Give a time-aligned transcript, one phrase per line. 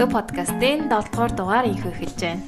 [0.00, 2.40] Дө подкастын 7 дугаар дугаар инхөө эхэлж байна.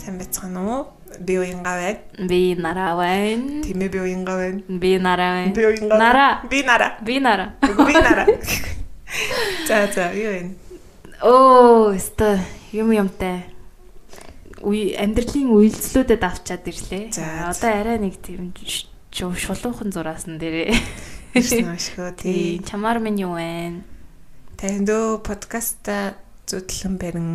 [0.00, 0.86] Сайн байцгаана уу?
[1.20, 2.00] Би уянга байна.
[2.30, 3.60] Би нараа байна.
[3.60, 4.60] Тимээ би уянга байна.
[4.80, 5.52] Би нараа байна.
[5.52, 5.98] Би уянга.
[6.00, 6.32] Нараа.
[6.48, 6.96] Би нараа.
[7.04, 7.48] Би нараа.
[7.60, 8.26] Би нараа.
[9.68, 10.56] За за юу вэ?
[11.20, 12.40] Оо, өстө
[12.72, 13.52] юм юмтай.
[14.64, 17.12] Уй амьдралын үйлслүүдэд авчаад ирлээ.
[17.12, 18.56] За, Одоо арай нэг тийм
[19.12, 20.72] шулуухан зураасан дээрээ.
[21.36, 22.64] Ирсэн ашгүй тий.
[22.64, 23.84] чамаар минь юу вэ?
[24.56, 27.28] Тэндөө подкаста зүтлэн барин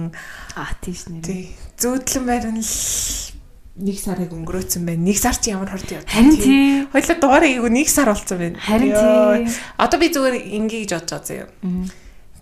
[0.55, 1.23] Аа, тийш нэр.
[1.25, 1.55] тий.
[1.79, 2.73] Зүтлэн барин л
[3.79, 5.01] нэг сарыг өнгөрөөцөн байна.
[5.07, 6.05] Нэг сар чи ямар хорд явд.
[6.09, 6.83] Харин тий.
[6.91, 8.59] Хоёлоо дугаараа ийгүү нэг сар болсон байна.
[8.59, 9.55] Харин тий.
[9.79, 11.49] Одоо би зүгээр ингээ гэж бодож байгаа.
[11.63, 11.87] Мгм.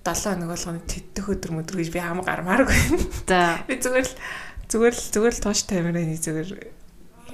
[0.08, 2.80] 7 хоног болгоно тэтгэх өдөр мөдөр гэж би хам гармааргүй.
[3.28, 4.16] За, Би зүгээр л
[4.72, 6.50] зүгээр л зүгээр л тууш тамирын зүгээр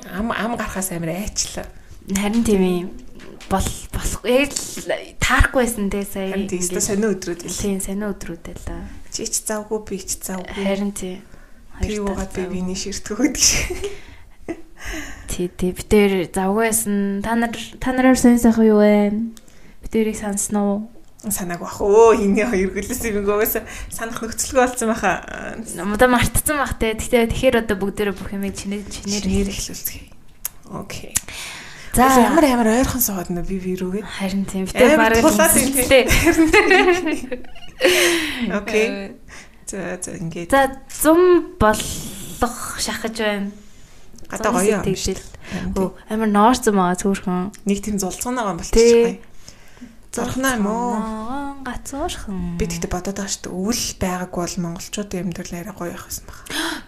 [0.09, 1.69] ам ам гарахаас амир айчлаа.
[2.11, 2.89] Харин тийм юм
[3.49, 6.31] бол болох яг л таарахгүйсэн те сая.
[6.33, 7.53] Харин тийм сонио өдрүүд ил.
[7.53, 8.87] Тийм, сонио өдрүүдээ л.
[9.13, 10.63] Чи ч завгүй би ч завгүй.
[10.63, 11.21] Харин тийм.
[11.81, 13.67] би уугаад би биний ширтгэх гэдэг шиг.
[15.27, 15.71] Тий, тий.
[15.71, 17.23] Би тэр завгүйсэн.
[17.23, 19.11] Та нар та нараар сонь сайхан юу вэ?
[19.81, 20.79] Би тэрийг санснаа уу?
[21.23, 21.79] Санааг бах.
[21.79, 23.57] Өө энэ хоёр гөлөөс юм гоос
[23.87, 25.23] санах нөхцөлгөө болсон байхаа.
[25.55, 26.93] Одоо мартцсан бах те.
[26.99, 30.11] Тэгтээ тэгэхээр одоо бүгдээрээ бүх юмыг чинээр чинээр Нэр эхлүүлцгээе.
[30.75, 31.15] Окей.
[31.93, 34.01] За ямар ямар ойрхон суугаад нэ би би рүүгээ.
[34.01, 34.65] харин тийм.
[34.73, 35.85] Амар юм тий.
[35.85, 36.03] тий.
[38.49, 39.13] Окей.
[39.69, 41.57] За за ингээд За 100
[42.41, 43.51] болох шахаж байна.
[44.29, 44.83] гадаа гоё юм.
[44.83, 47.53] Харин Өө амар ноорцсон байгаа цөөхөн.
[47.69, 48.73] Нэг тийм золцгон байгаа юм Тий.
[48.73, 49.13] болчихгүй.
[50.13, 50.93] Зорхноо юм уу?
[51.65, 52.57] Гацуурхан.
[52.57, 53.53] Би тэгтээ бодоод байгаа шүү дээ.
[53.53, 56.37] Өвөл байгаагүй бол монголчуудын амьдрал арай гоё байх байсан баг.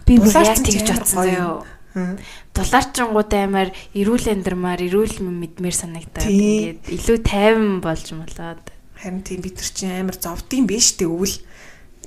[0.06, 1.26] би бүр яг тэгж амар бодсон.
[1.26, 1.75] Хм.
[1.96, 8.64] Дулаарчингууд амар эрүүл амьдрмаар эрүүл мэдмээр санагдаад ингээд илүү тайван болж молоод.
[9.00, 11.36] Харин тийм бид нар чинь амар зовдсон биш үү өвөл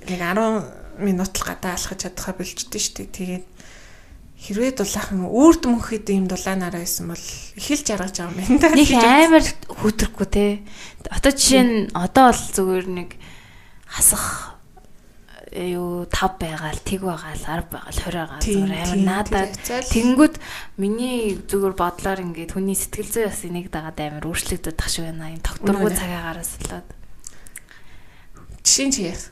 [0.05, 3.17] нэг 10 минут л гадаа алхаж чадхаа болчихдээ шүү дээ.
[3.17, 3.45] Тэгээд
[4.39, 7.25] хэрвээ дулаахан үрд мөнхэд ийм дулаанаараа байсан бол
[7.57, 8.77] эхэлж жаргаж байгаа юм байна.
[8.77, 10.45] Нэг амар хүтрэхгүй те.
[11.09, 13.09] Одоо жишээ нь одоо бол зүгээр нэг
[13.89, 14.58] хасах
[15.53, 19.53] юу 5 байгаал, тэг байгаал, 10 байгаал, 20 байгаал зүгээр амар наадаад
[19.89, 20.35] Тэнгүүд
[20.77, 25.33] миний зүгээр бодлоор ингээд хүний сэтгэл зүй бас энийг дагаад амар өөрчлөгдөж тах шиг байна.
[25.33, 26.89] Ийм тогтургүй цагаагаараас болоод.
[28.61, 29.23] жишээ чи яах?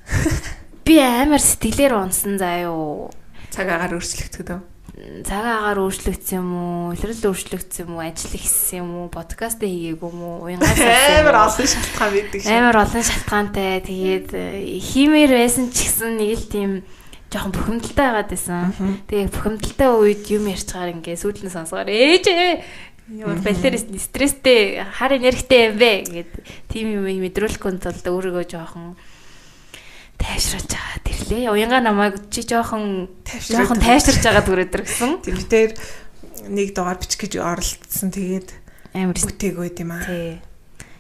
[0.86, 3.14] Би амар сэтгэлээр унсан юу.
[3.54, 4.50] Цагаагаар өөрчлөгдөхөд
[4.98, 5.24] үү?
[5.24, 6.94] Цагаагаар өөрчлөгдсөн юм уу?
[6.98, 8.04] Илрэл өөрчлөгдсөн юм уу?
[8.04, 9.08] Ажил ихссэн юм уу?
[9.14, 10.50] Подкаст хийгээгүй юм уу?
[10.50, 10.82] Уянгаас
[11.22, 12.52] Амар олон шалтгаан байдаг шүү.
[12.52, 13.82] Амар олон шалтгаантай.
[13.86, 16.72] Тэгээд э, хиймээр байсан ч гэсэн нэг л тийм
[17.30, 18.74] жоохон бухимдалтай байгаад байсан.
[19.06, 22.64] Тэгээ бухимдалтай үед юм ярьж байгаа ингээ сүйдэн сонсгоор ээжээ
[23.08, 26.32] ямар балер стресстэй хар энергитэй юм бэ гэд
[26.68, 29.00] тийм юм мэдрүүлэхгүй тулд өөрийгөө жоохон
[30.28, 31.48] тайвшруулж байгаа тэрлээ.
[31.56, 33.96] Уянга намайг чи жоохон жоохон байгаа.
[33.96, 35.12] тайвширж байгаа дүрээр гэсэн.
[35.24, 35.72] Тэр дээр
[36.52, 38.12] нэг дугаар бичих гэж оролцсон.
[38.12, 38.50] Тэгээд
[38.92, 40.04] Амар бүтээг байд юм аа.
[40.04, 40.44] тий.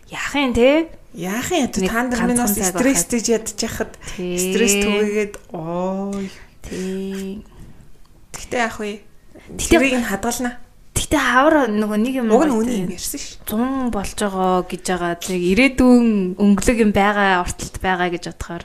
[0.07, 0.87] Яахын тий?
[1.17, 6.29] Яах юм Нэг та нар минь бас стресстэй ядчихад стресс түгээгээд ой
[6.67, 7.43] Тий.
[8.31, 9.01] Тэгтээ яах вэ?
[9.57, 10.59] Тэрийг нь хадгална.
[10.93, 13.39] Гэтэ хавар нөгөө нэг юм Уг нь үний юм ярьсан ш.
[13.47, 15.13] 100 болж байгаа гэж байгаа.
[15.17, 18.63] Тэг ирээдүйн өнгөлөг юм байгаа, ортолт байгаа гэж бодохоор.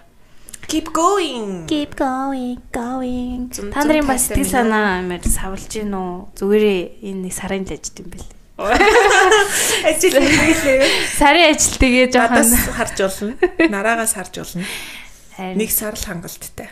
[0.68, 1.66] Keep going.
[1.66, 3.50] Keep going, going.
[3.50, 6.32] Та нарын бас сэтгэл санаа амар савлж гин үү?
[6.38, 8.28] Зүгээрээ энэ нэг сарын л ажид юм бэл.
[8.62, 10.86] Ажил хийлээ.
[11.18, 13.34] Сарын ажил тэгээ жоохон харж болно.
[13.68, 14.64] Нараагаас харж болно.
[15.56, 16.70] Нэг сар л хангалттай.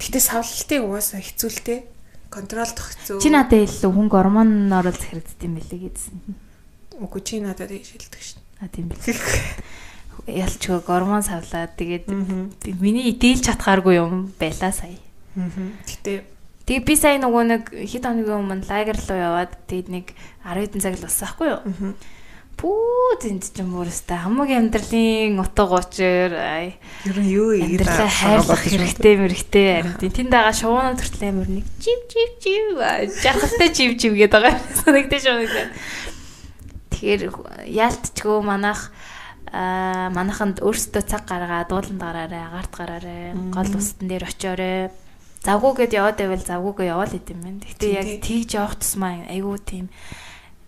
[0.00, 1.84] Гэтэ савлалтыг угаасаа хэцүүлтэй.
[2.30, 3.18] Контролдох хэцүү.
[3.20, 6.16] чи надад илүү хүн гормон оруулах хэрэгтэй юм бэлээ гэдсэн.
[7.02, 8.38] Үгүй чи надад шилдэг шин.
[8.62, 8.86] А тийм
[10.24, 10.44] бэл.
[10.44, 12.10] Ялчгүй гормон савлаад тэгээд
[12.80, 14.98] миний дийлж чадхааргүй юм байла сая.
[15.36, 16.24] Гэтэ
[16.70, 20.06] Тэгээ би сая нөгөө нэг хэд хоногийн өмнө лагер руу яваад тэгээд нэг
[20.46, 21.60] 10 хэдэн цаг л болсон байхгүй юу?
[22.54, 26.78] Пүү зэнт ч юм уу өстэй хамаг амьдралын утга учир ай.
[27.10, 29.66] Ер нь юу амьдралаа хайрлах хэрэгтэй мэрэгтэй
[29.98, 32.64] харин тэнд байгаа шуунаа төртөл амир нэг чив чив чив
[33.18, 35.74] жахалтай чив чив гэдэг байгаа санагдаж байна.
[36.94, 37.22] Тэгэхээр
[37.66, 38.94] яалтчгүй манах
[39.48, 44.92] аа манаханд өөрсдөө цаг гаргаад дууланд гараарай, агаарт гараарай, гол устан дээр очиорой.
[45.40, 47.64] Завгүйгээд яваад байвал завгүйгээ яваал идэм байна.
[47.80, 49.86] Тийм, яг тэгж явах тусмаа айгүй тийм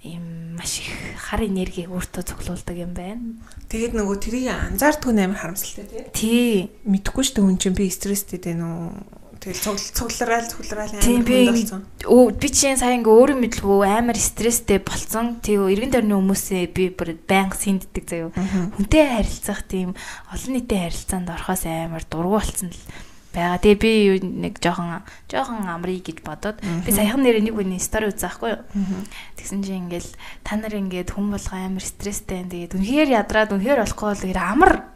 [0.02, 3.38] им маш их хар энерги өөртөө цуглуулдаг юм байна.
[3.70, 6.02] Тэгээд нөгөө тэрийг анзаардгүй амар харамсалтай тий.
[6.10, 6.54] Тий.
[6.82, 9.21] Мэдхгүй шүү дээ хүн чинь би стресстэй дээ нөө.
[9.43, 9.59] Тэгэл
[9.91, 11.83] цуглараал цуглараал амар болсон.
[12.06, 15.43] өө би чинь сая ингээ өөрөө мэдлгүй амар стресстэй болцсон.
[15.43, 18.31] Тэгээ эргэн тойрны хүмүүсээ би бүр байнга сэнддэг заяо.
[18.79, 19.99] Хүнтэй харилцах тийм
[20.31, 22.83] олон нийтийн харилцаанд орохоос амар дургу болцсон л
[23.35, 23.59] байгаа.
[23.59, 23.93] Тэгээ би
[24.23, 28.62] нэг жоохон жоохон амрыг гэж бодоод би саяхан нэр нэг үний стори үзээхгүй юу.
[29.41, 30.11] Тэгсэн чинь ингээл
[30.47, 32.47] та нар ингээд хүн болго амар стресстэй.
[32.47, 34.92] Тэгээд үнэхээр ядраад үнэхээр болохгүй бол амар.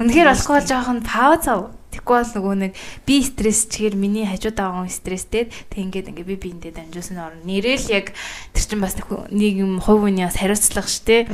[0.00, 1.60] Үнэхээр болохгүй бол жоохон пауз ав.
[1.96, 2.72] Тэгэхгүй бол нөгөө нэг
[3.08, 5.48] би стресс чигээр миний хажууд байгаа хүн стресстэй.
[5.72, 7.40] Тэг ингээд ингээд би биэндээ дамжуулсан орно.
[7.48, 8.12] Нэрэл яг
[8.52, 11.24] тэр чин бас нэг юм хувь хүний бас хариуцлага штэ.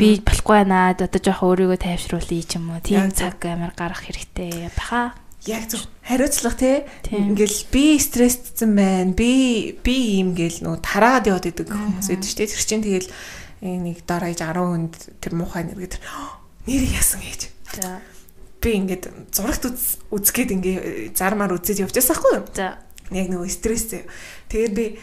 [0.00, 0.96] Би болохгүй байна.
[0.96, 2.80] Одоо жоох өөрийгөө тайвшруулъя ч юм уу.
[2.80, 5.12] Тийм цаг амар гарах хэрэгтэй баха.
[5.44, 6.72] Яг зөв хариуцлага те
[7.12, 9.12] ингээл би стрессдсэн байна.
[9.12, 12.48] Би би ийм гээл нөө тараад яваад идэг хүмүүс эд штэ.
[12.48, 13.12] Тэр чин тэгэл
[13.60, 16.00] нэг дарааж 10 хүнд тэр муухай нэр гэдэг
[16.66, 17.48] нэр яасан гэж.
[17.80, 18.00] За
[18.60, 19.72] би ингээд зурагт
[20.12, 20.76] үзгээд ингээ
[21.16, 22.46] зармаар үзээд явчихсан хгүй юу.
[22.52, 22.76] За.
[23.08, 23.88] Яг нөгөө стресс.
[24.52, 25.00] Тэгээд би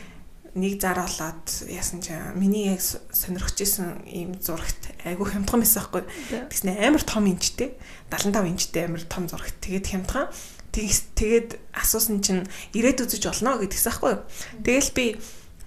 [0.53, 6.05] нэг зар болоод яасан чи миний яг сонирхож исэн ийм зурагт айгүй хямдхан байсан хгүй.
[6.53, 7.73] Тэгснэ амар том инчтэй
[8.13, 9.57] 75 инчтэй амар том зурагт.
[9.65, 10.29] Тэгээд хямдхан
[10.77, 12.45] тэгээд асуусан чинь
[12.77, 14.13] ирээд үзэж болно гэдгийгсэн хгүй.
[14.61, 15.05] Тэгэл би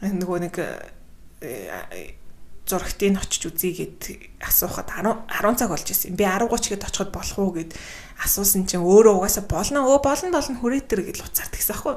[0.06, 0.54] нөгөө нэг
[2.70, 3.98] зурагтыг очиж үзье гэд
[4.38, 6.14] асуухад 10 10 цаг болж ирсэн.
[6.14, 7.74] Би 10 30 гээд очиход болох уу гэд
[8.22, 11.94] асуусан чинь өөрөө угаасаа болно өө болно болно хүрээтэр гэж уцаар тэгсэн аахгүй.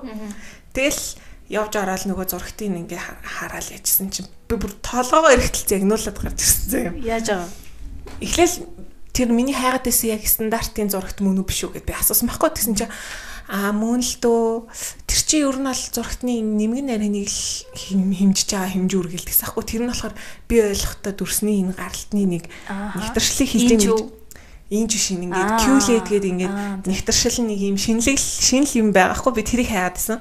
[0.74, 1.02] Тэгэл
[1.54, 6.82] явж ороод нөгөө зурагтыг ингээ хараал яжсэн чинь би бүр толгоогоо эргэтэл загнуулаад гарч ирсэн
[6.90, 6.96] юм.
[7.04, 7.50] Яаж байгаа?
[8.24, 8.56] Эхлээл
[9.14, 12.50] тэр миний хайгаад байсан яг стандартын зурагт мөн үү биш үү гэд би асуусан байхгүй
[12.50, 12.94] тэгсэн чинь
[13.52, 14.72] Аа мөн л дөө.
[15.08, 17.42] Тэр чи ер нь бол зурагтны нэмгэн нарийныг л
[17.76, 19.64] хэмжиж байгаа хэмжүү үргэлдэгс ахгүй.
[19.68, 20.16] Тэр нь болохоор
[20.48, 24.24] би ойлгохдоо дүрсний энэ гаралтны нэг нэгтэршлийг хилдэг нэг
[24.74, 26.54] ийм жиш ингээд QLED гээд ингээд
[26.88, 30.18] нэгтэршил нэг юм шинэлэг шинэл юм байгаа хгүй би тэрийг хайгаадсэн.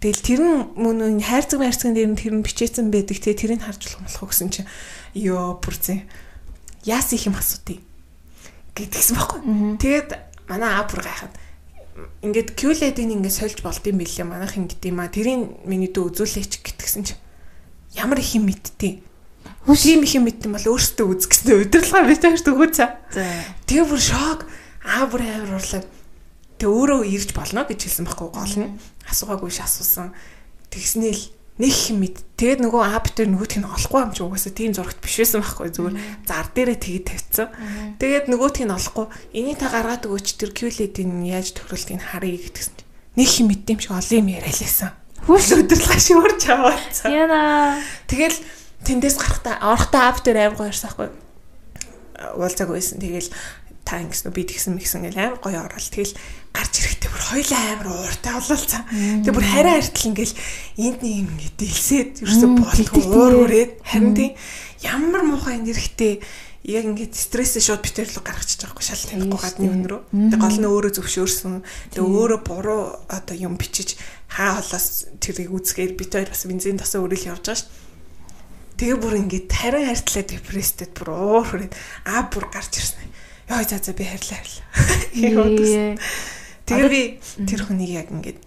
[0.00, 3.36] Тэгэл тэр нь мөн хайрцаг хайрцагын дээр нь тэр нь бичээсэн байдаг те.
[3.36, 4.68] Тэрийг харж болох болох гэсэн чинь.
[5.12, 6.06] Ёо бүрзэн
[6.84, 7.80] яас их юм асуудыг
[8.76, 9.40] гэдгийгсэн байхгүй.
[9.80, 10.10] Тэгээд
[10.48, 11.32] манай аапур гайхаад
[11.94, 14.26] ингээд QLED-ийг ингээд сольж болд юм билээ.
[14.26, 17.14] Манайх ингэдэм юм а тэрийг миний дүү үзүүлээч гэтгсэн чи
[17.94, 19.02] ямар их юм мэдтий.
[19.66, 22.88] Тийм их юм мэдтэн бол өөртөө үз гэсэн удирдлага би тааш төгөөцөө
[23.66, 24.46] тэгээ бүр шок.
[24.82, 25.82] Аа бүр амар урлаа.
[26.58, 28.74] Тэгээ өөрөө ирж болно гэж хэлсэн байхгүй гол нь.
[29.10, 30.14] Асуугаагүй ш асуусан.
[30.70, 32.16] Тэгснээл нэг юм мэд.
[32.34, 35.70] Тэгээд нөгөө ап дээр нөгөөтг нь олохгүй юм чи угаасаа тийм зурагт биш байсан байхгүй
[35.70, 35.96] зүгээр
[36.26, 37.48] зар дээрээ тэгээд тавьчихсан.
[38.02, 39.06] Тэгээд нөгөөтг нь олохгүй
[39.38, 42.74] энийг та гаргаад өгөөч тэр QLED-ийн яаж тохируулдгийг харъя гэдгсэн.
[43.14, 44.90] Нэг юм мэддэм шиг олон юм яриалээсэн.
[45.30, 47.08] Хөөс өдөрлөг шивэрч аваацсан.
[47.14, 47.78] Яна.
[48.10, 48.34] Тэгэл
[48.82, 51.08] тэндээс гарахтаа орохдоо ап дээр амар гоёрсан байхгүй.
[52.34, 52.98] Уулзааг байсан.
[52.98, 53.30] Тэгэл
[53.86, 55.88] та ингэсэн би тэгсэн мэгсэн гэл амар гоё орол.
[55.88, 56.18] Тэгэл
[56.54, 58.82] гарч ирэхдээ бүр хоёлаа амар ууртай бололцаа.
[58.86, 60.38] Тэгээ бүр хараа хартал ингээл
[60.78, 64.32] энд нэг юм ингэ дэлсээд ерөөсө болтгүй уур үрээд харин тийм
[64.86, 66.14] ямар муухай нэрхтээ
[66.64, 70.00] яг ингээд стрессээ шууд битэрлэг гаргачихж байгаа байхгүй шал танихгүй гадны рүү.
[70.14, 71.54] Тэгээ гол нь өөрөө зөвшөөрсөн.
[71.92, 74.00] Тэгээ өөрөө буруу одоо юм бичиж
[74.32, 77.68] хаа холоос тэрийг үзгээр бит хоёр бас бензин тосоо өрөөл явж байгаа шүү.
[78.80, 81.74] Тэгээ бүр ингээд тарин хартлаа депресстэд бүр уур хүрээд
[82.08, 83.12] аа бүр гарч ирсэн.
[83.44, 86.00] Яа за за би харьлаа харьлаа.
[86.64, 87.02] Тэгээ би
[87.44, 88.38] тэр хүнийг яг ингээд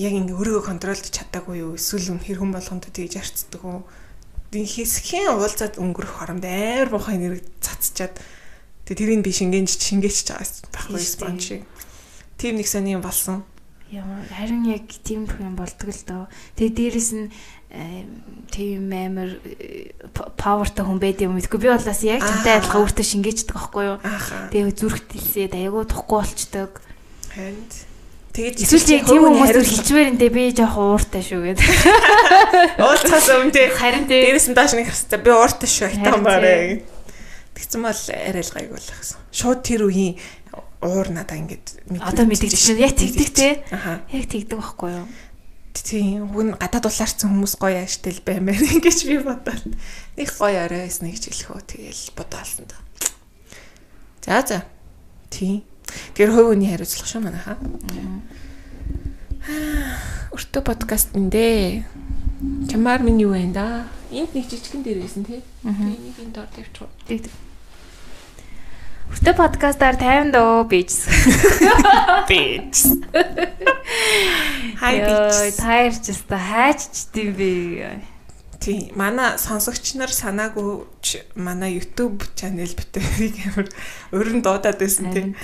[0.00, 3.84] яг ингээ өөрийгөө контролдож чадаагүй юу эсвэл үнэхэр хүн болгонд тэгж арцдаг уу
[4.52, 8.16] хэсгийн уулзаад өнгөрөх хоромд амар муухай нэр цацчаад
[8.88, 10.18] тэгээ тэрийг би шингээж шингээч
[10.72, 11.62] байхгүй спонж шиг
[12.40, 13.44] тийм нэг сони юм болсон
[13.92, 16.24] Яа харин яг тийм юм болдог л доо.
[16.56, 17.28] Тэгээ дээрэс нь
[18.48, 19.36] тийм амар
[20.40, 21.60] павертай хүн байд юм мэдгүй.
[21.60, 24.00] Би болоос яг тантай адилхан өөртөө шингээждэг байхгүй юу?
[24.48, 26.72] Тэгээ зүрх тэлсээд аягүй тухгүй болчдөг.
[27.32, 27.64] Харин
[28.32, 31.68] Тэгээд эсвэл тийм хүмүүс хэлчмээр энэ би жоох ууртай шүү гэдэг.
[32.80, 36.80] Уулцаас өмнө харин дээрээс нь доош нэг хэвчээ би ууртай шүү айтан баарэ.
[37.52, 39.20] Тэгсэн бол арай л гайг болох гэсэн.
[39.36, 40.16] Шууд тэр үеийн
[40.80, 45.06] уур надаа ингээд одоо мэддэг чинь яг тэгдэг те яг тэгдэг байхгүй юу?
[45.76, 49.76] Тийм хүн гадаад улаарсан хүмүүс гоё ааштай л баймаар ингэж би бодоод.
[50.16, 52.80] Нэг гоё оройс нэг ч хэлэхөө тэгэл бодоолсон да
[54.24, 54.58] за за.
[55.28, 55.68] Тийм
[56.14, 57.56] тэр хувь хүний хариуцлага шүү манайха.
[60.32, 61.84] Өртөө подкаст нэ
[62.70, 63.86] чамаар минь юу вэ да?
[64.10, 67.26] Энд нэг жижигэн дээрээсэн тий энийг энд дор тавьчих тийм
[69.12, 71.04] Хүртэ подкастаар 50 дөө бийж.
[72.32, 72.96] Бийж.
[74.80, 75.52] Хай бийж.
[75.60, 77.12] Таарч өста хайчч
[78.62, 80.86] тийм манай сонсогч нар санаагүй
[81.34, 83.68] манай YouTube channel битэрийг амар
[84.14, 85.34] өрн дуудаад байсан тий.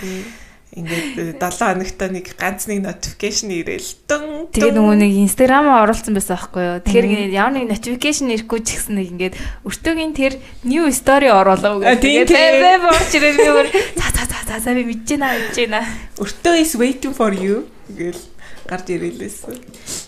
[0.68, 4.52] ингээд 7 хоногт нэг ганц нэг notification ирээл дэн.
[4.52, 6.78] Тэгээ нөгөө нэг Instagram-аа оруулсан байсан байхгүй юу.
[6.84, 9.34] Тэгэхээр ямар нэг notification ирэхгүй ч гэсэн нэг ингээд
[9.64, 10.36] өртөөгийн тэр
[10.68, 12.04] new story оруулав гэх.
[12.04, 15.80] Тэгээд веб орч ирэл нөгөө за за за за би мэдэж байна мэдэж байна.
[16.20, 18.20] Өртөө is waiting for you гэл
[18.68, 19.48] гарч ирэлээс.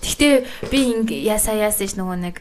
[0.05, 0.35] Гэхдээ
[0.69, 2.37] би ингээ ясаа яасаж нөгөө нэг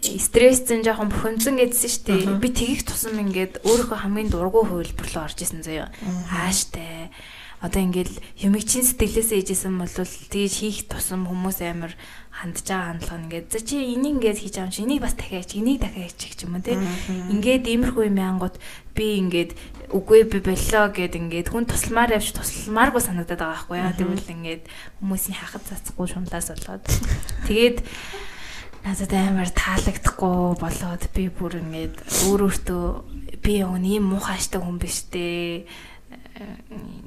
[0.00, 2.40] стрессцэн жоохон бухимдсан гэдсэн шүү дээ.
[2.40, 5.92] Би тгийх тусам ингээд өөрийнхөө хамгийн дургу хувилбарлуу орж исэн заяа.
[6.32, 7.12] Хааштай
[7.62, 11.94] одоо ингээл юмыг чин сэтгэлээсээ ээжсэн бол тэгж хийх тусам хүмүүс амар
[12.34, 15.78] хандж байгаа хандлага ингээд за чи энийг ингээд хийж юм чи энийг бас дахиач энийг
[15.78, 16.74] дахиач гэх юм уу те
[17.30, 18.58] ингээд иймэрхүү юм ангууд
[18.98, 19.54] би ингээд
[19.94, 23.94] үгүй би боллоо гэд ингээд хүн тусламаар явж тусламааргүй санагдаад байгаа байхгүй яа.
[23.94, 24.64] Тэгвэл ингээд
[24.98, 26.82] хүмүүсийн хахад цацхгүй шунлаас болоод.
[27.46, 27.78] Тэгээд
[28.82, 31.96] надад амар таалагдахгүй болоод би бүр ингээд
[32.26, 32.84] өөр өөртөө
[33.42, 35.66] би яг ийм муухайштай хүн биш дээ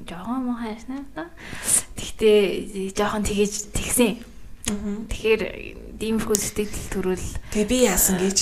[0.08, 1.30] жоохон муу хайснаа да.
[1.96, 4.16] Тэгтээ жоохон тэгэж тэгсэн.
[5.10, 5.42] Тэгэхээр
[6.00, 8.38] иймэрхүү сэтгэл төрөл Тэгээ би яасан гэж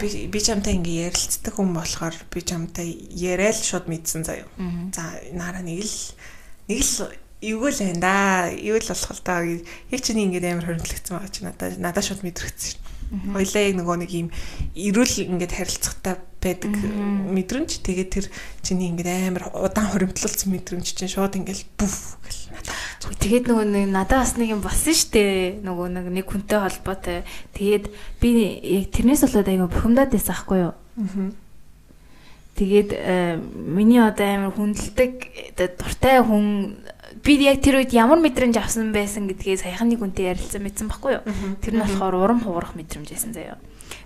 [0.00, 4.48] би би чамтай ингээ ярилцдаг хүн болохоор би чамтай яриад шууд мэдсэн заяа.
[4.92, 5.96] За нараа нэг л
[6.68, 8.14] нэг л эвгүй л байна да.
[8.50, 9.42] Эвгүй л болох л да.
[9.92, 12.82] Яг чиний ингээд амар хөрөнгөлөгдсөн байгаа чи надад надад шууд мэдрэгдсэн шин.
[13.08, 14.28] Хоёлаа яг нөгөө нэг юм
[14.76, 16.14] эрүүл ингээд харилцагтай
[16.44, 17.80] байдаг мэдрэмж.
[17.80, 18.26] Тэгээд тэр
[18.60, 22.76] чиний ингээд амар удаан хуримтлуулсан мэдрэмж чинь шууд ингээд бүф гэл надад.
[23.16, 25.56] Тэгээд нөгөө нэг надад бас нэг юм болсон штэ.
[25.64, 27.24] Нөгөө нэг нэг хүнтэй холбоотой.
[27.56, 27.84] Тэгээд
[28.20, 28.28] би
[28.60, 30.74] яг тэрнээс болоод аяга бухимдаад байсан аахгүй юу?
[30.76, 31.32] Аа.
[32.58, 35.12] Тэгээд э, миний одоо амар хүндэлдэг
[35.78, 36.74] дуртай хүн
[37.24, 41.12] би яг тэр үед ямар мэдрэмж авсан байсан гэдгээ саяхан нэг үнтэй ярилцсан мэдсэн баггүй
[41.18, 41.24] юу.
[41.64, 43.56] Тэр нь болохоор урам хугарах мэдрэмж байсан заяа.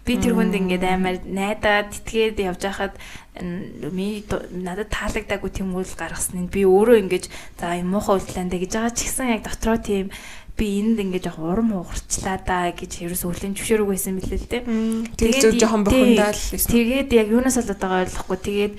[0.07, 2.95] Би тэр хүнд ингээд амар найдаад тэтгээд явж хахад
[3.39, 7.25] ми надад таалагдаагүй тийм үйл гаргасан нь би өөрөө ингэж
[7.59, 10.11] за юм муухай үйлдэлэндэ гэж байгаа ч гэсэн яг дотроо тийм
[10.59, 14.63] би энд ингээд яг урам уурчлаа да гэж ерөөс өглөө зөвшөөрөг байсан мөлий л дээ.
[15.17, 16.37] Тэгээд жоохон бохондаал.
[16.37, 18.39] Тэгээд яг юунаас болоод байгаа ойлгохгүй.
[18.43, 18.75] Тэгээд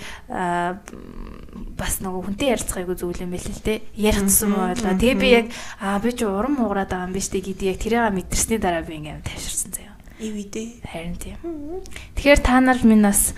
[1.54, 4.98] бас нөгөө хүнтэй ярилцахайгүй зүйл юм байл л те ярих тусам байлаа.
[4.98, 8.14] Тэгээ би яг аа би ч урам уураад байгаа юм биш те гэдгийг яг тэрийг
[8.14, 9.94] мэдэрсний дараа би ингээм тайвширсан заяа.
[10.18, 10.82] Ив идэ.
[10.86, 11.38] Харин тийм.
[12.18, 13.34] Тэгэхээр та нар минь бас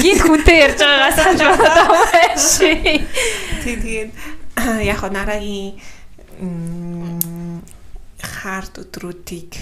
[0.00, 2.44] гинт хүнтэй ярьж байгаагаа санаж байна байж.
[3.64, 4.10] Тэгээд
[4.90, 5.80] яг хоо нарагийн
[8.20, 9.52] хаард өдрүүдийг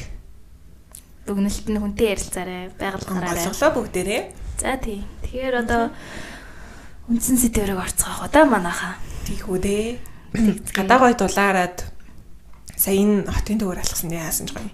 [1.27, 3.45] дүгнэлт нь хүнтэй ярилцаарай байгалгаарай.
[3.45, 4.23] Болголоо бүгдээрээ.
[4.63, 5.05] За тий.
[5.23, 5.93] Тэгэхээр одоо
[7.09, 9.01] үндсэн сэдвэрийг орцгоох одоо манайхаа.
[9.25, 9.97] Тийх үү дээ.
[10.77, 11.89] Гадаа гой дулаарад
[12.77, 14.69] сая энэ хотын төгөр алхсан яасан ч гоё.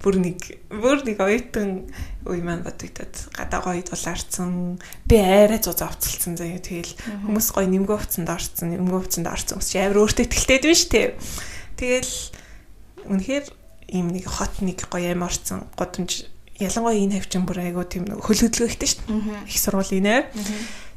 [0.00, 0.40] Бүр нэг
[0.72, 1.92] бүр нэг оюутан
[2.24, 4.80] үе маань бодогдод гадаа гой дулаарсан.
[5.04, 6.64] Би арай зуза авцалсан заяа.
[6.64, 6.96] Тэгэл
[7.28, 9.60] хүмүүс гоё нэмгөө хувцанд орцсон, нэмгөө хувцанд орцсон.
[9.60, 11.08] Хүмүүс амар өөртөө ихтэй дээ шүү дээ.
[11.76, 12.12] Тэгэл
[13.04, 13.46] үнэхээр
[13.92, 15.68] ийм нэг хот нэг гоё юм орцсон.
[15.76, 16.24] Годомж
[16.56, 19.44] ялангуяа энэ хавчин бүр айгуу тийм хөл хөдлөгтэй шүү дээ.
[19.44, 20.24] Их сургуулийн нэр.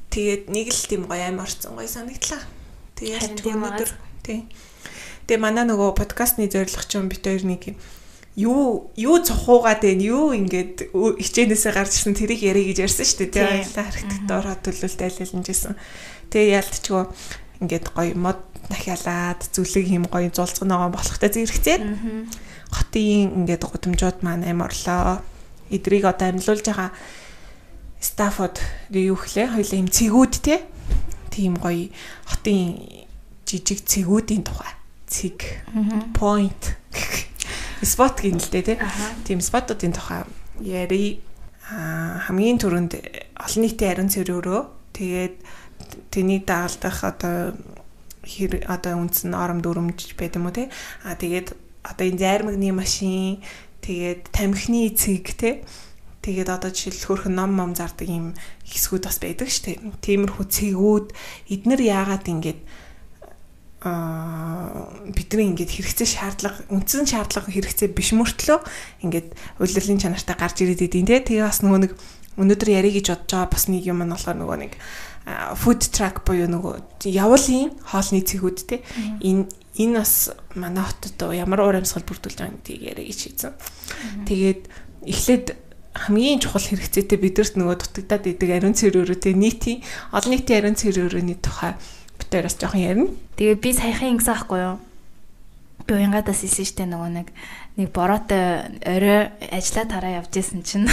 [0.09, 2.41] Тэгээд нэг л тийм гоё амар орсон гоё санагдлаа.
[2.97, 3.89] Тэгээд өнөөдөр
[4.25, 4.49] тий.
[5.29, 7.77] Тэгээ манай нөгөө подкастны зорилго ч юм бит хоёр нэг
[8.39, 13.33] юу юу цохуугаад байна юу ингээд хичээнээсээ гарч ирсэн тэрийг ярих гэж ярьсан шүү дээ
[13.35, 15.73] тий баялаа архитектор хөдөлөлт айлэлж байсан.
[16.31, 17.03] Тэгээ ялтчгүй
[17.59, 18.39] ингээд гоё мод
[18.71, 21.83] дахиалаад зүлэг юм гоё зулцган байгаа болохтой зэрэгцээд
[22.71, 25.19] хотын ингээд гудамжууд маань амар орлоо.
[25.67, 26.89] Эдрийг одоо амьлуулж байгаа
[27.99, 30.63] Стаффорд юу хлээ хоёлаа юм цэгүүд те?
[31.29, 31.91] Тийм гоё.
[32.25, 32.79] Хотын
[33.43, 34.73] жижиг цэгүүдийн тухай.
[35.07, 35.63] Цэг.
[36.15, 36.79] Point.
[37.83, 38.75] Спот гин л дээ те
[39.23, 40.23] тийм спотуудын тухай.
[40.59, 41.23] Яри
[41.63, 42.91] хамгийн түрүүнд
[43.39, 44.61] олон нийтийн ариун цэврөөрөө
[44.95, 45.35] тэгээд
[46.11, 47.55] тэний дагалдах одоо
[48.25, 50.67] хэр одоо үндсэн ором дүрмж байд юм уу те?
[51.05, 51.55] А тэгээд
[51.87, 53.39] одоо энэ зайрмагны машин
[53.85, 55.63] тэгээд тамхины цэг те
[56.29, 58.37] Тэгээд одоо жишээл хөрхөн ном ном зардаг юм
[58.69, 59.77] хэсгүүд бас байдаг шүү дээ.
[59.97, 61.07] Тиймэрхүү цэгүүд
[61.49, 62.59] эднэр яагаад ингэж
[63.81, 68.61] аа бидний ингээд хэрэгцээ шаардлага үндсэн шаардлага хэрэгцээ биш мөртлөө
[69.09, 71.93] ингээд удирдлын чанартай гарч ирээд идэв те тэгээ бас нөгөө нэг
[72.37, 74.73] өнөөдөр ярих гэж бодож байгаа бас нэг юм нь болохоор нөгөө нэг
[75.57, 78.83] food truck буюу нөгөө явуулын хоолны цэгүүд те
[79.23, 79.47] энэ
[79.79, 83.53] энэ бас манай хотод ямар уур амьсгал бүрдүүлж байгаа гэдгийг ярих гэж шийдсэн.
[84.27, 84.61] Тэгээд
[85.07, 85.47] эхлээд
[85.99, 89.83] хамгийн чухал хэрэгцээтэй бидэрт нөгөө дутагдаад идэг ариун цэврөөрөө нийтийн
[90.15, 91.75] олон нийтийн ариун цэврөөрөөний тухай
[92.19, 93.11] битээрээс жоохон ярина.
[93.35, 94.77] Тэгээ би саяхан ингэсэн аахгүй юу?
[95.83, 97.27] Би уянгадаас исэн штэ нөгөө нэг
[97.75, 100.87] нэг бороотой орой ажиллаа тараа явж исэн чинь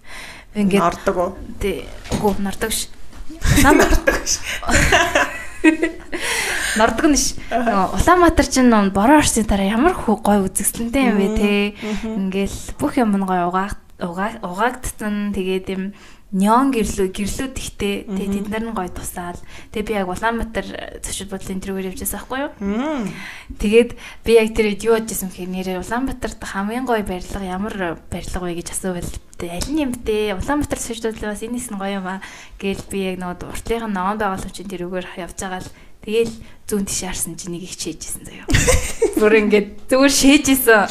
[0.58, 1.30] ингээд нордог уу?
[1.58, 1.86] Тий.
[2.14, 2.90] Үгүй нордог ш.
[3.66, 4.38] Нам нордог ш.
[6.78, 7.38] Нордог нь ш.
[7.50, 11.50] Улаанбаатар чинь бороо орсны дараа ямар гой үзэсгэлэнтэй юм бэ те.
[12.04, 15.84] Ингээл бүх юм нь гой угааг угаагдсан тэгээд юм
[16.34, 19.38] Нён гэрлүү гэрлүүд ихтэй тэгээ тэд нар нь гоё тусаал.
[19.70, 20.66] Тэгээ би яг Улаанбаатар
[20.98, 22.50] зочид бодлын интервьюэр явжсэн байхгүй юу?
[23.62, 23.90] Тэгээд
[24.26, 28.68] би яг тэр юу бодчихсон гэхээр нэрээ Улаанбаатарт хамгийн гоё барилга ямар барилга вэ гэж
[28.74, 29.06] асуувал
[29.46, 30.34] аль нь юм бэ?
[30.34, 32.18] Улаанбаатар зочид бодлын бас энэс нь гоё юм аа
[32.58, 35.70] гээл би яг нөгөө уртлынхаа ноон байгууламжийн тэрүүгээр явж байгаа л
[36.04, 36.34] Тэгээл
[36.68, 38.46] зүүн тийш харсан чи нэг их шээжсэн заяа.
[39.16, 40.84] Бүр ингээд зүгээр шээжсэн.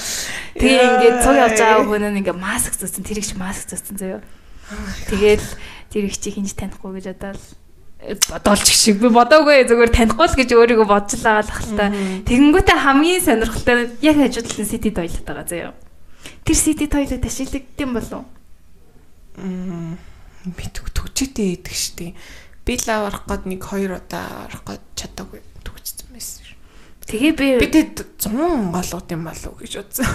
[0.57, 4.21] Тэгээ ингээд цуг явж байгаа хүн нь ингээд маск зүүсэн, тэр их маск зүүсэн заяа.
[5.09, 5.45] Тэгэл
[5.93, 7.41] тэр их чи хинж танихгүй гэж бодоод
[8.03, 11.93] бодоолч шиг би бодоогүй зүгээр танихгүй л гэж өөрийгөө бодж л хальтаа.
[12.27, 15.73] Тэгэнгүүтээ хамгийн сонирхолтой яг хажуудлын сити тойлот байгаа заяа.
[16.43, 18.25] Тэр сити тойлот ашиглагдсан болов?
[19.37, 19.95] Мм
[20.43, 22.19] мэдгүй төгчтэй идэх штеп.
[22.63, 26.43] Би лав орох гээд нэг хоёр удаа орох гээд чадаагүй төгчсөн байсан.
[27.03, 30.07] Тэгээ би би тэд 100 голууд юм болов гэж бодсон.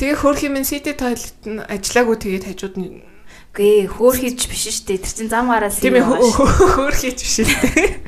[0.00, 3.12] Тэгээ хөөх юм сити тойлот нь ажиллаагүй тэгээд хажууд нь
[3.52, 5.04] Гээ хөөх хийж биш шүү дээ.
[5.04, 8.00] Тэр чин зам гараад тийм хөөх хийж биш шүү дээ.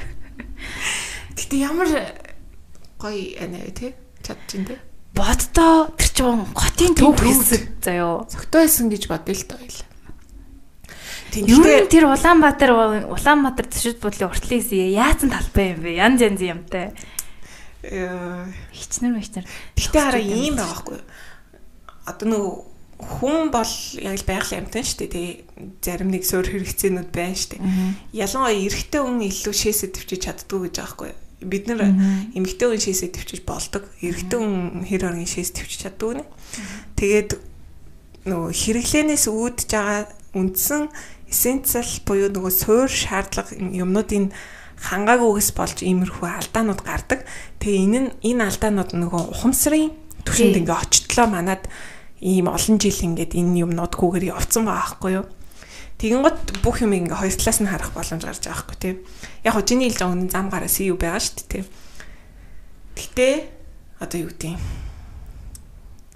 [1.37, 1.93] Гэтэ ямар
[2.97, 3.93] гоё анаа тий
[4.25, 4.81] чадчих тий.
[5.13, 8.25] Боддоо тэр чин хотын төв хэсэг заяо.
[8.25, 9.61] Цогтой байсан гэж бодъё л доо
[11.43, 12.71] Ер нь тэр Улаанбаатар
[13.11, 15.91] Улаанбаатар зэшүүд бодлын уртлын хэсэг яатсан талбай юм бэ?
[15.99, 16.95] Ян янз юмтай.
[17.83, 19.47] Хичнэр мэгчнэр.
[19.75, 21.07] Гэтэ хараа ийм байгаа хгүй юу?
[22.05, 22.55] одоо нөгөө
[23.05, 25.29] хүн бол яг л байгалийн амтан шүү дээ тий.
[25.81, 27.63] Зарим нэг суур хэрэгцээнүүд байна шүү дээ.
[28.13, 31.13] Ялангуяа эрэгтэй хүн илүү шээсэ төвчиж чаддгүй гэж байгаа хгүй
[31.45, 31.81] бид нар
[32.37, 33.85] эмэгтэй хүн шээсэ төвчиж болдог.
[34.01, 36.25] Эрэгтэй хүн хэр оргийн шээс төвчиж чаддгүй нэ.
[36.97, 37.31] Тэгээд
[38.29, 40.89] нөгөө хэрэглэнээс үүдж байгаа үндсэн
[41.31, 44.33] эссенциал буюу нөгөө суур шаардлага юмнуудын
[44.81, 47.25] хангаагүйгээс болж иймэрхүү алдаанууд гардаг.
[47.63, 49.93] Тэгээ энэ нь энэ алдаанууд нөгөө ухамсарын
[50.27, 51.65] төвшөнд ингээ очтлоо манад
[52.21, 55.27] ийм олон жил ингээд энэ юмнуудгүйгээр явцсан байгаа байхгүй юу.
[56.01, 58.97] Тэгин гот бүх юм ингээ хоёр талаас нь харах боломж гарч байгаа байхгүй тийм.
[59.47, 61.67] Яг хоо чиний хэлж байгаа зам гараа CU байгаа шүү дээ тийм.
[62.99, 63.29] Гэтэ
[64.03, 64.63] одоо юу гэдэг юм.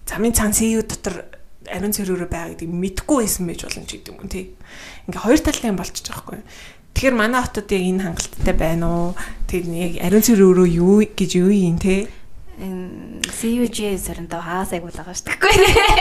[0.05, 1.38] Замын цаан CU дотор
[1.73, 4.45] ариун цэрүүрөө байгаа гэдгийг мэдгүй байсан байж болно ч гэдэг юм тий.
[5.09, 6.41] Ингээ хоёр талтай юм болчихж байгаа байхгүй.
[6.95, 9.09] Тэгэхээр манай хотод яг энэ хангалттай байна уу?
[9.47, 11.79] Тэр яг ариун цэрүүрөө юу гэж юу юм
[12.59, 12.67] те?
[13.39, 15.39] CUJ сарантаа хаас айгуул байгаа шүү дээ.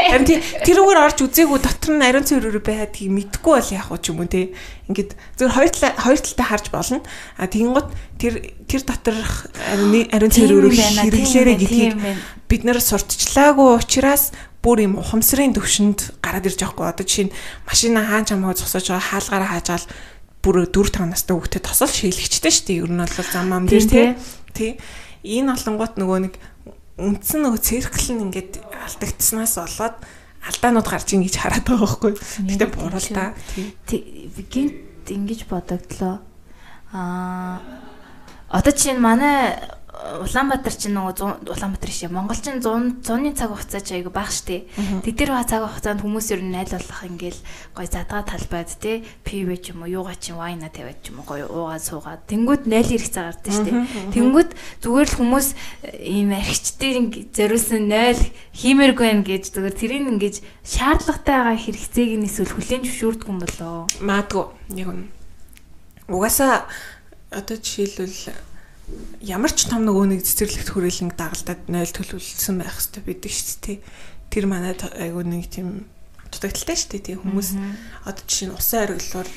[0.09, 0.25] Харин
[0.65, 4.29] тэрүүгээр орж үзээгүй дотор нь ариун цэврээр байдгийг мэдгүй бол яах вэ ч юм уу
[4.29, 4.57] те.
[4.89, 6.99] Ингээд зөвхөн хоёр талаа хоёр талтай харж болно.
[7.37, 8.33] А тэгэнгუთ тэр
[8.65, 11.95] тэр доторх ариун цэврээр хэрэглээрэ гэдгийг
[12.49, 14.33] бид нэр сурталчлаагүй учраас
[14.65, 16.87] бүр юм ухамсарын төвшөнд гараад ирж байгаа хгүй.
[16.89, 17.35] Одоо жишээ нь
[17.69, 19.85] машина хаан чамгаа зогсоож байгаа хаалгаараа хаажаал
[20.41, 22.81] бүр 4 5 настай хүүхдэд тосол шийлэгчтэй шүү дээ.
[22.81, 24.07] Ер нь бол зам ам дээр тий.
[24.57, 24.71] Тий
[25.27, 26.33] энэ олонгот нөгөө нэг
[26.97, 29.97] үндсэн нөгөө циркл нь ингээд алдагдсанаас болоод
[30.47, 32.13] алдаанууд гарч ийн гэж хараад байгаа байхгүй.
[32.47, 33.35] Гэтэ буруу л та.
[33.87, 36.23] Гинт ингэж бодогдлоо.
[36.95, 37.59] Аа
[38.49, 39.59] одоо чинь манай
[39.97, 44.69] Улаанбаатар чинь нөгөө Улаанбаатар шээ Монгол чинь 100 100-ны цаг хугацаа ч айгу бага штэ.
[45.01, 47.41] Тэд тэр цаг хугацаанд хүмүүс ер нь айл болох ингээл
[47.73, 51.27] гой задгаа талбайд те пив ч юм уу юугаа чинь вайна тавиад ч юм уу
[51.27, 53.71] гой уугаад суугаад тэнгууд 0 ирэх цаг гардаг штэ.
[54.13, 54.51] Тэнгууд
[54.85, 55.47] зүгээр л хүмүүс
[55.97, 58.21] ийм архичдын зориулсан 0
[58.53, 63.89] хиймээргүй юм гэж зүгээр тэрийг ингэж шаардлагатай байгаа хэрэгцээг нь эсвэл хүлэн зөвшөөрдөг юм болоо.
[64.03, 64.45] Маадгүй
[64.77, 65.09] яг нь.
[66.07, 66.69] Угаасаа
[67.33, 68.56] одоо жишээлбэл
[69.21, 73.77] ямар ч том нөгөө нэг цэцэрлэгт хүрээлэн дагалдаад 0 төлөвлөсөн байх хэрэгтэй байдаг шүү дээ.
[74.31, 75.91] Тэр манай айгуу нэг тийм
[76.31, 77.05] дутагдaltaй шүү дээ.
[77.11, 77.49] Тийм хүмүүс
[78.07, 79.29] одоо жишээ нь усан хариглуулаар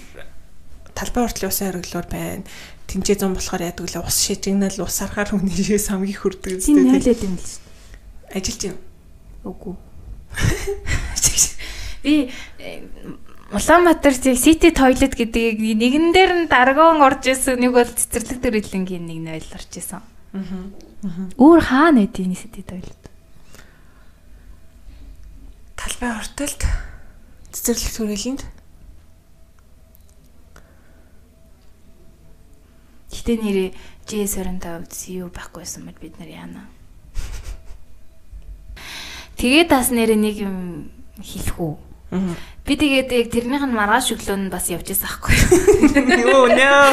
[0.95, 2.47] талбай уртлын усан хариглуулаар байна.
[2.87, 6.75] Тинчээ зам болохоор яадаг лээ ус шижигнэл ус арахаар хүний шээс хамгийн хүрдэг үстэй.
[6.75, 7.63] Тийм нөлөөд юм л шүү.
[8.35, 8.79] Ажилч юм.
[9.47, 9.75] Үгүй.
[12.03, 12.31] Би
[13.51, 19.19] Улаанбаатар City Toilet гэдэг нэгэн дээр нь даргоон орж исэн нэг бол цэцэрлэг төрөлнгийн нэг
[19.19, 20.07] нь ойлгорч исэн.
[20.31, 20.71] Аа.
[21.35, 23.03] Өөр хаана байдгийг City Toilet?
[25.75, 26.63] Талбай хортолд
[27.51, 28.43] цэцэрлэг төрөлөнд
[33.11, 33.75] Гэтэ нэрээ
[34.07, 36.71] J25 юу байхгүйсэн мэт бид нар яана.
[39.43, 41.90] Тэгээд бас нэрээ нэг юм хэлэх үү?
[42.11, 45.35] Би тэгээд яг тэрнийх нь маргааш өглөө нь бас явж байсан аахгүй
[46.27, 46.47] юу.
[46.59, 46.87] Нөө.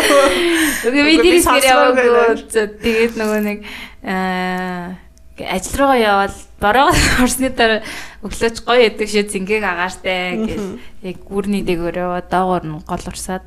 [0.89, 2.45] Үгүй би тэр ихэр яваагүй.
[2.53, 3.59] Тэгээд нөгөө нэг
[4.05, 4.97] аа
[5.37, 6.89] ажил руугаа явал бороо
[7.23, 7.81] орсны дараа
[8.25, 10.61] өглөөч гоё ядаг шээ зингээг агаартай гэж
[11.05, 13.45] яг гүрний яваа доогоор нь гол урсаад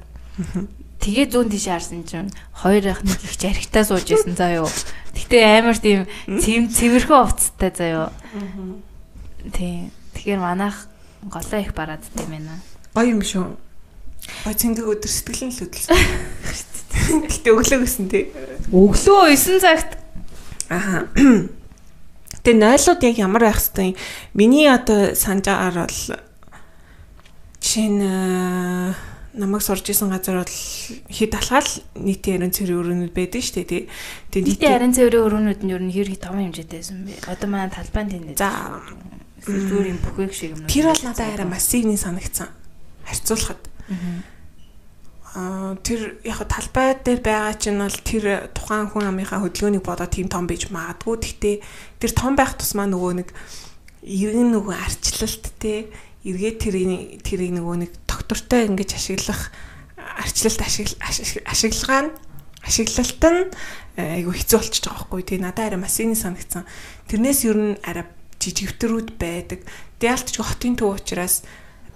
[1.01, 4.69] Тэгээ зүүн тийш харсан чинь хоёр ах нэг их жаригтаа сууж исэн заа юу.
[5.17, 8.09] Гэтэ амар тийм цэм цэвэрхэн уцтай заа юу.
[9.49, 9.89] Тийм.
[10.13, 10.77] Тэгэхээр манайх
[11.29, 12.61] голоо их бараад дим байна.
[12.95, 13.57] Гоё юм шүү.
[14.45, 15.99] Гоё цэнгэг өдөр сэтгэл нь л хөдөлсөн.
[17.29, 18.31] Гэтэ өглөө гисэн тий.
[18.71, 20.01] Өглөө 9 цагт
[20.71, 21.11] Аа.
[22.47, 23.99] Тэгээ нойлууд яг ямар байх хэвтэй
[24.39, 26.01] миний одоо санджаар бол
[27.59, 28.01] чинь
[29.35, 30.57] намайг сурж исэн газар бол
[31.11, 33.83] хэд алхаал нийтийн арын цэврийн өрөөнүүд байдаг шүү дээ тий.
[34.47, 37.19] нийтийн арын цэврийн өрөөнүүд нь ер нь хэрэг том хэмжээтэй байсан бэ.
[37.27, 38.39] Одоо манай талбайн тэнд.
[38.39, 38.79] За
[39.47, 40.67] юм бүхээг шиг юм.
[40.67, 42.49] Тэр бол надад арай массивны санагдсан.
[43.07, 43.63] Харьцуулахад.
[45.31, 50.27] Аа тэр яг талбай дээр байгаа чинь бол тэр тухайн хүн амынхаа хөдөлгөөнийг бодоод тийм
[50.27, 51.17] том байж магадгүй.
[51.23, 51.57] Гэхдээ
[52.03, 53.31] тэр том байх тусмаа нөгөө нэг
[54.03, 55.87] иргэн нөгөө арчлалт те
[56.25, 59.53] эргээд тэрийг тэрийг нөгөө нэг доктортой ингэж ашиглах
[59.97, 62.13] арчлалт ашиглагаа нь
[62.65, 63.41] ашиглалт нь
[63.97, 66.65] э, айгу хэцүү болчихж байгаа байхгүй тий надад арай масины санагдсан
[67.09, 68.05] тэрнээс ер нь арай
[68.41, 69.61] жижигвтрүүд байдаг.
[70.01, 71.45] Диалт ч хотын төв учраас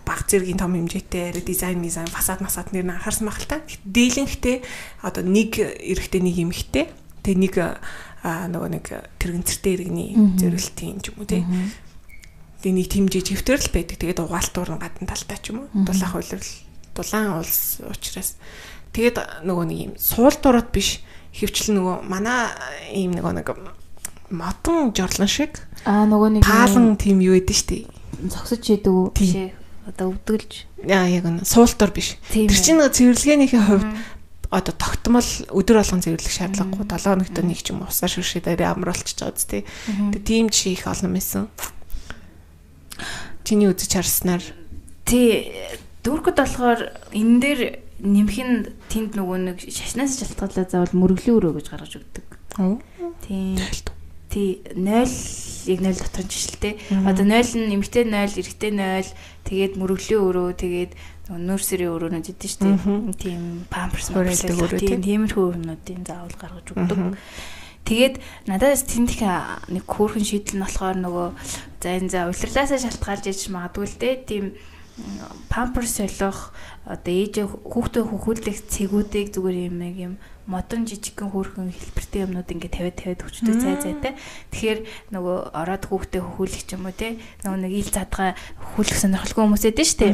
[0.05, 3.65] баг зэргийн том хэмжээтэй арай дизайн дизайн фасад масад нэр нь анхаарсан байх л та.
[3.89, 4.61] Дийлэнхтэй
[5.01, 6.93] одоо нэг эрэхтэй нэг эмхтэй
[7.25, 7.55] тэгээ нэг
[8.25, 11.43] нөгөө нэг тэрэгцэртэй иргэний зөрөлтийн юм уу тий
[12.65, 13.97] Тэгээ нэг тэмжиж хөвтөрл байдаг.
[14.01, 15.85] Тэгээд угаалтуур гадна талтай ч юм уу.
[15.85, 16.49] Дулаан хувилбал
[16.97, 18.41] дулаан улс учраас.
[18.97, 21.05] Тэгээд нөгөө нэг юм суул дураад биш.
[21.37, 22.57] Хөвчлэн нөгөө манай
[22.89, 23.49] ийм нөгөө нэг
[24.33, 27.87] модон жорлон шиг аа нөгөө нэг таалан тийм юу идэв штий.
[28.25, 30.65] Зогсож идэв биш одоо өвдгөлж.
[30.89, 32.17] Яа яг нь суултор биш.
[32.33, 33.89] Тэр чинь нөгөө цэвэрлэгээнийхээ хувьд
[34.49, 39.19] одоо тогтмол өдөр болгон цэвэрлэх шаардлагагүй 7 хоногт нэг ч юм усаар шүршээд амар болчихж
[39.21, 39.63] байгаа үст тий.
[40.15, 41.51] Тэгээ тийм жишээ их олон байсан.
[43.45, 44.45] Чиний үзэж харснаар
[45.05, 45.53] тий
[46.07, 46.81] дүүргэд болохоор
[47.13, 47.61] энэ дээр
[48.05, 48.57] нэмэх нь
[48.89, 52.27] тэнд нөгөө нэг шашнаас шалтгаалаад заавал мөрөглөө өрөө гэж гаргаж өгдөг.
[53.25, 53.57] Тий.
[54.35, 55.07] Тий 0
[55.71, 56.75] яг 0 дотор жишэлтэй.
[57.07, 59.15] Одоо 0 нь нэмэгтэй 0, эрэгтэй 0,
[59.47, 60.93] тэгээд мөрөглөө өрөө, тэгээд
[61.31, 63.15] нөрсөрийн өрөөнүүд идэв шүү дээ.
[63.15, 67.01] Тийм памперс мөрөлдөг өрөө тийм тиймэрхүү өрөөнүүдийн заавал гаргаж өгдөг.
[67.85, 68.15] Тэгээд
[68.49, 69.21] надаас тэндх
[69.73, 71.29] нэг хөөрхөн шийдэл нь болохоор нөгөө
[71.81, 74.15] за энэ за улирлаасаа шалтгаалж иж магадгүй л дээ.
[74.25, 74.45] Тийм
[75.49, 76.53] памперс солих
[76.85, 80.13] одоо ээж хүүхдээ хөхүүлэх цэгүүдийг зүгээр юм юм
[80.45, 84.13] модон жижигхэн хөөрхөн хэлбэртэй юмнууд ингээд тавиад тавиад өчтөг цай цайтай.
[84.53, 84.81] Тэгэхээр
[85.17, 87.17] нөгөө ороод хүүхдээ хөхүүлэх юм уу те
[87.49, 90.07] нөгөө нэг ил задгаа хөхүүлэх сонирхолгүй хүмүүс эдэн штэ.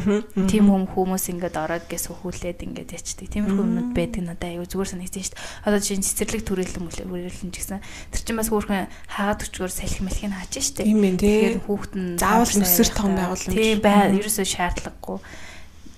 [0.47, 3.27] Тим хүм хүмүүс ингээд ороод гэс хөхүүлээд ингээд ячдаг.
[3.27, 5.38] Тиймэрхүү юмнууд байдаг надад аюу зүгээр санагдсан штэ.
[5.66, 7.83] Одоо жишээ нь цэцэрлэг төрөлөн мөлөөлөн ч гэсэн
[8.14, 10.87] тэр чинь бас хөөрхөн хаагаад өчгөр салхи мэлхийг хааж штэ.
[10.87, 13.51] Тэгэхээр хүүхэд нь заавал өсөр том байгууламж.
[13.51, 15.19] Тийм бай ерөөсөө шаардлагагүй.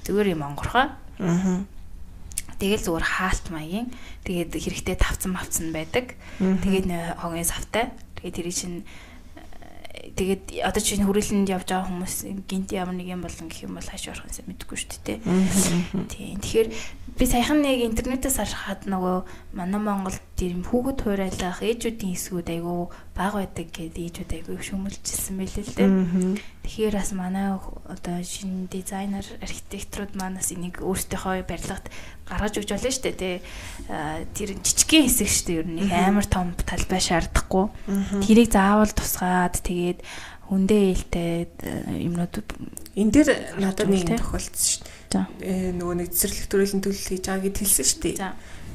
[0.08, 0.88] Зүгээр юм онгорхоо.
[1.20, 1.68] Аа
[2.62, 3.90] Тэгэл зүгээр хаалт маягийн
[4.22, 6.14] тэгээд хэрэгтэй тавцсан мавцсан байдаг.
[6.38, 6.86] Тэгээд
[7.18, 7.90] хогийн савтай.
[8.22, 8.86] Тэгээд тэр чинь
[9.34, 13.74] э, тэгээд одоо чинь хүрээлэнд явж байгаа хүмүүс гинт ямар нэг юм болон гэх юм
[13.74, 15.18] бол хааш орох юмсаа мэдэхгүй шүү дээ.
[16.06, 16.38] Тийм.
[16.38, 16.68] Тэгэхээр
[17.18, 22.80] би саяхан нэг интернетээс харахад нөгөө манай Монголд юм хүүхэд хуурайлах ээжүүдийн хэсгүүд айгүй
[23.14, 25.90] баг байдаг гэдэг ээжүүд айгүй шөмөлжсэн байлээ л дээ.
[26.66, 27.46] Тэгэхээр бас манай
[27.86, 31.86] одоо шинэ дизайнер архитекторууд манаас энийг өөрсдийнхөө барилгад
[32.26, 33.36] гаргаж өгч болно шүү дээ тий.
[34.34, 37.66] Тэр жижигхэн хэсэг шүү дээ ер нь амар том талбай шаардахгүй.
[38.26, 40.00] Тэрийг заавал тусгаад тэгээд
[40.50, 41.48] хүндээ ээлтэй
[42.02, 42.34] юмнууд
[42.98, 43.28] энэ дээр
[43.62, 44.92] надад нэг тохиолдсон шүү дээ
[45.40, 48.16] э нөгөө нэг цэцэрлэг төрөлийн төлөл хийж байгаа гэд хэлсэн шүү дээ.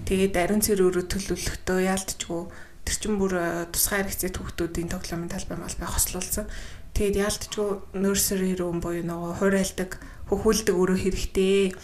[0.08, 2.42] Тэгээд ариун цэр өрөө төлөвлөхдөө яалтчгүй
[2.88, 6.48] тэр чин бүр э, тусгай хэрэгцээ хүүхдүүдийн тоглоомын талбай малбай хослуулсан.
[6.96, 10.00] Тэгээд яалтчгүй нерсери рүү буюу нөгөө хуурайлдаг
[10.32, 11.76] хөхүүлдэг өрөө хэрэгтэй.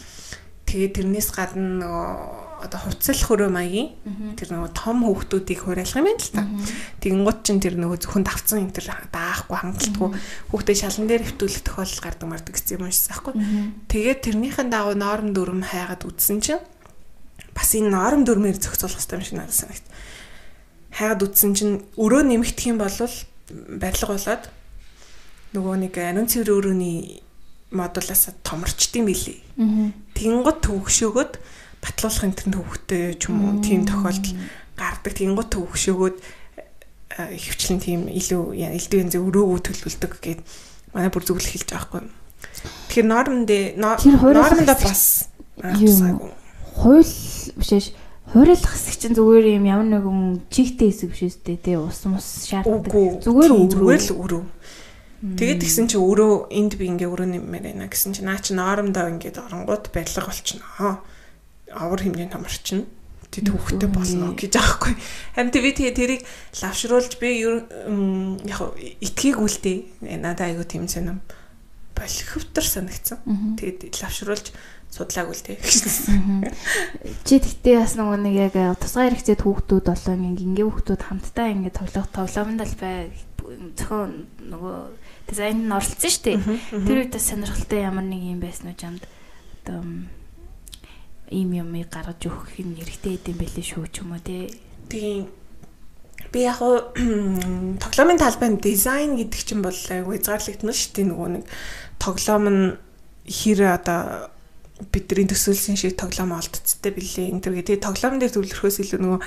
[0.64, 2.08] Тэгээд тэрнээс гадна нөгөө
[2.64, 3.92] одоо хувцлах хөрөө маягийн
[4.40, 6.42] тэр нөгөө том хүүхдүүдийг хуурайлах юм байна л та.
[7.04, 10.08] Тэгэнгუთ чин тэр нөгөө зөвхөн давцсан энэ тэр даахгүй хангалтгүй
[10.48, 13.34] хүүхдээ шалан дээр хөвтүүлэх тохиолдол гардаг мардаг гэсэн юм шээ байхгүй.
[13.92, 16.64] Тэгээд тэрнийхэн дагуу ноорм дүрм хайгаад үтсэн чин
[17.54, 19.86] бас энэ ноорм дүрмээр зохицуулах хэрэгтэй юм шиг надад санагт.
[20.94, 22.98] Хайгаад үтсэн чин өрөө нэмэгдэх юм бол
[23.78, 24.44] барилга болоод
[25.54, 27.22] нөгөө нэг ариун цэвэр өрөөний
[27.70, 29.38] модулаас томорчдсан билий.
[30.14, 31.32] Тэнгууд төвөгшөөгөөд
[31.82, 34.34] батлуулах энэ төвхтэй ч юм уу тийм тохиолдол
[34.78, 35.12] гардаг.
[35.14, 36.16] Тэнгууд төвөгшөөгөөд
[37.14, 38.42] хөвчлэн тийм илүү
[38.74, 40.40] элдв янз өрөөгөө төлөвлөдөг гэд
[40.94, 42.02] манай бүр зөвлөх хэлж байгаа хгүй.
[42.90, 45.30] Тэгэхээр нормд нормд бас
[46.74, 47.06] хууль
[47.58, 47.86] бишээш
[48.34, 53.22] хуурлах хэсэг чинь зүгээр юм ямар нэгэн чигтэй хэсэг биш үстэй тий ус мус шаарддаг.
[53.22, 54.44] Зүгээр зүгээр л өрөө.
[55.24, 59.08] Тэгээд гисэн чи өрөө энд би ингээ өрөө нэмээр байна гэсэн чи наа чи нормдоо
[59.08, 61.00] ингээд оронгууд барилга болчихно
[61.72, 62.84] авар хэмжээний томорчин
[63.32, 64.94] тэд хөвгтэй болно гэж аахгүй.
[65.34, 66.22] Харин би тэгээ тэрийг
[66.60, 68.60] лавшруулж би яг
[69.00, 70.06] итгийг үлдээ.
[70.22, 71.24] Надад айгу тийм сонирм
[71.96, 73.18] болхивтар санагдсан.
[73.58, 74.54] Тэгээд лавшруулж
[74.94, 75.58] судлаагүй л тэг.
[77.26, 82.08] Чи тэгтээ бас нөгөө нэг яг тусгай хэрэгцээд хүүхдүүд болоо ингээ хүүхдүүд хамтдаа ингээ тоглох
[82.14, 83.10] тоглоомд л бай
[83.74, 84.12] зөвхөн
[84.54, 84.76] нөгөө
[85.26, 86.38] дизайнд нь оролцсон шүү дээ.
[86.86, 89.02] Тэр үед бас сонирхолтой ямар нэг юм байсан уу чамд
[89.66, 89.82] одоо
[91.34, 94.54] ийм юмыг гаргаж өгөх нь хэрэгтэй гэдэм байлээ шүү ч юм уу те.
[94.86, 95.26] Тийм
[96.32, 101.44] би яг тоглоомын талбайд дизайн гэдэг чинь бол айгүй хязгаарлагдмал шүү дээ нөгөө нэг
[101.98, 102.64] тоглоом нь
[103.28, 104.33] хэр одоо
[104.90, 107.30] бидний төсөөлсөн шиг тоглоом олдцтой билээ.
[107.30, 109.20] Энэ төр гэдэг тоглоом дээр төвлөрөхөөс илүү нөгөө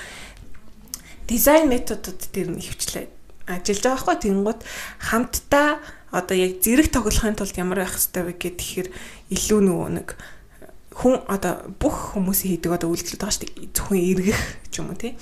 [1.28, 3.08] дизайн методууд дээр нь хөвчлээ
[3.48, 4.62] ажиллаж байгаа хгүй тэнгууд
[5.00, 5.70] хамтдаа
[6.12, 8.88] одоо яг зэрэг тоглохын тулд ямар байх хэрэгтэй вэ гэхээр
[9.32, 10.08] илүү нөгөө нэг
[10.92, 13.72] хүн одоо бүх хүмүүсийн хийдэг одоо үйлдэлүүд байгаа шүү дээ.
[13.72, 15.14] Зөвхөн эргэх ч юм уу тий.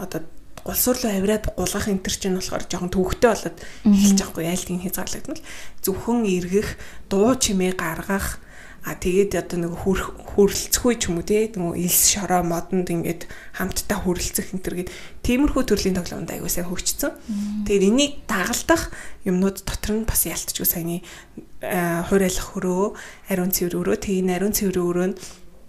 [0.00, 0.20] Одоо
[0.64, 4.82] гулсуур руу авираад гулгах энэ төр чинь болохоор жоохон төвөгтэй болоод эхэлж байгаа хгүй яалтын
[4.84, 5.42] хязгаарлагдмал.
[5.84, 6.68] Зөвхөн эргэх
[7.10, 8.40] дуу чимээ гаргах
[8.84, 13.24] А тэгээд одоо нэг хөрөлцөхгүй ч юм уу те нөгөө илс шороо модонд ингээд
[13.56, 14.90] хамтдаа хөрөлцөх энэ төр гээд
[15.24, 17.16] тиймэрхүү төрлийн тоглоомд аягүй сайн хөгжсөн.
[17.64, 18.92] Тэгээд энийг дагалдах
[19.24, 21.00] юмнууд дотор нь бас ялтчгүй саяны
[21.64, 22.84] хуурайлах хөрөө,
[23.32, 25.16] ариун цэвэр өрөө, тэгээд ариун цэвэр өрөө нь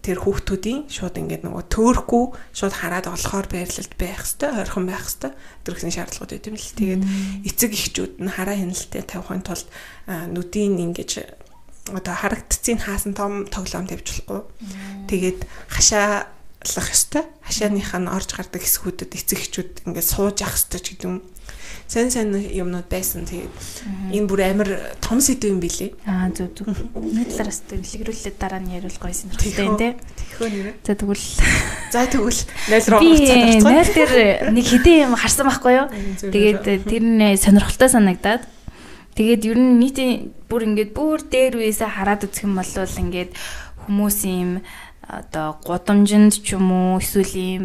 [0.05, 5.33] тэр хүүхдүүдийн шууд ингээд нөгөө төөрөхгүй шууд хараад олохоор байрлалд байх хэвээр ойрхон байх хэвээр
[5.65, 6.77] төрхний шаардлагууд байт юм л.
[6.77, 7.03] Тэгээд
[7.49, 9.65] эцэг эхчүүд нь хараа хяналттай тавихын тулд
[10.05, 11.09] нүдийн ингээд
[11.93, 14.41] одоо харагдцын хаасан том тоглоом тавьж болохгүй.
[15.05, 17.29] Тэгээд хашаалах ёстой.
[17.45, 21.21] Хашааныхаа нь орж гардаг хэсгүүдэд эцэг эхчүүд ингээд сууж явах ёстой ч гэдэг юм.
[21.85, 23.29] Сэн сэн юмнууд байсан.
[23.29, 23.53] Тэгээд
[24.17, 25.93] энэ бүр амар том сэдв юм билий.
[26.09, 26.73] Аа зүг зүг.
[26.73, 29.93] Нэг талаараас дэлгэрүүлээд дараа нь ярил гоё сонирхолтой юм те.
[29.93, 30.71] Тэхөө нэрэ.
[30.81, 31.25] За тэгвэл
[31.93, 32.41] за тэгвэл
[32.73, 33.61] 0 руу орцсон.
[33.61, 34.13] 0 дээр
[34.49, 35.87] нэг хэдийн юм харсан байхгүй юу?
[36.33, 38.54] Тэгээд тэр нь сонирхолтой санагдаад
[39.15, 43.31] Тэгээд ер нь нийтийн бүр ингээд бүр дээр үесээ хараад үзэх юм бол ингээд
[43.87, 44.59] хүмүүс юм
[45.07, 47.63] одоо гудамжинд ч юм уу эсвэл ийм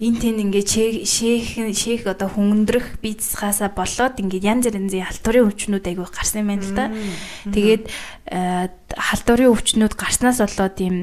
[0.00, 0.68] энэ тэнд ингээд
[1.04, 6.64] шээх шээх одоо хүндрэх бицхаасаа болоод ингээд янз бүрийн халтурын өвчнүүд айгүй гарсан юм байна
[6.64, 6.86] л да.
[7.52, 7.84] Тэгээд
[8.96, 10.96] халтурын өвчнүүд гарснаас болоод ийм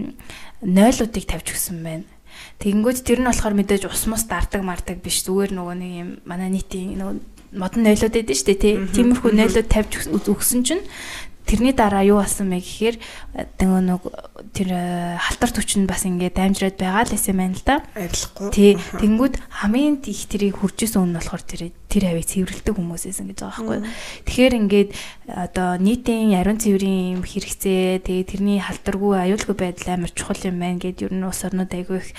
[0.65, 2.09] нойлуудыг тавьж өгсөн байна.
[2.57, 6.49] Тэгэнгүүт тэр нь болохоор мэдээж ус мус дардаг мардаг биш зүгээр нөгөө нэг юм манай
[6.49, 8.75] нийтийн нөгөө модон нойлоод байдаг шүү дээ тий.
[8.95, 10.83] Тиймэрхүү нойлоод тавьж өгсөн чинь
[11.47, 12.95] тэрний дараа юу болсон бэ гэхээр
[13.63, 14.03] нөгөө нэг
[14.51, 17.75] тэр э, халтар түвч нь бас ингээд даймжраад байгаа л юм байна л да.
[17.95, 18.51] Арилахгүй.
[18.51, 18.71] Тий.
[18.99, 23.79] Тэнгүүд хамгийн их тэрийг хуржсэн нь болохоор тэр тэр хавийг цэвэрлдэг хүмүүсээсэн гэж байгаа байхгүй.
[24.27, 24.89] Тэгэхээр ингээд
[25.31, 31.07] одоо нийтийн ариун цэврийн хэрэгцээ тэгээ тэрний халтаргүй аюулгүй байдал амар чухал юм байна гэд
[31.07, 32.11] ер нь ус орнууд айгүй их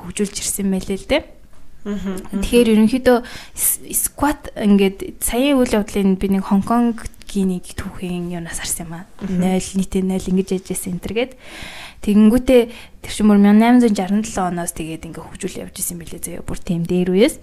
[0.00, 1.22] хөгжүүлж ирсэн мэлээ л дээ.
[1.84, 3.18] Тэгэхээр ерөнхийдөө
[3.94, 9.04] squat ингээд саяын үйл явдлын би нэг Хонконгийн нэг түүхийн юунаас харсан юм аа.
[9.24, 11.32] 0 нийтээ 0 ингэж яжсэн энэ төр гээд
[12.00, 12.62] тэгэнгүүтээ
[13.04, 17.12] тэр чинь бүр 1867 оноос тэгээд ингээ хөгжүүл явж исэн билээ заяа бүр тийм дээр
[17.12, 17.36] үеэс.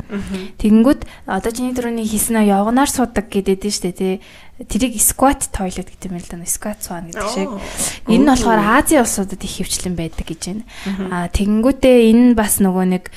[0.57, 4.15] Тэгэнгүүт одоо чиний түрүүний хийсэн явганаар суудаг гэдэг дээ тий.
[4.57, 6.41] Тэрийг squat toilet гэдэг юм л да.
[6.49, 7.49] Squat swan гэдэг шиг.
[8.09, 10.65] Энэ нь болохоор Азийн улсуудад их хөвчлэн байдаг гэж байна.
[11.13, 13.13] Аа тэгэнгүүтээ энэ бас нөгөө нэг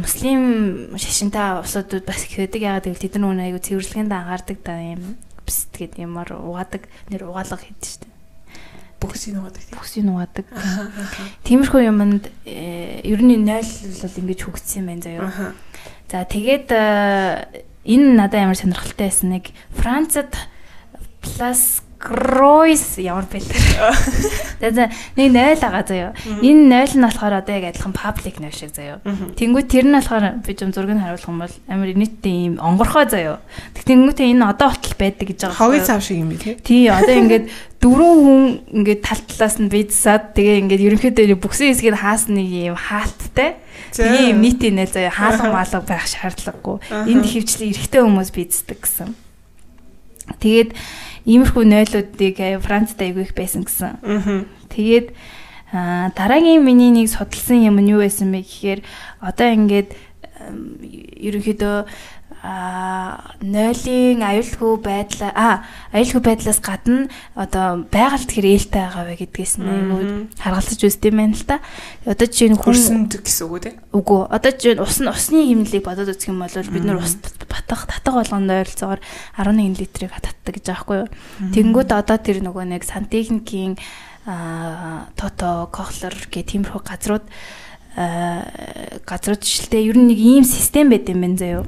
[0.00, 2.60] муслим шашинтай улсуудад бас их байдаг.
[2.64, 5.20] Ягаад гэвэл тэд нар айгу цэвэрлэгэнд анхаардаг да юм.
[5.44, 8.12] Бис тэгээд юмар угаадаг нэр угаалга хийдэг шүү дээ
[9.02, 9.62] бөхсийг нугадаг.
[9.74, 10.46] Бөхсийг нугадаг.
[11.42, 15.52] Тиймэрхүү юмд э, ер нь 0 бол ингэж хөгжсөн байна заяа.
[16.06, 20.30] За тэгээд э, энэ надад ямар сонирхолтой байсан нэг Францад
[21.22, 23.54] плюс Кройс ямар бэлэр.
[24.58, 24.90] Тэгээд
[25.22, 26.10] нэг 0 байгаа заяа.
[26.42, 28.98] Энэ 0 нь болохоор одоо яг адилхан паблик 0 шиг заяа.
[29.06, 33.38] Тэнгүү тэр нь болохоор би юм зургийг харуулах юм бол амар нийтдээ ийм онгорхой заяа.
[33.86, 35.62] Тэнгүүтээ энэ одоо хотл байдаг гэж байгаа.
[35.62, 36.58] Хогийн цав шиг юм би тий.
[36.58, 37.46] Тий одоо ингээд
[37.78, 38.42] дөрвөн хүн
[38.82, 43.62] ингээд тал талаас нь бийдсаад тэгээ ингээд ерөнхийдөө бүксэн хэсгийг хаасан нэг юм хаалттай.
[43.94, 46.82] Тэгээ юм нийтийн 0 заяа хаалга маалга байх шаардлагагүй.
[47.06, 49.14] Энд хөвчлээ эрэгтэй хүмүүс бийдсдэг гэсэн.
[50.38, 50.74] Тэгээд
[51.24, 54.46] иймэрхүү нойлуудыг Францд айгүй их байсан гэсэн.
[54.72, 55.14] Тэгээд
[55.72, 58.80] дараагийн миний нэг судалсан юм нь юу байсан бэ гэхээр
[59.24, 59.96] одоо ингээд
[61.22, 61.86] ерөнхийдөө
[62.42, 65.62] а нойлын аюулгүй байдал а
[65.94, 67.06] аюулгүй байдлаас гадна
[67.38, 70.02] одоо байгальд хэр ээлтэй байгаа вэ гэдгээс нь айгүй
[70.42, 71.62] харгалзаж үзт юм байна л та.
[72.02, 73.70] Одоо жишээ нь хүрсэнд гэсэн үг үү те?
[73.94, 74.20] Үгүй.
[74.26, 77.14] Одоо жишээ нь ус усны хэмнэлийг бодоод үзэх юм бол бид нар ус
[77.46, 79.00] батах татах болгонд ойролцоогоор
[79.38, 81.10] 11 литрийг татдаг гэж байгаа хгүй юу.
[81.54, 83.78] Тэнгүүд одоо тэр нөгөө нэг сантехникийн
[84.26, 87.26] аа тото кохлер гэх тиймэрхүү газрууд
[87.96, 91.64] аа газрууд шилтэй ер нь нэг ийм систем байт юм байна заяо.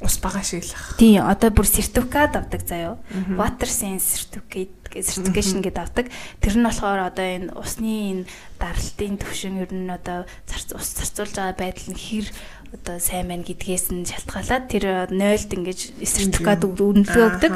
[0.00, 0.96] Ус бага ашиглах.
[0.96, 2.96] Тий, одоо бүр сертификат авдаг заяо.
[3.36, 6.06] Water Sense certificate certification гэдэг авдаг.
[6.40, 8.24] Тэр нь болохоор одоо энэ усны энэ
[8.56, 12.26] даралтын төвшин ер нь одоо ус зарцуулж байгаа байдал нь хэр
[12.70, 17.54] одоо сайн байна гэдгээс нь шалтгаалаад тэр 0-д ингэж сертификат үнэлгээ өгдөг.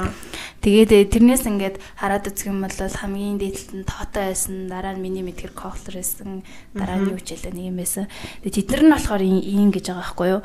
[0.58, 5.02] Тэгээд э, тэрнээс ингээд хараад үзэх юм бол хамгийн дээдлэлт нь тоотой байсан, дараа нь
[5.06, 6.42] миний мэдгэр кохлер байсан,
[6.74, 8.10] дараа нь юу ч хэлээ нэг юм байсан.
[8.42, 10.42] Тэгээд тэд нар нь болохоор ийм гэж байгаа байхгүй юу?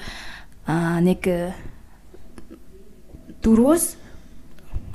[0.69, 1.57] Аа нэг э,
[3.41, 3.85] дөрвөөс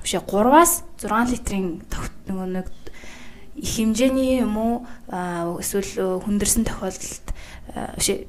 [0.06, 1.82] бишээ 3-аас 6 литрийн
[2.30, 2.66] нөгөө нэг
[3.58, 4.74] их хэмжээний юм уу
[5.58, 7.26] эсвэл хүндэрсэн тохиолдолд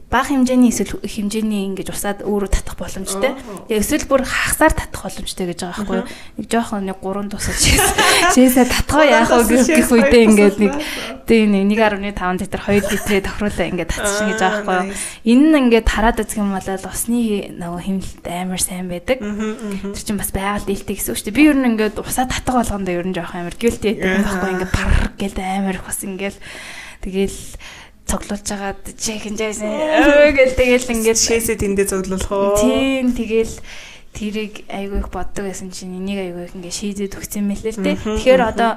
[0.09, 3.37] бага хэмжээний эсвэл хэмжээний ингэж усаад өөрөө татах боломжтой.
[3.69, 6.09] Эсвэл бүр хагасаар татах боломжтой гэж байгаа байхгүй юу?
[6.41, 7.61] Нэг жоохон нэг 3 тусаж
[8.33, 10.73] шээсээ татгаа яах вэ гэх үедээ ингээд нэг
[11.29, 14.97] тийм 1.5 литр 2 литрээ тохируулаа ингээд татчихна гэж байгаа байхгүй юу?
[15.29, 17.21] Энэ нь ингээд хараад үзэх юм бол усны
[17.53, 19.21] нөгөө хэмнэлт амар сайн байдаг.
[19.21, 21.37] Тэр чинь бас байгаль дийлтэй гэсэн үг шүү дээ.
[21.37, 24.73] Би ер нь ингээд усаа татах болгондоо ер нь жоохон амар guilty байдаг байхгүй ингээд
[24.73, 24.89] пар
[25.21, 26.37] гээл амар бас ингээд
[27.05, 27.37] тэгэл
[28.05, 29.69] цоглуулж байгаа чи хинжээсэн
[30.37, 32.57] гэл тэгэл ингээд шээсээ тэндээ цоглуулах уу?
[32.61, 33.55] Тийм тэгэл
[34.13, 37.97] тэрийг айгүй их боддог байсан чинь энийг айгүй их ингээд шийдээд өгсөн мэлээ л дээ.
[37.97, 38.71] Тэгэхээр одоо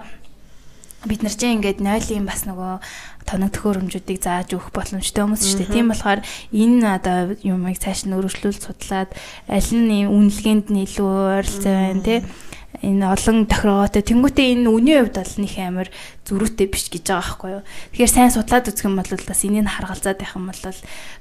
[1.06, 2.74] бид нар чинь ингээд нойлын бас нөгөө
[3.28, 5.74] тоног төхөөрөмжүүдийг зааж өгөх боломжтой хүмүүс шүү дээ.
[5.76, 9.12] Тийм болохоор энэ одоо юмыг цааш нь өргөжлүүлж судлаад
[9.46, 12.16] аль нь үнэлгээнд нь илүү ойролцоо байна те
[12.78, 15.88] энэ олон тохиргоотой тэнгуүтээ энэ үний хувьд бол нэг амар
[16.28, 17.62] зөрүүтэй биш гэж байгаа байхгүй юу.
[17.90, 20.62] Тэгэхээр сайн судлаад үзэх юм бол бас энийг харгалзаад байх юм бол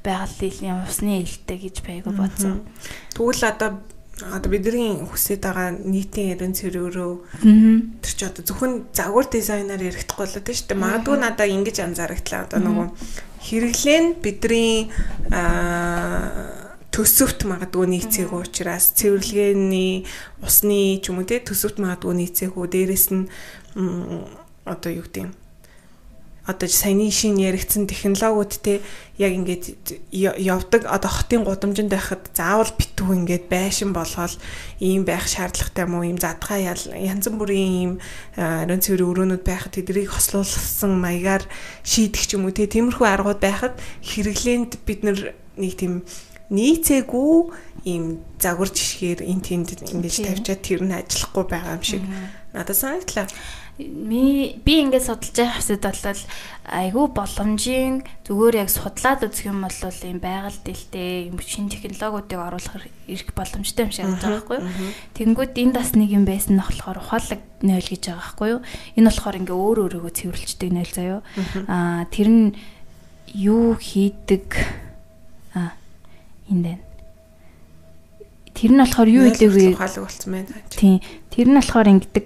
[0.05, 2.61] байгаль дийлэн усны ээлтэй гэж байгуу бодсон.
[3.17, 3.69] Тэгвэл одоо
[4.21, 7.11] одоо бидний хүсэж байгаа нийтийн эрен цэрүүрөө
[8.01, 10.83] тэр чи одоо зөвхөн загвар дизайнер ярихдахгүй болоод тийм шүү дээ.
[10.83, 12.45] Магадгүй надаа ингэж анзаарагдлаа.
[12.49, 12.87] Одоо нөгөө
[13.45, 14.89] хэрэглэн бидний
[15.29, 16.66] аа
[16.97, 20.09] төсөвт магадгүй нийцээг учраас цэвэрлэгээний
[20.41, 23.29] усны ч юм уу те төсөвт магадгүй нийцээх үү дээрэс нь
[24.65, 25.33] одоо юу гэдэг юм?
[26.49, 28.81] Одоо саяны шин яригдсан технологиуд те
[29.21, 34.33] яг ингээд явдаг одоо хотын гудамжинд байхад заавал битүү ингээд байшин болгоол
[34.81, 36.57] ийм байх шаардлагатай мó ийм задгаа
[36.97, 37.93] янз бүрийн ийм
[38.39, 41.45] ариун цэврийн өрөөнүүд байхад тэднийг хослуулсан маягаар
[41.85, 45.37] шийдэх ч юм уу те тиймэрхүү аргууд байхад хэрэглээнд бид нэг
[45.75, 46.07] тийм
[46.49, 47.35] нийцээгүй
[47.87, 52.03] ийм загвар жишгээр эн тэнд ингэж тавьчаад тэр нь ажиллахгүй байгаа юм шиг
[52.51, 53.27] надад санагдлаа.
[53.77, 56.21] Ми би ингээд судалж байгаа хэсэд бол
[56.65, 62.89] айгүй боломжийн зүгээр яг судлаад үзэх юм бол ийм байгаль дэлтэй юм шин технологиудыг оруулах
[63.05, 64.67] эрх боломжтой юм шиг байна байхгүй юу.
[65.13, 68.61] Тэнгүүд энд бас нэг юм байсан нь болохоор ухаалаг нойл гэж байгаа байхгүй юу.
[68.97, 71.21] Энэ болохоор ингээ өөр өөрөөгөө цэвэрлждэг нойл заяо.
[71.69, 72.45] Аа тэр нь
[73.37, 74.86] юу хийдэг
[76.51, 76.83] энэ байна.
[78.57, 80.49] Тэр нь болохоор юу илээгүй ухаалаг болсон байна.
[80.73, 80.99] Тийм.
[81.29, 82.25] Тэр нь болохоор ингэдэг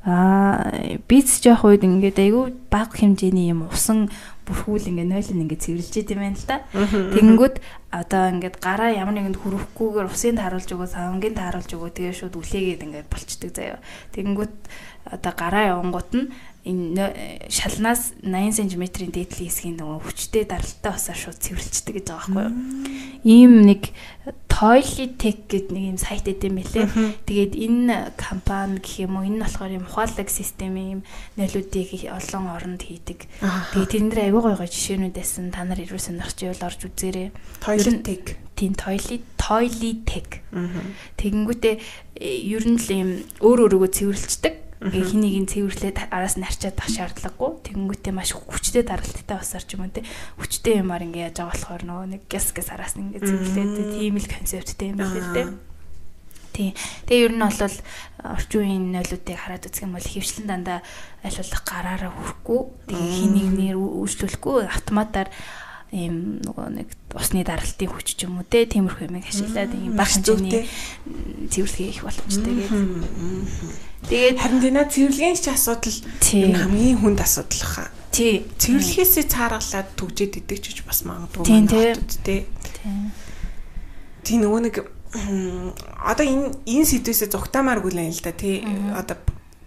[0.00, 0.72] аа
[1.08, 4.08] биз жоох үед ингээд айгүй бага хэмжээний юм усан
[4.48, 6.56] бүрхүүл ингээд нойлон ингээд цэвэрлж идэм байна л да.
[6.72, 7.56] Тэнгүүд
[7.92, 12.84] одоо ингээд гараа ямар нэгэнд хүрэхгүйгээр усын тааруулж өгөө савангийн тааруулж өгөө тэгээ шууд үлээгээд
[12.88, 13.78] ингээд болчдөг заяа.
[14.16, 14.54] Тэнгүүд
[15.04, 16.30] одоо гараа явангууд нь
[16.64, 22.44] энэ шалнаас 80 см-ийн дээдлийн хэсгийн нөгөө хүчтэй даралтай усаар шууд цэвэрлждэг гэж байгаа байхгүй
[22.44, 22.54] юу.
[23.24, 23.96] Ийм нэг
[24.60, 27.16] Toiletech гэдэг нэг юм сайт эдэм байлээ.
[27.24, 31.02] Тэгээд энэ компани гэх юм уу энэ нь болохоор юм ухаалаг системийн юм
[31.40, 33.24] нөлөөдийг олон оронд хийдэг.
[33.72, 35.48] Тэгээд тэрэн дээр аягүй гоё гоё жишээнүүд байсан.
[35.48, 37.32] Та нар ирүү сонирхч байвал орж үзээрэй.
[37.64, 40.44] Toiletech тийм toilet toiletech.
[41.16, 41.74] Тэгэнгүүтээ
[42.20, 47.50] ер нь л юм өөр өөрөөгөө цэвэрлждэг хинийг нь цэвэрлээд араас нь арчаад байх шаардлагагүй.
[47.68, 50.08] Тэгэнгүүтээ маш хүчтэй даралттай басар ч юм уу те.
[50.40, 54.16] Хүчтэй юмар ингэ яаж байгаа болохоор нөгөө нэг гяс гяс араас нь ингэ цэвэрлээд тийм
[54.16, 55.42] л концепттэй юм байна л те.
[56.56, 56.72] Тий.
[57.04, 57.76] Тэгээ ер нь бол
[58.24, 60.80] орчин үеийн нойлуудыг хараад үзэх юм бол хөвчлэн дандаа
[61.20, 62.60] аль болох гараараа хүрхгүй.
[62.88, 65.28] Тэгээ хинийг нэр үйлчлүүлэхгүй автоматар
[65.92, 70.06] ийм нөгөө нэг усны даралтын хүч ч юм уу те тиймэрхүү юм ашиглаад ийм баг
[70.06, 70.64] хэмжээний
[71.50, 73.89] цэвэрлэгээ их боломжтой гэдэг.
[74.08, 75.98] Тэгээд харин тийм цэвэрлэгийн ч асуудал
[76.56, 77.88] хамгийн хүнд асуудал хаа.
[78.10, 78.48] Тий.
[78.56, 81.92] Цэвэрлэхээсээ цааргалаад төгжээд идэг ч бас магадгүй байна тий.
[82.24, 82.40] Тий.
[84.24, 84.76] Тий нөгөө нэг
[86.00, 88.64] одоо энэ энэ сэдвээсээ зүгтаамааргүй л юм л да тий.
[88.94, 89.18] Одоо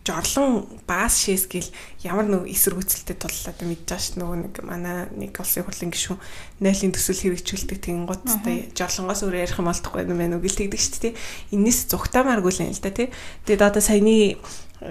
[0.04, 1.70] жорлон баас шээс гэл
[2.04, 6.20] ямар нэг эсэргүүцэлтэй туллаад мэдж байгаа ш нөгөө нэг манай нэг улсын хурлын гишүүн
[6.60, 10.82] нойлын төсөл хэрэгжүүлдэг тэгин гуттай жорлонгоос өөр ярих юм болтохгүй юм байна уу гэл тэгдэг
[10.84, 11.14] ш тий
[11.56, 13.08] энэс зүгтаамааргүй л юм л да тий.
[13.48, 14.36] Тэгээд одоо саяны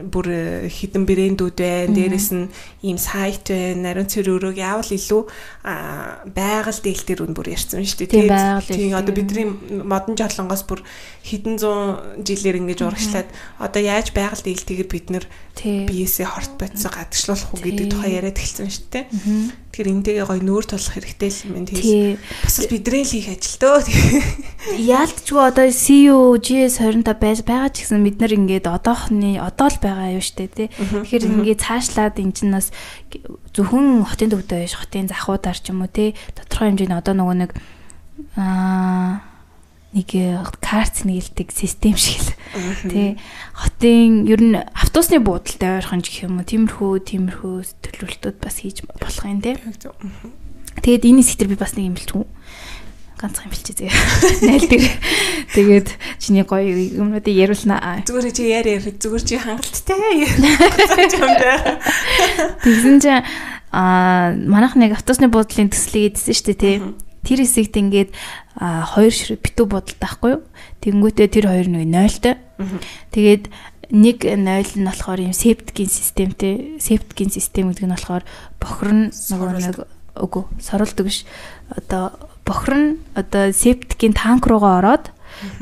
[0.08, 0.26] бүр
[0.72, 1.92] хідэн брэндүүд байна.
[1.92, 2.48] Дээрэс нь
[2.82, 3.92] ийм сайт байна.
[3.92, 5.22] Нарийн цэрүүрөг яавал илүү
[6.32, 8.60] байгаль дээл дээр үн бүр ярьсан шүү дээ.
[8.64, 9.46] Тийм одоо бидний
[9.84, 10.80] модон жолонгоос бүр
[11.22, 13.28] хідэн зуун жилээр ингэж урагшлаад
[13.60, 15.24] одоо яаж байгаль дээлтэйгээр бид нэр
[15.60, 19.06] биесээ хорт бодисоо гадагшлуулах уу гэдэг тухай яриад эхэлсэн шүү дээ.
[19.72, 22.18] Тэгэхээр энтэйгээ гоё нүүр тулах хэрэгтэй л юм тийм.
[22.42, 23.80] Бас л бидний л хийх ажил дөө.
[24.80, 30.14] Яалтчгүй одоо CU GS25 байж байгаа ч гэсэн бид нар ингээд одоохны одоо л байгаа
[30.14, 30.68] юу штэ тий.
[30.70, 32.70] Тэгэхээр ингээд цаашлаад эн чинь бас
[33.50, 36.14] зөвхөн хотын төвдөө биш хотын захуудаар ч юм уу тий.
[36.38, 37.50] Тодорхой хэмжээний одоо нөгөө нэг
[38.38, 39.26] аа
[39.92, 40.08] нэг
[40.62, 43.10] карт нийлдэг систем шиг л тий.
[43.52, 47.54] Хотын ер нь автобусны буудалтай ойрхон гэх юм уу тиймэрхүү тиймэрхүү
[47.84, 49.58] төлөвлөлтүүд бас хийж болох юм тий.
[50.80, 52.24] Тэгээд энэ хэсгээр би бас нэг юм билчгүй
[53.22, 53.86] ганцхан бэлчээ.
[54.50, 54.86] Найл дээр.
[55.54, 58.02] Тэгээд чиний гоё юмнуудыг яриулнаа.
[58.02, 60.26] Зүгээр чи яар яар зүгээр чи хангалттай.
[62.66, 63.22] Тэгсэн чинь
[63.70, 66.76] аа манайх нэг автобусны буудлын төслийг эдсэн шүү дээ тий.
[67.22, 68.10] Тэр хэсэгт ингээд
[68.58, 70.42] хоёр ширээ битүү буудалтай байхгүй юу?
[70.82, 72.34] Тэнгүүтээ тэр хоёр нэг 0-той.
[73.14, 73.44] Тэгээд
[73.92, 74.40] нэг 0
[74.80, 78.24] нь болохоор юм септикийн системтэй септикийн систем гэдэг нь болохоор
[78.58, 79.76] бохор нь нөгөө нэг
[80.16, 81.28] үгүй сорулдаг биш
[81.68, 85.04] одоо бохор нь одоо септикийн танк руугаа ороод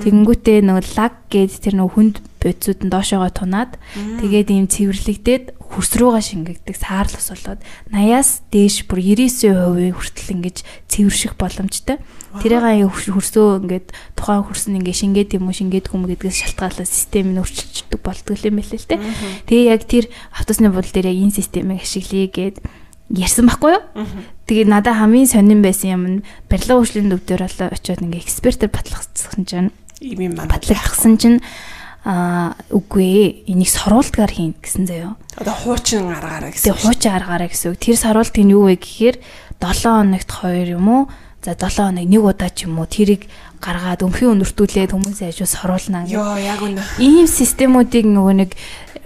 [0.02, 5.92] тэгэнгүүтээ нөгөө лаг гээд тэр нөгөө хүнд бодисууд нь доошоогоо тунаад тэгээд ийм цэвэрлэгдээд хөрс
[6.02, 7.62] рүүгээ шингэгдэг саарлас болоод.
[7.94, 10.56] 80-аас дээш бүр 99% хүртэл ингэж
[10.90, 12.02] цэвэрших боломжтой.
[12.42, 17.30] Тэрийг хөрсөө ингээд тухайн хөрс нь ингээд шингээд юм уу шингээд хүм гэдгээс шалтгаалаад систем
[17.30, 18.98] нь өөрчилждэг болдгоо юм байлээ л те.
[19.46, 20.04] Тэгээ яг тэр
[20.34, 22.56] автобусны бодол дээр яг энэ системийг ашиглая гэд
[23.10, 23.82] ярьсан байхгүй юу?
[24.46, 29.42] Тэгээ надад хамгийн сонирн байсан юм нь барилга хөгжлийн төвдөр болоо очиод ингээ экспертээр батлагдсан
[29.44, 31.38] чинь ийм юм батлагдсан чинь
[32.00, 35.20] а үгүй энийг соруултгаар хийн гэсэн заяо.
[35.36, 36.72] Одоо хуучин аргаараа гэсэн.
[36.72, 37.76] Тэгээ хуучин аргаараа гэсэн.
[37.76, 39.16] Тэр соруултыг нь юу вэ гэхээр
[39.60, 41.02] 7 хоногт 2 юм уу?
[41.40, 43.24] За 7 хоног нэг удаа ч юм уу тэрийг
[43.64, 46.04] гаргаад өмхийн өнөртүүлээд хүмүүсийн ажил соруулнаа.
[46.04, 46.84] Йоо яг үнэ.
[47.00, 48.52] Ийм системүүдийг нөгөө нэг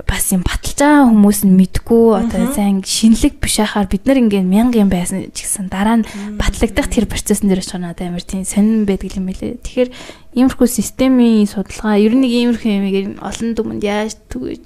[0.03, 4.51] бас юм баталж байгаа хүмүүс нь мэдгүй одоо сайн шинэлэг биш ахаар бид нар ингээд
[4.51, 8.43] мянга юм байсан ч гэсэн дараа нь батлагдах тэр процессын дээр очих надад амар тийм
[8.43, 9.63] сонирн байдаг юм билээ.
[9.63, 9.91] Тэгэхээр
[10.35, 14.65] иймэрхүү системийн судалгаа ер нь иймэрхүү юм олон дүмэнд яаж түгэж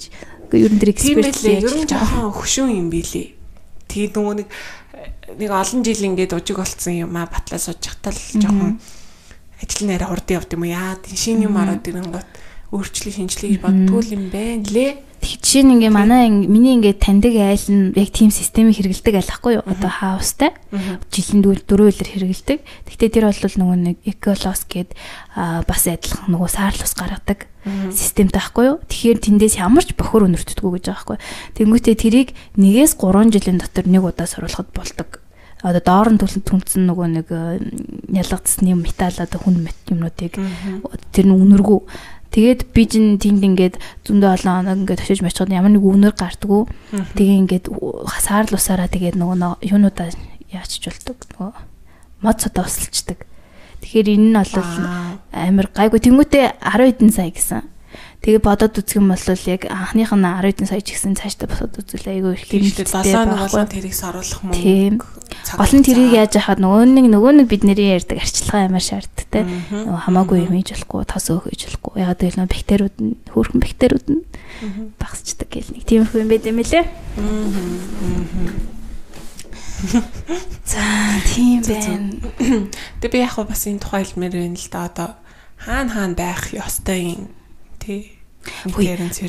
[0.56, 3.36] ер нь тэр эксперт ер нь жоохон хөшөө юм билээ.
[3.92, 4.48] Тэгээд нөгөө нэг
[5.38, 8.80] нэг олон жил ингээд ужиг болцсон юм а батлаа сууж хатал жоохон
[9.62, 12.28] ажил арай хурдан явд юм яа тийм шинэ юм ороод ирэнгүүт
[12.72, 14.90] өөрчлөлт шинжилгээ гэж боддгоо юм байна лээ.
[15.18, 19.52] Жишээ нь ингээ манай миний ингээ таньдаг айл нь яг team системийг хэрэгэлдэг айл ахгүй
[19.58, 19.64] юу?
[19.66, 20.54] Одоо хаустай.
[21.10, 22.58] Жилийн дөрөв өдөр хэрэгэлдэг.
[22.86, 24.94] Гэхдээ тэр бол нөгөө нэг Ecolos гээд
[25.66, 27.50] бас адилхан нөгөө саарлус гаргадаг
[27.90, 28.76] системтэй ахгүй юу?
[28.86, 31.18] Тэгэхээр тэндээс ямар ч бохор өнөртдөггүй гэж байгаа байхгүй.
[31.58, 35.24] Тэнгүүтээ тэрийг нэгээс 3 жилийн дотор нэг удаа сурвалхад болдог
[35.62, 37.28] одоо доор нь түнцэн нөгөө нэг
[38.14, 40.38] ялгацсны металл одоо хүн юмнуудыг
[41.10, 41.78] тэр нь үнэргүй
[42.28, 43.74] Тэгээд би чинь тэнд ингээд
[44.04, 46.62] зөндөө олон хоног ингээд очиж мочход ямар нэг өвнөр гардггүй.
[47.16, 47.66] Тэгээ ингээд
[48.04, 50.12] хасаар л усаараа тэгээд нөгөө юунуудаа
[50.52, 51.50] яачч болдог нөгөө
[52.20, 53.24] мод цодоо усалчдаг.
[53.80, 54.68] Тэгэхээр энэ нь бол
[55.32, 57.62] амар гайгүй тэмүүтэ 10 хэдэн сая гэсэн.
[58.18, 61.78] Тэгээ бодоод үзэх юм бол яг анхных нь 10 хэдэн сая ч гэсэн цаашдаа босоод
[61.78, 64.58] үзүүл айгүй их хэмжээтэй болоо тэрийг саруулах мөн.
[64.58, 64.94] Тийм.
[64.98, 69.46] Гол нь тэрийг яаж яхад нөгөө нэг нөгөө нэг бидний ярьдаг арчилгаа амар шаардтай.
[69.70, 72.02] Нөгөө хамаагүй юм хийж болохгүй, тос өөх хийж болохгүй.
[72.02, 74.22] Ягаад гэвэл нөгөө бактериуд нь хөөрхөн бактериуд нь
[74.98, 76.86] багсчдаг гэл нэг тиймэрхүү юм байт юм лээ.
[80.66, 80.82] За
[81.22, 82.18] тийм байна.
[82.98, 85.10] Тэгээ би яг бас энэ тухай хэлмээр байна л да одоо
[85.54, 87.37] хаана хаана байх ёстой юм
[87.88, 88.12] тий.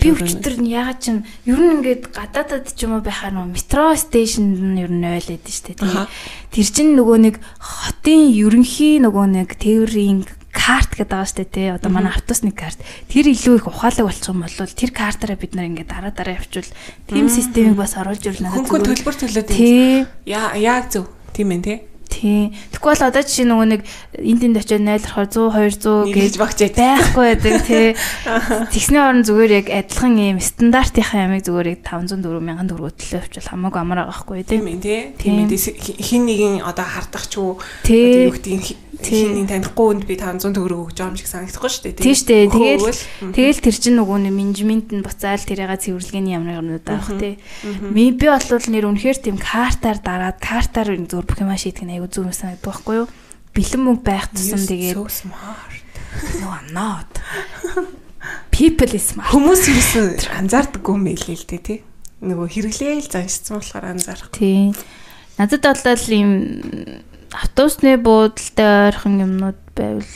[0.03, 1.15] Би өчтөр нь ягаад ч
[1.47, 5.47] ер нь ингээд гадаадад ч юм уу байхаар нөө метро стейшнд нь ер нь ойлээд
[5.47, 5.95] штэ тий.
[6.51, 11.67] Тэр чинь нөгөө нэг хотын ерөнхий нөгөө нэг тээврийн карт гэдэг байгаа штэ тий.
[11.73, 12.79] Одоо манай автобусны карт.
[13.09, 16.69] Тэр илүү их ухаалаг болчих юм бол тэр картаараа бид нар ингээд дараа дараа явчвал
[17.09, 18.39] тийм системийг бас оруулж зөв.
[18.39, 20.05] Хөнгөн төлбөр төлөөд тий.
[20.29, 21.09] Яа яг зөв.
[21.33, 21.77] Тийм ээ тий.
[22.19, 22.51] Тийм.
[22.75, 23.81] Тэгэхгүй бол одоо жишээ нөгөө нэг
[24.19, 27.87] энд тэнд очиод найлрахаар 100 200 гэж багчаад байхгүй байдаг тий.
[28.75, 33.47] Тэгсний орн зүгээр яг адилхан юм стандартынхаа ямиг зүгээр яг 500 4000 төгрөгөөр төлөө авчвал
[33.55, 34.99] хамаагүй амар байгаа байхгүй тийм ээ тий.
[35.15, 35.47] Тийм.
[35.47, 37.55] Хин нэгэн одоо хардах ч юу
[37.87, 42.03] юу гэдэг хинний танихгүй хүнд би 500 төгрөг өгч байгаа юм шиг санагдахгүй шүү дээ.
[42.03, 42.45] Тийм шүү дээ.
[42.49, 42.99] Тэгэл
[43.31, 47.39] тэгэл тэр чинь нөгөө нэг менежмент нь буцаал тэрийг цэвэрлэгээний ямар юмнууд авах тий.
[47.95, 52.09] Би би бол нэр үнэхээр тийм картаар дараад картаар зур бүх юм шийдэх нь айгүй
[52.11, 53.07] зүг юм санагддаг байхгүй юу?
[53.55, 54.99] Бэлэн мөнгө байх тусам тэгээд.
[56.41, 57.07] No I'm not.
[58.51, 59.31] People is smart.
[59.31, 60.07] Хүмүүс юусэн
[60.43, 61.79] анзаардаггүй юм хэлээ л дээ тий.
[62.19, 64.33] Нөгөө хэрэглээл заншсан болохоор анзаарах.
[64.35, 64.75] Тий.
[65.39, 66.31] Надад болол ийм
[67.33, 70.13] автобусны буудалтай ойрхон юмнууд байвал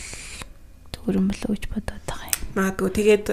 [0.93, 2.41] зүгээр юм болоо гэж бодоод байгаа юм.
[2.53, 3.25] Магадгүй тэгээд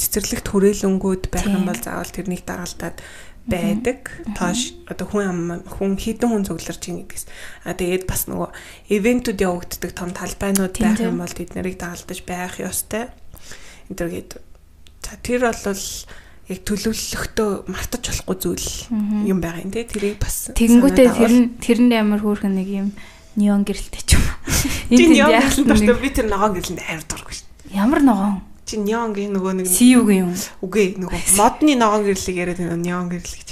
[0.00, 2.98] цэцэрлэгт хүрээлэнгүүд байх юм бол заавал тэрнийг дагалдаад
[3.46, 4.08] байдаг.
[4.36, 7.24] Тоош одоо хүн ам хүн хідэн хүн цугларч ийн гэдгээс.
[7.68, 8.50] А тэгээд бас нөгөө
[8.88, 13.12] ивентүүд явагддаг том талбайнууд байх юм бол тэд нарыг дагалдаж байх ёстой.
[13.92, 14.40] Энтергээд
[15.04, 15.84] за тэр бол
[16.48, 18.68] яг төлөвлөлтөө мартаж болохгүй зүйл
[19.28, 19.84] юм байгаа юм тий.
[19.84, 22.88] Тэрийг бас Тэгэнгүүтээ тэр нь тэрэнд амар хөөрхөн нэг юм
[23.36, 24.24] неон гэрэлтэй ч юм.
[24.94, 27.46] Энд неон гэрэлтэй би тэр ногоон гэрэлтэнд амар дурггүй шүү.
[27.74, 28.42] Ямар ногоон?
[28.64, 30.32] Чи неон гэх нөгөө нэг CU-г юм.
[30.64, 33.50] Үгүй нөгөө модны ногоон гэрлийг яриад байна неон гэрэл гэж.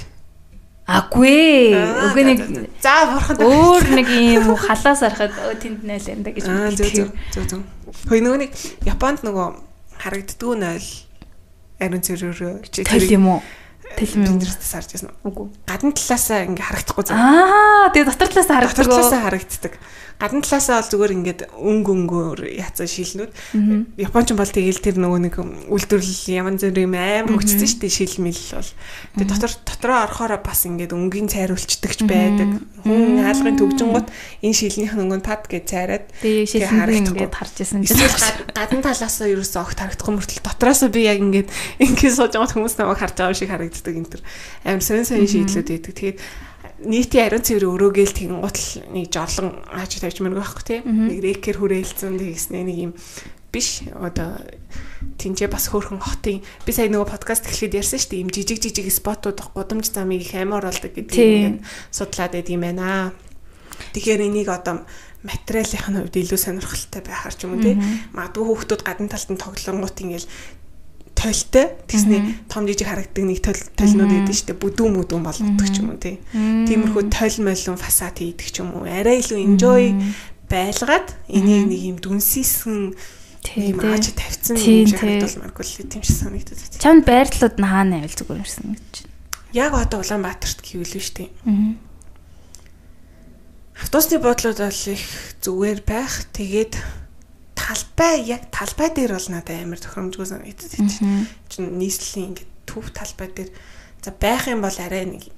[0.83, 1.71] Агүй.
[2.11, 2.39] Үгүй нэг
[2.83, 5.31] за бурхан өөр нэг юм халаас арахад
[5.63, 6.43] тэнд найл да гэж.
[6.49, 7.61] Аа зөв зөв зөв.
[8.09, 8.51] Хөөе нөгөө нэг
[8.83, 9.47] Японд нөгөө
[10.01, 10.87] харагддгүй найл
[11.79, 13.41] ариун цэрээр тэл юм уу?
[13.97, 15.13] Дээрээс сарж ясна.
[15.23, 15.49] Үгүй.
[15.69, 17.17] Гадна талаасаа ингээ харагдахгүй зав.
[17.17, 18.77] Аа тэгээ дотор талаасаа харагддаг.
[18.77, 19.73] Дотор талаасаа харагддаг
[20.19, 23.31] гадна талаасаа бол зүгээр ингээд өнгө өнгөөр яцсан шилнүүд.
[23.99, 25.35] Японч бол тэгээл тэр нөгөө нэг
[25.67, 28.71] үйлдвэрлэл ямар зэрэг юм аим хөгжсөн шүү дээ шилмэл бол.
[29.17, 32.49] Тэгээ дотор дотроо орохоор бас ингээд өнгийн цайруулцдагч байдаг.
[32.83, 34.07] Хүн хаалгын төгжингууд
[34.43, 37.99] энэ шилнийх нь өнгөнд пад гэж цайраад тэгээ ингээд харж исэн чинь
[38.51, 41.49] гадна талаасаа ерөөсөө огт харагдахгүй мөртөл дотроосоо би яг ингээд
[41.79, 44.21] ингээд сууж байгаа хүмүүс намайг харж байгаа шиг харагддаг энэ төр.
[44.67, 45.93] Амар сонин сонин шийдлүүд байдаг.
[45.95, 46.17] Тэгээд
[46.81, 50.79] нийтийн ариун цэвэр өрөөгөл тэгэн гутал нэг жорлон хааж тавьж мөргөх байхгүй тий.
[50.81, 52.93] Нэг рекер хүрээлцэн тэгснэ нэг юм
[53.53, 54.41] биш одоо
[55.21, 58.89] тэнцээ бас хөөрхөн хотын би сая нөгөө подкаст эхлээд ярьсан шүү дээ им жижиг жижиг
[58.89, 61.61] спотууд гудамж замыг их амар болдог гэдгийг
[61.93, 63.13] судлаад байд юм байна.
[63.93, 64.81] Тэгэхээр энийг одоо
[65.21, 67.77] материалын хувьд илүү сонирхолтой байхаар ч юм уу тий.
[68.17, 70.27] Магадгүй хүүхдүүд гадна талд нь тоглонгууд ингээл
[71.23, 75.79] тойлтой тэгсний том жижиг харагддаг нэг тойл тойлнууд байдаг шүү дээ бүдүүн мүдүүн болгодог ч
[75.79, 76.19] юм уу тий.
[76.35, 78.83] Тиймэрхүү тойл молон фасад хийдэг ч юм уу.
[78.83, 79.83] Арай илүү enjoy
[80.51, 82.91] байлгаад энийг нэг юм дүнсийсэн
[83.39, 86.83] тийм ааж тавьсан юм шиг харагдуулмааргүй л тийм шиг санагдаад байна.
[86.83, 88.95] Чамд байрлалууд нь хаана байвал зүгээр юмсан гэж.
[89.55, 91.29] Яг одоо Улаанбаатарт гэвэл шүү дээ.
[93.79, 95.03] Автобусны бодлууд бол их
[95.43, 96.13] зүгээр байх.
[96.31, 96.73] Тэгээд
[97.63, 103.31] талбай яг талбай дээр бол надад амар тохиромжгүй санагддаг тийм чинь нийслэлийн ингээд төв талбай
[103.31, 103.51] дээр
[104.03, 105.31] за байх юм бол арай нэг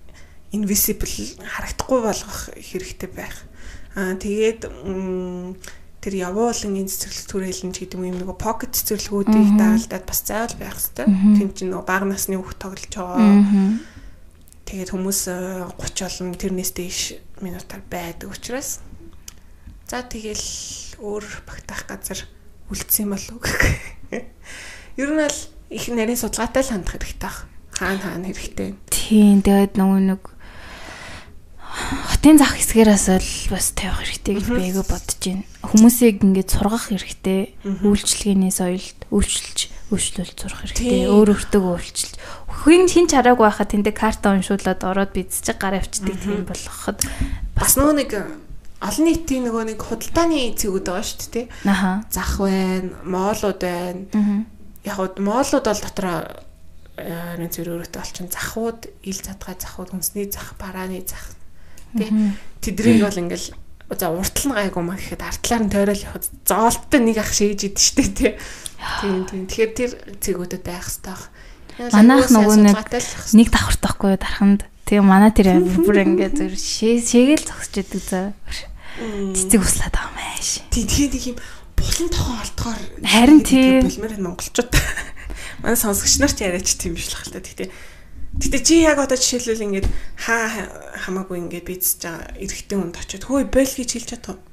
[0.50, 1.06] invisible
[1.38, 3.46] харагдахгүй болгох хэрэгтэй байх.
[3.94, 4.66] Аа тэгээд
[6.02, 11.06] тэр явуулын цэцэрлэг түрээлэн ч гэдэг юм нэг pocket цэцэрлэгүүдийг даалдаад бас заавал байх хэрэгтэй.
[11.06, 13.78] Тэм чинь нөгөө бага насны хүүхд тоглож байгаа.
[14.66, 15.22] Тэгээд хүмүүс
[15.78, 17.00] 30 олон тэрнээс дээш
[17.42, 18.82] минутаар байдаг учраас
[19.86, 20.46] за тэгэл
[21.00, 22.20] өөр багтаах газар
[22.74, 23.78] үлдсэн болов гэх.
[24.98, 27.38] Ер нь бол их нарийн судалгаатай л хандах хэрэгтэй баг.
[27.76, 28.70] Хаана хаана хэрэгтэй.
[28.90, 30.22] Тийм тэгээд нөгөө нэг
[31.76, 35.44] хотын зах хэсгээрээс л бас тавих хэрэгтэй гэж би айгүй бодож байна.
[35.62, 37.42] Хүмүүсийг ингээд сургах хэрэгтэй.
[37.84, 39.60] Үйлчлэгээний соёлд үйлчлж
[39.92, 41.06] үйлчлүүлж сурах хэрэгтэй.
[41.12, 42.18] Өөр өөртөө үйлчлж.
[42.66, 47.06] Хин хин чараагүй байхад тэндээ карта уншуулад ороод бидсэж гараа авчдаг тийм болгоход
[47.54, 48.12] бас нөгөө нэг
[48.84, 51.46] олон нийтийн нөгөө нэг худалдааны цэгүүд байгаа шүү дээ.
[51.70, 52.04] Аха.
[52.12, 54.44] Зах байна, моолууд байна.
[54.84, 56.18] Яг хуу моолууд бол дотроо
[56.96, 61.36] нэг зэрэг өөрөтөө олчин захууд, ил задгай захууд, хүнсний зах, барааны зах.
[61.96, 62.12] Тэ.
[62.64, 63.52] Тэдрийг бол ингээл
[63.96, 67.84] за уртл нь гайгүй маа гэхэд артлаар нь тойрол явахад зоолттой нэг ах шийж идэв
[67.84, 68.34] штэ тий.
[69.02, 69.44] Тийм тийм.
[69.46, 71.20] Тэгэхээр тэр цэгүүдэд байх хэрэгтэй.
[71.94, 72.78] Манайх нөгөө нэг
[73.36, 78.38] нэг давхартахгүй дарханд Тэгээ манай тэр бүр ингээд зүр шээгээл зогсож идэг за.
[79.34, 80.62] Цэцэг услаад байгаа ааш.
[80.70, 81.38] Тий тэгээ нэг юм
[81.74, 84.72] булан тохон олдохоор харин тий бэлмэр монголчууд
[85.66, 87.42] манай сонсогч нар ч яриач тийм биш л хальта.
[87.42, 87.74] Тэгтээ
[88.36, 89.88] Гэтэ чи яг одоо жишээлбэл ингээд
[90.20, 90.68] хаа
[91.08, 94.44] хамаагүй ингээд бийцэж байгаа эрэгтэй хүнд очиод хөөе бойл гэж хэлж чадах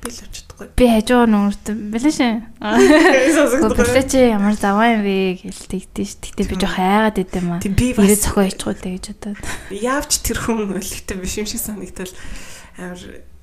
[0.00, 0.66] би л авч чадахгүй.
[0.76, 2.34] Би хажуу нүрт бэлэн шээ.
[2.60, 6.16] Бэлээ чи ямар заваа юм бэ гэлтэгдэж ш.
[6.24, 7.60] Гэтэ би жоох хайгаад идэм маа.
[7.60, 9.38] Ирээ цохоо ичгүүлээ гэж бодоод.
[9.68, 12.12] Яавч тэр хүн өлегтэй биш юм шиг санагдтал
[12.80, 13.00] амар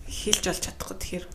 [0.10, 1.26] хэлж олж чадахгүй тэгэхээр.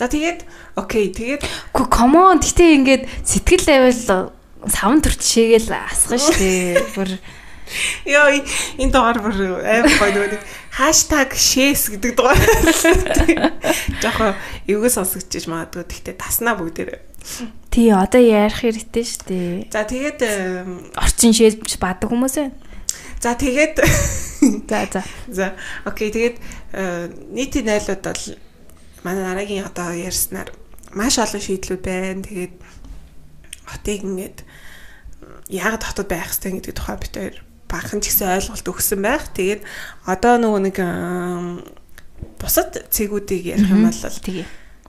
[0.00, 0.40] За тэгээд
[0.74, 1.42] окей тэгээд
[1.76, 4.32] Гү комон гэтээ ингээд сэтгэл байвал
[4.66, 6.80] савн төрч шээгээл асгах штэ.
[6.96, 7.10] Бүр
[8.04, 8.28] Йоо
[8.78, 10.40] энэ дугаар бүр аим гоё нөгөө
[10.74, 12.38] хаштаг шээс гэдэг дугаар.
[14.02, 14.34] Жохоо
[14.68, 15.86] эвгүй сонсогдчихж магадгүй.
[15.88, 17.00] Тэгтээ таснаа бүгдээр.
[17.72, 19.72] Тий, одоо ярих хэрэгтэй шүү дээ.
[19.72, 20.20] За тэгээд
[20.98, 22.50] орчин шээс бадаг хүмүүс ээ.
[23.22, 23.76] За тэгээд
[24.68, 25.02] за за.
[25.32, 25.46] За
[25.88, 26.36] окей тэгээд
[27.32, 28.24] нийтийн найлууд бол
[29.06, 30.52] манай дараагийн одоо ярьснаар
[30.92, 32.20] маш олон шийдлүүд байна.
[32.20, 32.54] Тэгээд
[33.64, 34.38] хотыг ингээд
[35.48, 37.36] яг хотод байх хэрэгтэй гэдэг тухай бид хоёр
[37.68, 39.28] баахан ч гэсэн ойлголт өгсөн байх.
[39.32, 39.62] Тэгээд
[40.08, 40.76] одоо нөгөө нэг
[42.40, 44.46] бусад цэгүүдийг ярих юм бол тэгээ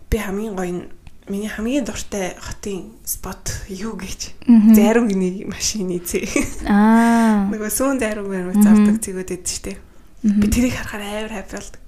[0.09, 0.83] би хамгийн гоё нь
[1.27, 4.37] миний хамгийн дуртай хотын спот юу гэж
[4.77, 6.27] зарим гний машины зэ.
[6.69, 7.47] Аа.
[7.51, 9.73] Нөгөө сүүн зарим баримт зардаг цэгүүд эд штэ.
[10.21, 11.81] Би тэрийг харахаар амар хайр болдог.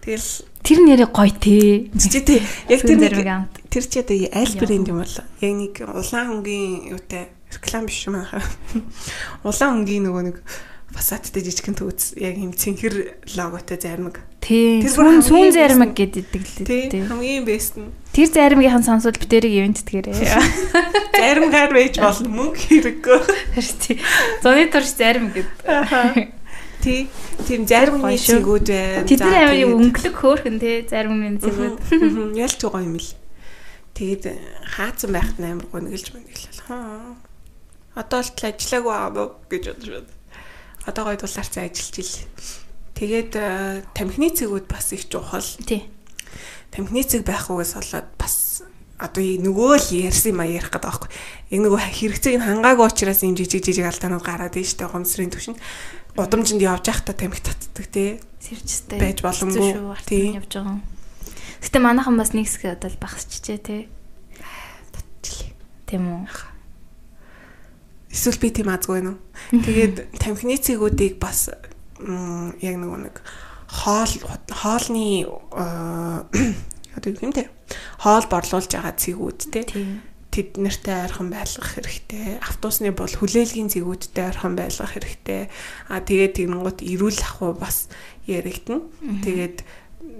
[0.00, 0.28] Тэгэл
[0.64, 1.92] тэр нэрээ гоё тий.
[1.92, 2.40] Чи тий
[2.72, 3.52] яг тэр амт.
[3.68, 8.16] тэр чи одоо аль брэнд юм бол яг нэг улаан хөнгөн юутай реклам биш юм
[8.22, 8.42] аа.
[9.44, 10.36] Улаан хөнгөн нөгөө нэг
[10.90, 14.18] фасадтай жижигхэн төвц яг юм цэнхэр логотой зармаг.
[14.42, 14.82] Тий.
[14.82, 17.02] Тэр Сүүн бэст гэдэг л Тий тий.
[17.06, 17.94] хамгийн бест нь.
[18.10, 20.18] Тэр заримгийн сонсвол битэрийг ивент дэгэрээ.
[21.20, 23.18] Заримгаар байж болно мөнгө хэрэггүй.
[23.86, 23.96] Тий.
[24.42, 26.34] Зуны турш зарим гэдэг.
[26.82, 27.06] Тий.
[27.46, 29.06] Тийм заримны Гоё цэгүүд байна.
[29.06, 32.34] Тэд нар амар тэгээд- өнгөлөг хөөхөн тий заримын зэгүүд.
[32.34, 33.10] Ялч байгаа юм л.
[33.94, 34.24] Тэгээд
[34.74, 36.66] хаацсан байхад амар гонглж мэнгэлээ.
[36.66, 37.14] Хаа.
[37.94, 39.10] Одоо л ажиллаагүй аа
[39.50, 40.10] гэж бодож байна.
[40.86, 42.14] Одоо гоё дулаарцаа ажиллаж ил.
[42.94, 45.42] Тэгээд э, тамхины цэгүүд бас их чухал.
[45.66, 45.88] Тий.
[46.70, 48.62] Тамхины цэг байх угаас болоод бас
[49.00, 51.10] одоо нөгөө л ярьсан юм а ярих гэдэг байхгүй.
[51.50, 55.32] Яг нөгөө хэрэгцээг нь хангаагүй учраас юм жижиг жижиг алдаанууд гараад байна шүү дээ гомсрын
[55.32, 55.56] төвшин.
[56.20, 58.20] Удамжинд явж байхдаа тамхи татдаг тий.
[58.44, 59.00] Сэрчтэй.
[59.00, 59.72] Байж боломгүй.
[60.04, 60.36] Тий.
[60.36, 60.78] Явж байгаа.
[61.64, 63.80] Гэтэ манайхан бас нэг хэсэг одоо багсчихжээ тий.
[64.92, 65.56] Татчихлээ.
[65.88, 66.59] Тийм үү.
[68.10, 69.16] Эсвэл би тийм азгүй нөө.
[69.62, 73.16] Тэгээд тамхины цэгүүдийг бас яг нөгөө нэг
[73.70, 74.12] хоол
[74.50, 75.30] хоолны
[76.98, 77.46] одоо юм те
[78.02, 79.62] хоол борлуулж байгаа цэгүүд те
[80.30, 82.38] тэд нартай ойрхон байлгах хэрэгтэй.
[82.38, 85.50] Автобусны бол хүлээлгийн цэгүүдтэй ойрхон байлгах хэрэгтэй.
[85.90, 87.90] А тэгээд тэгэнгუთ эрүүл ахуй бас
[88.30, 88.86] яригдана.
[89.26, 89.66] Тэгээд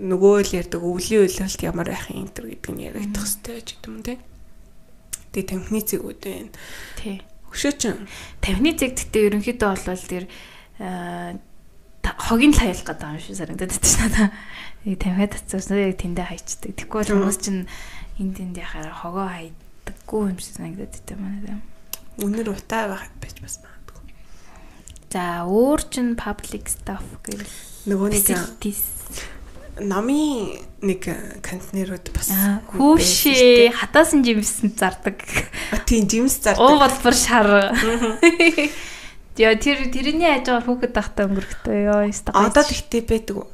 [0.03, 4.03] нөгөө л ярьдаг өвлийн үйлрэлт ямар байх юм гэдэг нь яригдах хэрэгтэй ч гэдэг юм
[4.03, 4.15] те.
[5.31, 6.51] Тэгээд тамхины цэгүүд байна.
[6.99, 7.23] Тий.
[7.51, 7.81] Өшөөч
[8.41, 10.25] Тамхины зэг гэхдээ ерөнхийдөө бол тэр
[12.01, 14.31] хогийн л хаялах гэдэг юм шиг санагдаад байна шүү дээ.
[14.81, 16.73] Нэг тамхиа татсан яг тэндээ хайчдаг.
[16.79, 17.63] Тэгэхгүй бол хүмүүс чинь
[18.17, 21.59] энд тэнд яхаар хогоо хайдаггүй юм шиг санагдаад байна манай.
[22.23, 24.03] Үнэр утаа байх байж бас магадгүй.
[25.13, 27.51] За өөр чин public stuff гэвэл
[27.91, 28.77] Нөгөө нэг.
[29.83, 31.03] Намын нэг
[31.45, 32.29] контейнерүүд бас
[32.77, 35.21] Хүүшээ хатаасан жимсэн зардаг.
[35.87, 36.79] Тийм жимс Уу зардаг.
[36.81, 37.49] болбор шар.
[39.41, 42.33] Яа тэр тэрний ажгаар хүүхэд тахта өнгөрөхтэй ёо ёстой.
[42.37, 43.49] Одоо тэгтээ байдаг уу?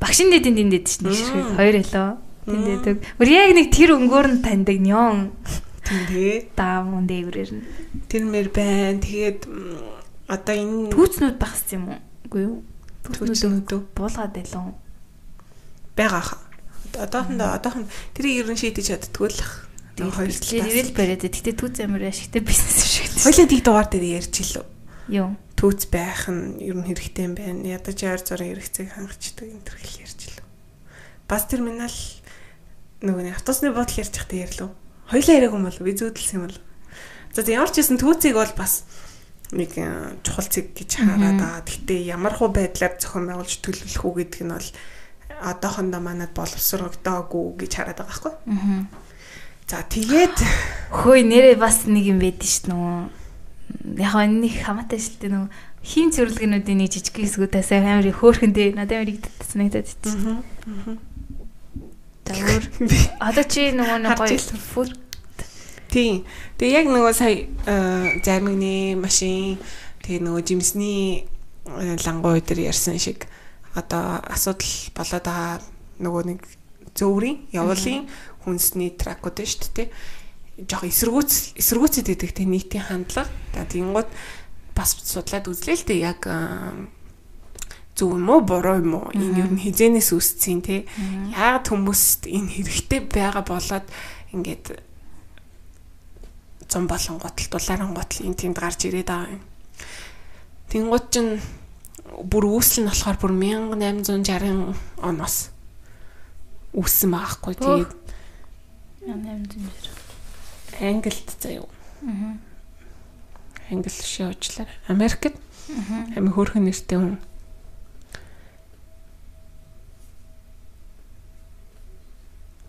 [0.00, 2.10] багшин дэдэн тэнд дэд чинь ширхэг хоёр хэлөө.
[2.48, 2.96] Тэнд дэдэг.
[3.20, 5.36] Өөр яг нэг тэр өнгөөр нь таньдаг нён.
[5.84, 6.36] Тийм дээ.
[6.56, 7.64] Даамун дээгүүрээр нь.
[8.08, 8.96] Тэр мэр байна.
[8.96, 9.40] Тэгээд
[10.24, 12.00] одоо энэ Түүцнүүд багс юм уу?
[12.26, 12.56] Үгүй юу?
[13.04, 13.82] Түүцнүүд үү?
[13.92, 14.72] буулгаад байлаа.
[16.00, 16.40] Байгаа хаа.
[16.96, 17.84] Одоохондоо одоохон
[18.16, 19.68] тэрийг ер нь шийдэж чаддгүй л ах.
[20.00, 20.72] Нөгөө хоёр талаас.
[20.72, 23.12] ирэл бариад тэгтээ түүц амар ашигтай бизнес шиг.
[23.20, 24.64] Хоёлаа дэг дугаар дээр ярьж илүү.
[25.12, 25.36] Юу?
[25.60, 27.68] Түүц байх нь ер нь хэрэгтэй юм байна.
[27.68, 30.46] Ядаж яар зургийн хэрэгцээг хангачдаг энэ төр хэл ярьж илүү.
[31.28, 31.98] Бас терминал
[33.04, 34.70] нөгөө нэг автобусны бодол ярьж байхдаа ярьлуу.
[35.12, 36.58] Хоёлаа яриаг юм бол би зүүдэлсэн юм бол.
[37.36, 38.88] За ямар ч байсан түүцийг бол бас
[39.52, 41.62] нэг э, чухал зэг гэж хараад байгаа.
[41.66, 44.68] Гэхдээ ямар хуу байдлаар зохион байгуулж төлөвлөх үү гэдэг нь бол
[45.40, 48.34] одоохондоо манад боловсрогдоогүй гэж хараад байгаа байхгүй.
[48.52, 48.84] Аа.
[49.70, 50.36] За тэгээд
[50.90, 54.02] Хөөе нэрээ бас нэг юм байдэн ш нь нөгөө.
[54.02, 55.48] Яг нэг хамаатай шилтэй нөгөө
[55.86, 60.42] хин цэвэрлэгнүүдийн нэг жижиг хэсгүүдээс амар их хөөхөндөө надад амар их санагдаад ицсэн.
[62.26, 62.64] За өөр
[63.30, 64.38] одоо чи нөгөө нэг гоё
[64.74, 64.90] фуд
[65.90, 66.22] Тийм.
[66.58, 69.58] Тэгээ яг нөгөө сая э, зармигны машин
[70.06, 71.26] тэгээ нөгөө жимсний
[71.66, 73.29] э, лангуу дээр ярьсан шиг
[73.74, 75.60] одоо асуудал болоод байгаа
[76.00, 76.40] нөгөө нэг
[76.96, 78.08] зөөврийн явуулын
[78.44, 79.88] хүнсний тракууд шүү дээ.
[80.66, 83.30] Жохо эсэргүүц эсэргүүцэд идэх тэ нийтийн хандлага.
[83.54, 84.08] За тийгүүд
[84.74, 86.20] бас судлаад үзлээ л дээ яг
[87.94, 90.88] зөв юм уу буруу юм уу энэ юу хизэнээс үүсцэн те
[91.36, 93.86] яагаад хүмүүст энэ хэрэгтэй байгаа болоод
[94.32, 94.80] ингээд
[96.70, 99.42] зам болон готл дулааран готл энэ тэнд гарч ирээд байгаа юм.
[100.70, 101.42] Тэнгууд чинь
[102.10, 105.36] бүр үүсэл нь болохоор бүр 1860 оноос
[106.74, 107.92] үүссэн байхгүй тэгээд
[109.06, 110.80] 800.
[110.80, 111.66] Англид заяа
[112.06, 112.36] Аа.
[113.70, 114.76] англи шээ уучлаарай.
[114.88, 116.16] Америкт Аа.
[116.16, 117.16] амин хөөрхөн нэртэй хүн.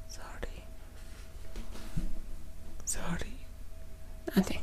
[0.08, 0.58] Sorry.
[2.86, 3.34] Sorry.
[4.36, 4.60] Ати.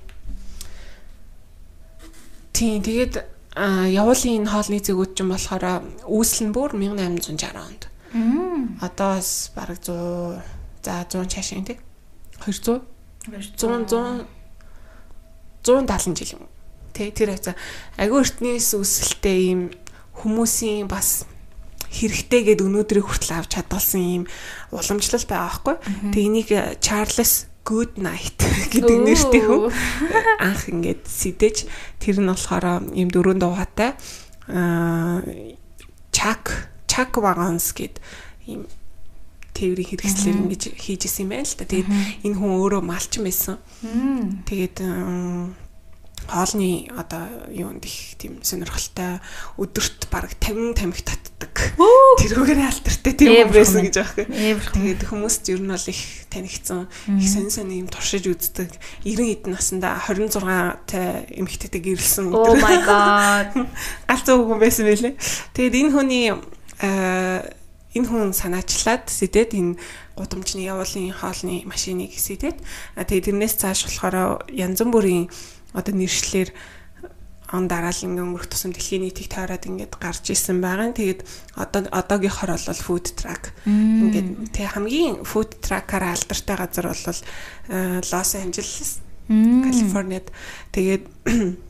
[2.52, 3.14] Тийм тэгээд
[3.58, 7.90] а явуулын энэ хоолны зэгүүд ч юм болохоор үүсэл нь бүр 1860 онд.
[8.78, 10.38] Одоо бас бараг 100
[10.86, 11.78] за 100 чашаа тий.
[12.38, 12.86] 200
[13.58, 14.26] 100 100
[15.66, 16.46] 170 жил юм.
[16.94, 17.58] Тэ тэр хацаа
[17.98, 19.60] агүй эртнээс үсэлтэй ийм
[20.14, 21.26] хүмүүсийн бас
[21.90, 24.24] хэрэгтэй гэд өнөөдрийг хүртэл авч чадвалсан ийм
[24.70, 25.76] уламжлал байгаа байхгүй.
[26.14, 26.48] Тэг энийг
[26.78, 28.40] Чарльз Good Night
[28.72, 29.68] гэдэг нэртэй хүн.
[30.40, 31.68] Анх ингээд сэтэж
[32.00, 33.92] тэр нь болохоор ийм дөрөв дугаатай
[34.48, 35.20] аа
[36.16, 38.00] Chuck Chuck Wagons гэд
[38.48, 38.64] ийм
[39.52, 41.68] тээврийн хэрэгслэр ингэж хийжсэн юм байна л да.
[41.68, 41.90] Тэгээд
[42.24, 43.60] энэ хүн өөрөө малчин байсан.
[44.48, 44.76] Тэгээд
[46.28, 49.18] хоолны одоо юунд их тийм сонирхолтой
[49.56, 51.56] өдөрт баг 50 тамхи татдаг.
[52.20, 54.60] Тэрүүгээр алдартай тийм байсан гэж юм.
[54.60, 58.68] Тэгээд хүмүүст ер нь бол их танигдсан их сонь сонь юм туршиж үздэг.
[59.08, 62.52] 90 эдэн наснда 26 та эмэгтэйтэй гэрэлсэн өдөр.
[62.52, 63.66] Oh my god.
[64.04, 65.16] Галзуу хүн байсан байлээ.
[65.56, 66.28] Тэгээд энэ хүний
[67.98, 69.80] энэ хүн санаачлаад сэтэд энэ
[70.14, 72.60] гудамжны явуулын хоолны машиныг сэтэд
[72.94, 75.32] тэгээд тэрнээс цааш болохоор янз бүрийн
[75.72, 76.50] одоо нэршлэр
[77.48, 80.92] он дараал ингээ өнгөрөх тусам дэлхийн нийтийг тойроод ингээд гарч исэн байгаа.
[80.92, 81.24] Тэгээд
[81.56, 83.56] одоо одоогийнхоор бол food truck.
[83.64, 87.20] Ингээд тэг хамгийн food truck-аар алдартай газар бол
[88.04, 89.00] Лос Анжелес,
[89.32, 90.28] Калифорниад.
[90.76, 91.08] Тэгээд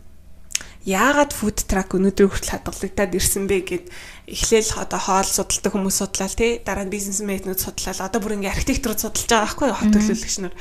[0.88, 3.86] яагаад food truck өнөөдөр хүртэл хадгалагдаад ирсэн бэ гэд
[4.24, 9.02] эхлээл одоо хоол судалдаг хүмүүс судлаа тий дараа нь бизнесмэнүүд судлаа одоо бүр ингээ архитектурууд
[9.04, 10.54] судалж байгаа байхгүй хот төлөөлөгч нар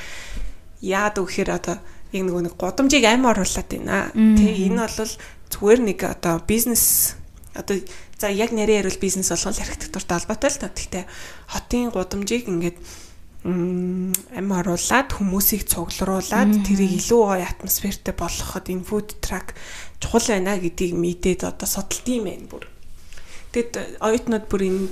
[0.83, 1.77] яад өгөхөр одоо
[2.13, 4.11] яг нөгөө нэг гудамжийг амь оруулаад байна.
[4.13, 5.11] Тэ энэ бол
[5.51, 7.15] зүгээр нэг одоо бизнес
[7.55, 7.81] одоо
[8.17, 10.71] за яг нэрээр ярил бизнес болгон архитектуртай холбоотой л та.
[10.71, 11.05] Гэхдээ
[11.51, 12.77] хотын гудамжийг ингээд
[13.47, 19.55] амь оруулаад хүмүүсийг цуглуулад тэрийг илүү гоё атмосфертэй болгоход энэ food truck
[20.03, 22.65] чухал байна гэдгийг мэдээд одоо судалт юм байна бүр.
[23.55, 24.87] Тэгэд оюутнууд бүр энэ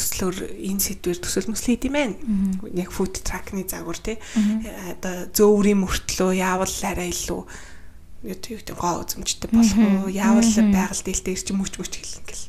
[0.00, 2.16] төслөөр энэ сэдвэр төсөл мөсл хийд юм байна.
[2.72, 4.16] Яг food truck-ны загвар тий.
[4.96, 7.44] Одоо зөөврийн мөртлөө яавал арай илүү
[8.24, 10.08] гэдэг гоо үзэмжтэй болох уу?
[10.12, 12.46] Яавал байгаль дэлтэй ирч мөч мөч хэлэн гэл.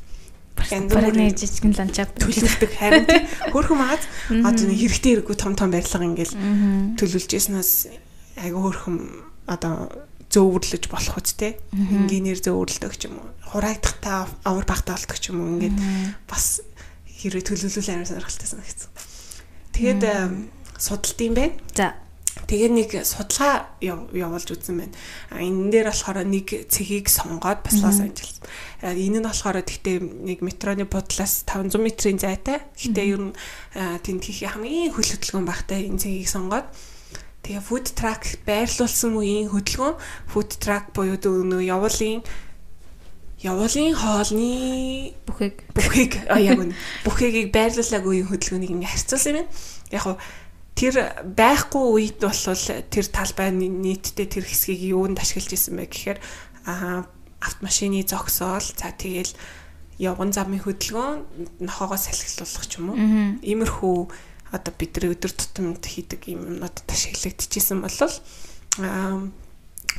[0.61, 3.07] Барны жижигэн ландшафт төлөвлөдөг харин
[3.49, 6.35] хөөрхөн магаз одоо нэг хэрэгтэй хэрэггүй том том барилга ингээл
[6.99, 7.71] төлөвлөж яснаас
[8.37, 8.97] айгүй хөөрхөн
[9.47, 9.89] одоо
[10.31, 11.59] зөөвөрлөж болох үстэй.
[11.75, 13.31] Инженеэр зөөвөрлөдөг ч юм уу.
[13.51, 15.51] Хураагдахтаа авар багтаа болдог ч юм уу.
[15.59, 15.75] Ингээд
[16.29, 16.63] бас
[17.21, 18.89] хэрвээ төлөвлөл амар сонирхолтой санагдсан.
[19.77, 20.03] Тэгээд
[20.81, 21.55] судалт юм байна.
[21.77, 21.93] За.
[22.47, 24.95] Тэгээд нэг судалгаа явуулж үзсэн байна.
[25.29, 28.41] А энэ дээр болохоор нэг цэгийг сонгоод бас Лос Анжелес.
[28.81, 32.65] Энэ нь болохоор гэхдээ нэг метроны бодлоос 500 метрийн зайтай.
[32.75, 33.35] Гэхдээ ер нь
[33.75, 36.67] тэнд хийх хамгийн хөл хөдөлгөөн багтай энэ цэгийг сонгоод
[37.41, 39.95] тэгээ food truck байрлуулсан үеийн хөдөлгөөн
[40.29, 42.21] food truck буюу нөгөө явуулын
[43.41, 46.73] явуулын хоолны бүхэг бүхэг а яг үн
[47.05, 49.49] бүхэгийг байрлуулаагүй хөдөлгөөнийг ингээ харьцуулсан юм.
[49.89, 50.17] Яг хуу
[50.77, 52.37] тэр байхгүй үед бол
[52.93, 56.19] тэр талбай нийтдээ тэр хэсгийг юунд ашиглаж исэн бэ гэхээр
[56.69, 57.05] а
[57.41, 59.33] автомашины зогсоол за тэгэл
[59.97, 62.97] явган замын хөдөлгөөн нохоогоо салхилуулах ч юм уу.
[63.41, 63.97] Иймэрхүү
[64.53, 68.13] одоо бидний өдөр тутамд хийдэг юм юмнуудад ашиглагдчихсэн болол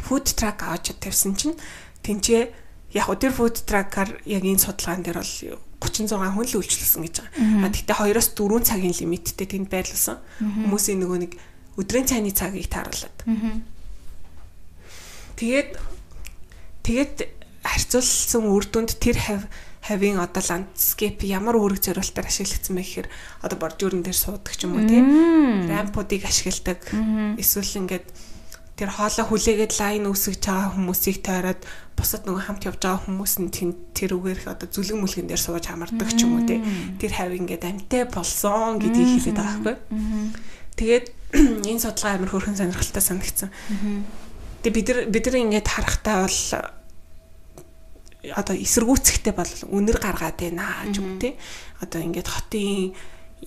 [0.07, 1.57] фуд трак аваад тавьсан чинь
[2.03, 2.53] тэнцээ
[2.93, 5.35] яг уу тэр food truck-аар яг энэ судалгаан дээр бол
[5.83, 7.67] 36 хүн л үйлчлүүлсэн гэж байгаа.
[7.67, 10.17] А тэгтээ 2-оос 4 цагийн лимиттэй тэнд байрлуулсан.
[10.39, 11.33] Хүмүүсийн нөгөө нэг
[11.75, 13.19] өдрийн цайны цагийг тааруулаад.
[15.41, 15.71] Тэгээд
[16.87, 17.17] тэгээд
[17.67, 19.19] харьцуулсан үр дүнд тэр
[19.83, 23.09] хавийн одоо ландскейп ямар үүрэг зориултаар ашиглагдсан бэ гэхээр
[23.43, 26.79] одоо бордюрн дээр суудаг ч юм уу тийм рампуудыг ашигладаг
[27.39, 28.07] эсвэл ингээд
[28.77, 31.61] тэр хоолой хүлээгээд лайн үсгэж байгаа хүмүүсийг тойроод
[31.93, 33.53] бусад нөгөө хамт явж байгаа хүмүүс нь
[33.93, 36.65] тэр үгээр одоо зүлэг мүлгэн дээр сууж хамардаг ч юм уу те
[36.97, 39.77] тэр хав ингээд амтай болсон гэдгийг хэлээд байгаа байхгүй.
[40.73, 41.07] Тэгээд
[41.69, 43.51] энэ судалгаа амар хөрхэн сонирхолтой санагдсан.
[44.65, 46.41] Тэгээд бид нар бид нар ингээд харахтаа бол
[48.33, 51.37] одоо эсэргүүцэхтэй бол үнэр гаргаад байна ч юм те.
[51.85, 52.97] Одоо ингээд хотын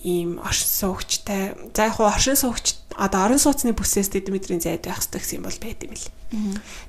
[0.04, 5.04] ийм оршин суугчтай за яг хуу оршин суугч одоо орон сууцны бүсээс дэдмитрийн зайд байх
[5.04, 6.06] хэрэгтэй гэсэн юм бол байд юм л.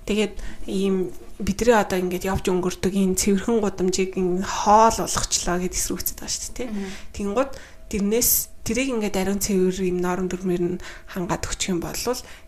[0.07, 0.35] Тэгээд
[0.71, 0.95] ийм
[1.37, 6.69] бидний одоо ингээд явж өнгөрдөг энэ цэвэрхэн гудамжийг хоол болгочлоо гэд эсрүүцэд байгаа шүү дээ.
[7.11, 7.51] Тэнгууд
[7.91, 8.31] тэрнээс
[8.63, 10.81] тэрийг ингээд ариун цэвэр юм норон дүрмээр нь
[11.11, 11.95] хангаад өгчих юм бол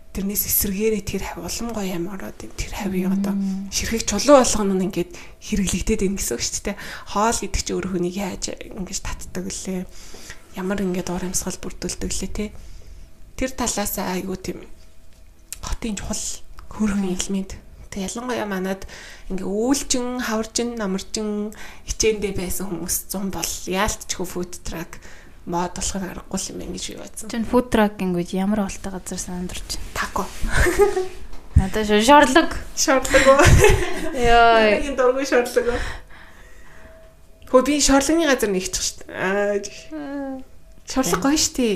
[0.09, 3.37] тэрнээс эсэргээрээ тэр хав улам гоё юм ороод тэр хавийг одоо
[3.69, 5.11] ширхэг чулуу болгоно нь ингээд
[5.45, 6.77] хэрэглэгдээд байна гэсэн үг шүү дээ.
[7.13, 9.85] Хоол гэдэг чинь өөр хүнийг яаж ингэж татдаг лээ
[10.57, 12.45] ямар ингээд уур амьсгал бүрдүүлдэг лээ те.
[13.39, 14.67] Тэр талаас айгуу тийм
[15.63, 16.19] хотын чухал
[16.67, 17.55] хөрхөн элемент.
[17.87, 18.83] Тэг ялангуяа манад
[19.31, 21.55] ингээ үүлчин, хаварчин, намарчин
[21.87, 24.99] хичээндээ байсан хүмүүс 100 бол яалтчгүй фуд трак
[25.47, 27.31] мод болохыг аргагүй юм байна гэж би бодсон.
[27.31, 30.27] Чин фуд трак гингүүд ямар олтой газар сандарч тако.
[31.55, 32.53] Надад шорлог.
[32.75, 33.41] Шорлог уу?
[34.13, 34.83] Йоо.
[34.83, 35.81] Энэ дургүй шорлог уу?
[37.49, 39.63] Хөө би шорлогны газар нэгчих шүү дээ.
[39.95, 40.37] Аа.
[40.85, 41.75] Шорлог гоё шүү дээ.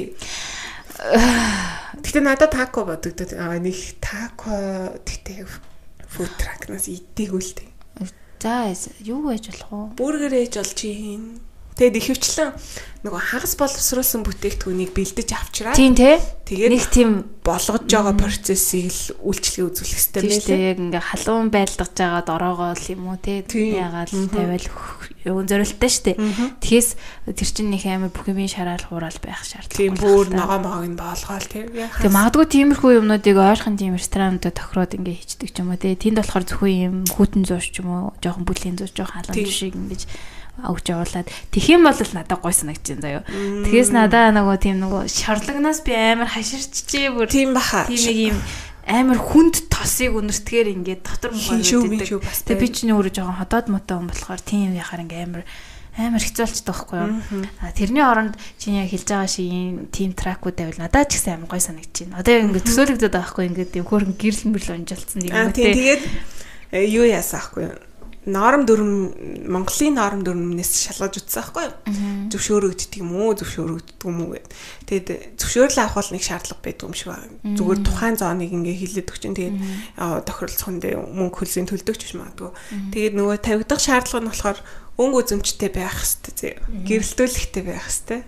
[1.04, 5.44] Гэтэ надад тако бодогдод аа нэг тако тэгтээ
[6.08, 7.72] фуд тракнаас идээгүй л дээ.
[8.44, 8.72] За
[9.04, 10.00] юу байж болох вэ?
[10.00, 11.44] Бургер ээж болж юм.
[11.74, 12.50] Тэгэд ихэвчлэн
[13.04, 15.76] нөгөө хагас боловсруулсан бүтээгдэхүүнийг бэлдэж авчраа.
[15.76, 16.24] Тийм те.
[16.48, 17.10] Тэгээд Нэг тийм
[17.44, 20.48] болгож байгаа процессыг л үйлчлэгээ үзүүлэх хэрэгтэй тийм байлээ.
[20.48, 23.76] шүү яг ингээ халуун байлгаж байгаа дороогоо л юм уу те Тийм.
[23.76, 24.32] ягаал Мгм.
[24.32, 24.68] тавиал
[25.28, 26.16] юу зориултаа.
[26.16, 26.48] Мгм.
[26.64, 26.90] Тэгэхээс
[27.28, 29.76] тэр чинь нэг амар бүх юмын шараал хураал байх шаардлага.
[29.76, 31.68] Тийм бүр ногоо могоо нь боолгоол тийм.
[31.76, 35.92] Тэг магадгүй тиймэрхүү юмнуудыг ойрхон тийм ресторануудад тохироод ингээ хийчдэг ч юм уу те.
[36.00, 39.52] Тэнд болохоор зөвхөн юм хүүтэн зууш ч юм уу жоохон бүлийн зууш жоохон халуун Тийм.
[39.52, 40.08] шиг ингэж
[40.62, 43.24] өгч явуулаад тэгэх юм бол надад гой санагдчихээн заяо.
[43.66, 47.90] Тэгээс надаа нөгөө тийм нөгөө шорлогноос би амар хаширчжээ бүр тийм баха.
[47.90, 48.38] тийм нэг юм
[48.86, 51.32] амар хүнд тосыг үнэртгээр ингээд дотор
[52.20, 55.44] бас Тэгээ би чинь өөрөө жоохон ходоод мотоо хүн болохоор тийм яхаар ингээ амар
[55.98, 57.14] амар хэцүүлчдэг байхгүй юу?
[57.64, 61.40] А тэрний оронд чинь яг хэлж байгаа шиг ийм тим тракууд байвал надад ч гэсэн
[61.40, 62.20] амар гой санагдаж байна.
[62.20, 65.78] Одоо ингээд төсөөлөгдөд байгаа байхгүй ингээд юм хөөрхөн гэрэл мөрл унжилцсан нэг юм тийм те.
[65.80, 66.04] тэгээд
[66.76, 67.78] э, юу яасан аахгүй юу?
[68.24, 68.92] Норм дүрм
[69.52, 71.76] Монголын норм дүрмнээс шалгаж утсан аахгүй юу?
[72.32, 74.48] зөвшөөрөгддөг юм уу зөвшөөрөгддөг юм уу гэд.
[74.88, 75.08] Тэгэд
[75.38, 77.36] зөвшөөрлөө авах бол нэг шаардлага байдаг юм шиг байна.
[77.44, 79.58] Зүгээр тухайн зооныг ингээ хилээд өгч чинь тэгээд
[80.24, 82.52] тохиролцох нь мөнгө хөлсөний төлдөг ч биш магадгүй.
[82.96, 84.60] Тэгээд нөгөө тавигдах шаардлага нь болохоор
[84.98, 86.58] өнгө үзэмжтэй байх хэвээр
[86.88, 88.22] гэрэлтүүлэхтэй байх хэвээр.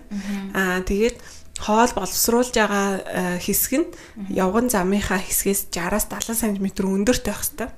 [0.52, 1.16] Аа тэгээд
[1.58, 3.88] хоол боловсруулж байгаа э, хэсэг нь
[4.28, 7.72] явган замынхаа хэсгээс 60-аас 70 см өндөрт байх хэвээр.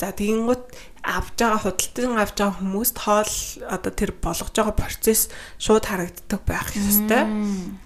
[0.00, 0.64] За тэгэнгუთ
[1.04, 3.32] авж байгаа худалдан авж байгаа хүмүүст хоол
[3.68, 5.28] одоо тэр болгож байгаа процесс
[5.60, 7.28] шууд харагддаг байх ёстой.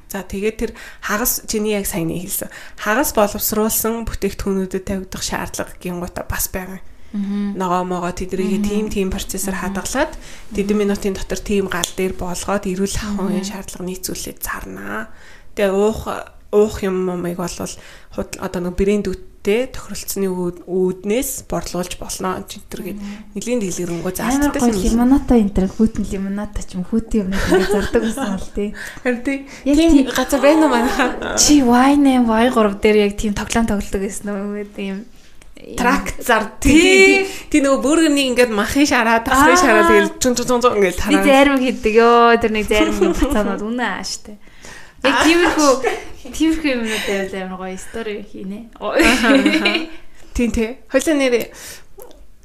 [0.07, 2.49] За тэгээд тэр хагас чиний яг сайн хэлсэн.
[2.79, 6.79] Хагас боловсруулсан бүтээгдэхүүнүүдэд тавигдах шаардлага гингуута бас байгаа.
[7.13, 10.13] Ногоо могоо тэдрийг тийм тийм процессор хадгалаад
[10.53, 15.09] тэдэн минутын дотор тийм гал дээр болгоод эрүүл ахуйн шаардлага нийцүүлээд зарнаа.
[15.57, 16.05] Тэгээ уух
[16.53, 17.49] уух юм юмыг бол
[18.17, 22.45] одоо нэг брэндүүдтэй тохиролцсны үүд- үүднээс борлуулж болно.
[22.45, 23.01] Читэргээд
[23.37, 28.03] нэлийн дэлгэрэнгүй заалттай гой лимоната энэ төр хүүтэн лимоната ч юм хүүтэн юм ингээд зардаг
[28.05, 28.69] гэсэн бол тий.
[29.05, 31.37] Харин тий тийм газар байна уу манайха?
[31.41, 34.97] Чи Y8 Y3 дээр яг тийм тоглоом тоглодог гэсэн үү тийм
[35.77, 37.27] тракт зар Тий.
[37.51, 39.63] тий нөгөө бүргэний ингээд махын шараа тасрын Аа.
[39.63, 41.25] шараа тэгэл чун чун чун ингээд Би тараа.
[41.27, 44.37] зарим хийдэг ёо тэр нэг зарим юм бацаанууд үнэ ааштай.
[45.03, 45.73] Яг тиймэрхүү
[46.35, 48.59] тиймэрхүү юмнууд байвал амар гоё стори хийнэ.
[50.35, 50.79] Тий тий.
[50.91, 51.35] Хойлоо нэр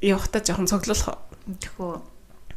[0.02, 1.18] явахта жоохон цоглуулах.
[1.62, 1.94] Тэхүү.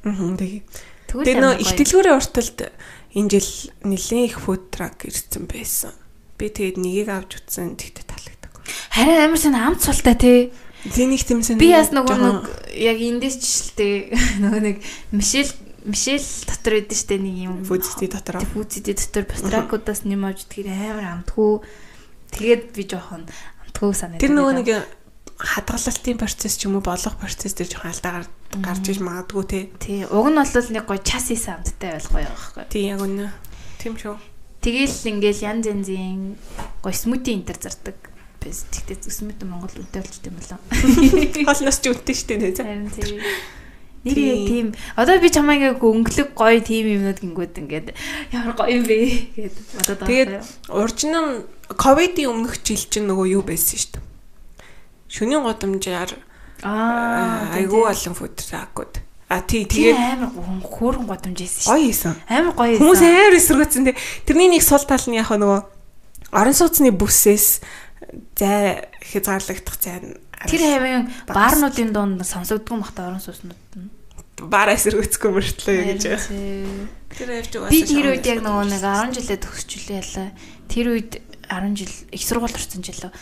[0.04, 0.62] Аа тий.
[1.11, 2.59] Тэгээ нөө их дэлгүүрийн урталд
[3.16, 3.50] энэ жил
[3.84, 5.92] нэлээд их фуд трак ирсэн байсан.
[6.36, 8.05] Би тэгээд нэгийг авч утсан тэгтээ.
[8.91, 10.41] Харин амар сайн амт султай тий.
[10.87, 11.59] Тэнийг тэмсэн.
[11.59, 12.39] Би бас нөгөө нэг
[12.79, 13.95] яг эндээс ч шилтэй
[14.43, 14.77] нөгөө нэг
[15.11, 15.51] Мишель
[15.87, 18.43] Мишель дотор идэв штэ нэг юм фудсти дотор.
[18.43, 21.62] фүүцэдэ дотор бастракуудаас нэм авч тэр амар амтгүй.
[22.35, 23.27] Тэгээд би жоохон
[23.67, 24.23] амтгүй санагдав.
[24.23, 24.69] Тэр нөгөө нэг
[25.37, 29.61] хадгалалтын процесс ч юм уу болох процесс дээр жоохон алдаа гар- гарч иж магадгүй те.
[29.79, 32.64] тий уг нь бол нэг гоё час исэн амттай байх гоё байхгүй.
[32.73, 33.31] Тий яг үнэ.
[33.79, 34.17] Тийм шүү.
[34.64, 36.35] Тэгэл ингээл янз янзын
[36.83, 37.95] гоё смути энтер зардаг.
[38.47, 40.59] Бис тэгтээ смути Монгол үнэтэй болчтой юм болоо.
[41.51, 42.55] Хоолноос ч үнэтэй шүү дээ.
[42.62, 43.18] Харин тий.
[44.07, 44.30] Нэг Тийм.
[44.30, 47.88] яг тийм одоо би чамайг яг өнгөлөг гоё тийм юмнууд гингүүд ингээд
[48.30, 48.99] ямар гоё юм бэ
[49.34, 50.07] гэд бодоод байгаа.
[50.07, 50.30] Тэгээд
[50.70, 51.14] уржин
[51.74, 54.05] ковидын өмнөх жил чинь нөгөө юу байсан шүү дээ.
[55.11, 56.11] Шөнийн гудамжаар
[56.62, 59.03] аа айгүй олон фуд тракууд.
[59.26, 60.30] А тий тэгээд амар
[60.62, 61.70] хөөрөн годомжсэн шүү.
[61.74, 62.14] гоё хийсэн.
[62.30, 62.78] Амар гоё.
[62.78, 63.11] Хүмүүс байсан.
[63.11, 63.99] амар эсэргүүцсэн те.
[64.22, 65.74] Тэрний нэг сул тал нь яг нөгөө
[66.30, 67.59] орон сууцны бүсээс
[68.36, 73.88] зай хязгаарлагдах зай нь Тэр хавийн баарнуудын дунд сонсогддог махта орон сууснууд нь.
[74.36, 76.05] баараа эсэргүүцгүй мөртлөө гэж.
[77.16, 77.72] Тэр явж байгаа.
[77.72, 80.28] Би тэр үед яг нөгөө нэг 10 жилээ төгсчлээ ялаа.
[80.68, 81.12] Тэр үед
[81.49, 83.12] 10 жил их сургууль орсон жил лөө.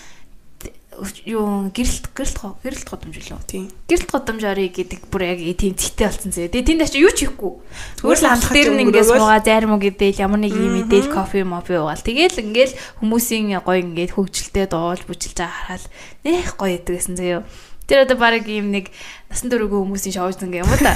[1.26, 3.42] Юу гэрэлт гэрэлт гэрэлт годомж лөө.
[3.46, 3.70] тийм.
[3.90, 6.48] Гэрэлт годомж орё гэдэг бүр яг тийм цэгтэй болсон зэ.
[6.52, 7.52] Тэгээ тэнд очиж юу ч хийхгүй.
[7.98, 11.74] Зүгээр хамт дээр нь ингээс муугаа зарим уу гэдэл ямар нэг юм мэдээл кофе мофи
[11.74, 12.02] уугаал.
[12.02, 15.84] Тэгээл ингээл хүмүүсийн гоё ингээд хөгжилтэй дуулж бүжэлж байгаа хараад
[16.22, 17.42] нэх гоё гэсэн заяо.
[17.84, 18.88] Тэр одоо баг ийм нэг
[19.34, 20.94] насан дөрөвгүй хүмүүсийн шоуж зингээ юм да.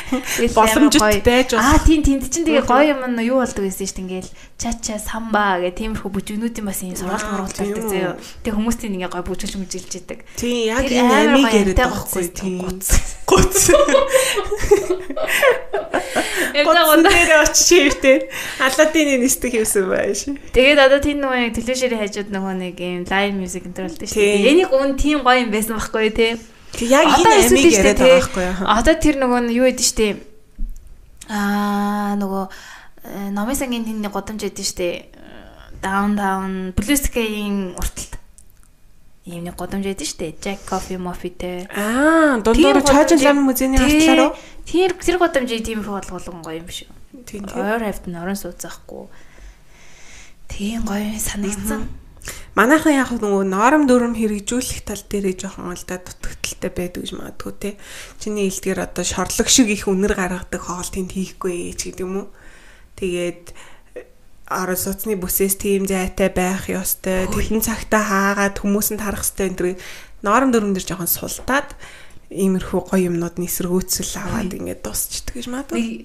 [0.60, 4.30] Боломжтой байж Аа тийм тийм чинь тэгээ гоё юм нь юу болдог гэсэн чинь ингээл
[4.60, 8.20] чача самба гэх тиймэрхүү бүжигнүүдийн бас юм сургалт мургалт болдог зөө.
[8.44, 10.20] Тэгээ хүмүүс тийм ингээ гоё бүжиглж мүжилж идэг.
[10.36, 12.68] Тийм яг энэ амиг яриад байгаа байхгүй тийм.
[12.68, 12.86] Гуц.
[13.24, 13.56] Гуц
[17.00, 18.28] дээр очиж хийвтэй.
[18.60, 20.28] Аладдины нисдэг хийсэн байш.
[20.52, 24.20] Тэгээд одоо тийм нөгөө телевизээр хажууд нөгөө нэг юм лайв мьюзик энэ төр болдог шүү
[24.20, 24.50] дээ.
[24.50, 26.36] Энийг өн тийм гоё юм байсан байхгүй тий.
[26.88, 28.66] Яг энэ амиг яриад байгаа байхгүй юу?
[28.68, 30.08] Одоо тэр нөгөө юу гэдэг штэ
[31.30, 32.44] аа нөгөө
[33.04, 34.88] э, номын сангийн тэнний годамж гэдэг штэ
[35.80, 38.20] blue sky-ийн урталт
[39.24, 40.32] ийм нэг годамж шүү дээ.
[40.40, 41.68] Jack Coffee Moffee те.
[41.76, 44.34] Аа, дундуур чаажин лам музейний артлаараа.
[44.66, 47.24] Тэр тэр годамжийг тийм их болгоолгон гоё юм биш үү?
[47.28, 47.44] Тийм.
[47.52, 49.06] Ойр хавьд нь орон сууцаахгүй.
[50.48, 51.88] Тийм гоё санагдсан.
[52.58, 57.54] Манайхан яг нөгөө ноором дүрм хэрэгжүүлэх тал дээр жоохон л да дутагдaltaй байдаг гэж магадгүй
[57.56, 57.70] те.
[58.18, 62.28] Чиний хэлдгээр одоо шорлог шиг их үнэр гаргадаг хоолтыг хийхгүй ч гэдэг юм уу.
[62.98, 63.54] Тэгээд
[64.50, 67.30] орон сууцны бүсээс тийм зайтай байх ёстой.
[67.30, 69.78] Тэгэн цагтаа хаагаад хүмүүсэнд харах ёстой энэ
[70.26, 71.78] ноором дүрм дээр жоохон султаад
[72.34, 76.04] иймэрхүү гоё юмнууд нисэргүүцэл аваад ингээд дуусчдаг гэж магадгүй.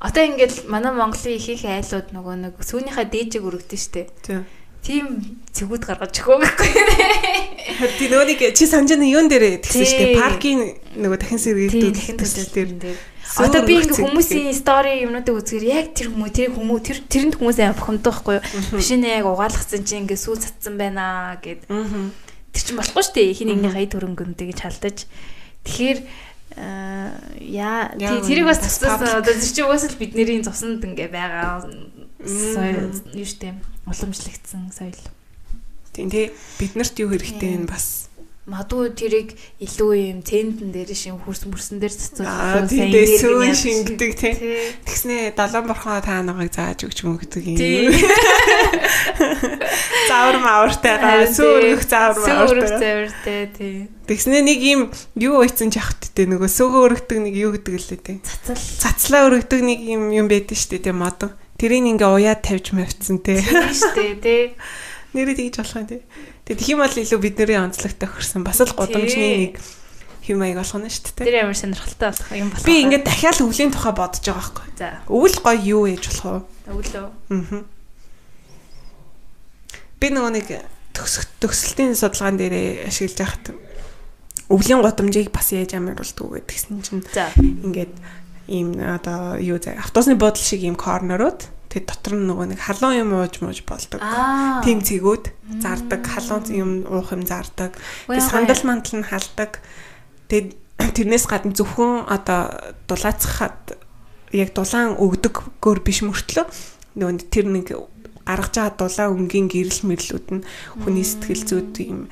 [0.00, 4.10] Одоо ингээд манай Монголын их их айлууд нөгөө нэг сүүнийхээ дээжийг өргөдөн штэ.
[4.22, 4.46] Тийм
[4.82, 6.70] тийм зэгүүд гаргаж өгөө гэхгүй.
[8.02, 10.18] Тэр нөгөө нэг чи байгаа юун дээр тэгсэн шүү дээ.
[10.18, 10.60] Паркийн
[10.98, 11.38] нөгөө дахин
[11.94, 12.98] дахин төсөл дээр.
[13.38, 17.58] Одоо би ингээ хүмүүсийн стори юмнуудыг үзгээр яг тэр хүмүүс тэр хүмүүс тэр тэрэнд хүмүүс
[17.62, 18.44] аа бухимдах байхгүй юу?
[18.76, 21.64] Машин яг угаалгацсан чи ингээ сүү цацсан байна гэд.
[21.64, 23.32] Тэр чинь болохгүй шүү дээ.
[23.38, 25.08] Хин нэгний хай төрөнгөндөө гэж халдаж.
[25.64, 25.98] Тэгэхээр
[26.60, 31.64] яа тэрийг бас цуцсан одоо тэр чинь угаасаа бидний цуснд ингээ байгаа
[32.20, 34.98] юу штэ уламжлагдсан соёл.
[35.92, 38.12] Тийм тий бид нарт юу хэрэгтэй вэ бас
[38.42, 44.34] Мадуу тэрийг илүү юм центэн дээр шин хөрс мөрсөн дээр цоцолсон сайн энерги шингэдэг тий.
[44.82, 47.54] Тэгснэ далайн борхоо та нагааг зааж өгч мөнгөдөг юм.
[50.10, 51.86] Заавар маавартай гаа сүүрх.
[51.86, 53.86] Сүүрх заавартай тий.
[54.10, 54.90] Тэгснэ нэг юм
[55.22, 58.18] юу ийцэн жахт тий нөгөө sögөө өргөдөг нэг юу гэдэг лээ тий.
[58.26, 58.58] Цацал.
[58.58, 61.30] Цацлаа өргөдөг нэг юм юм байдаг дээ тий модон.
[61.62, 63.38] Тэрийг ингээ уяад тавьж мавцсан тий.
[63.38, 64.42] Тийм шүү дээ тий.
[65.14, 66.02] Нэрээ тэгж болох юм тий.
[66.42, 68.42] Тэгээ тхиим бол илүү бидний онцлог тохирсон.
[68.42, 69.62] Бас л годамжны нэг
[70.26, 71.26] хэм маяг болгоно шүү дээ.
[71.30, 72.66] Тэр ямар сонирхолтой болох юм болох.
[72.66, 74.66] Би ингээд дахиад өвлийн тухай бодож байгаа байхгүй.
[74.74, 75.06] За.
[75.06, 76.74] Өвөл гоё юу ээж болох вэ?
[76.74, 77.06] Өвлөө.
[77.30, 77.62] Аа.
[80.02, 80.46] Би нөгөө нэг
[80.98, 83.54] төгсөлтийн судалгаан дээр ашиглаж байхад
[84.50, 87.06] өвлийн годамжийг бас яаж амируулдаг гэдгсэн чинь
[87.38, 87.94] ингээд
[88.48, 93.00] ийм одоо юу заа автобусны буудлын шиг ийм корнерууд тэг дотор нь нөгөө нэг халуун
[93.00, 94.04] юм ууж мууж болдог.
[94.60, 95.24] Тим цэгүүд
[95.64, 97.80] зардаг, халуун юм уух юм зардаг.
[98.04, 99.64] Тэг сандал мандал нь халдаг.
[100.28, 100.52] Тэг
[100.96, 103.80] тэрнээс гадна зөвхөн одоо дулаацхад
[104.36, 106.44] яг дулаан өгдөг гөр биш мөртлөө
[106.96, 107.72] нөгөө тэр нэг
[108.24, 110.44] гаргаж байгаа дулаан өнгийн гэрэл мэрлүүд нь
[110.84, 112.08] хүний сэтгэл зүйд юм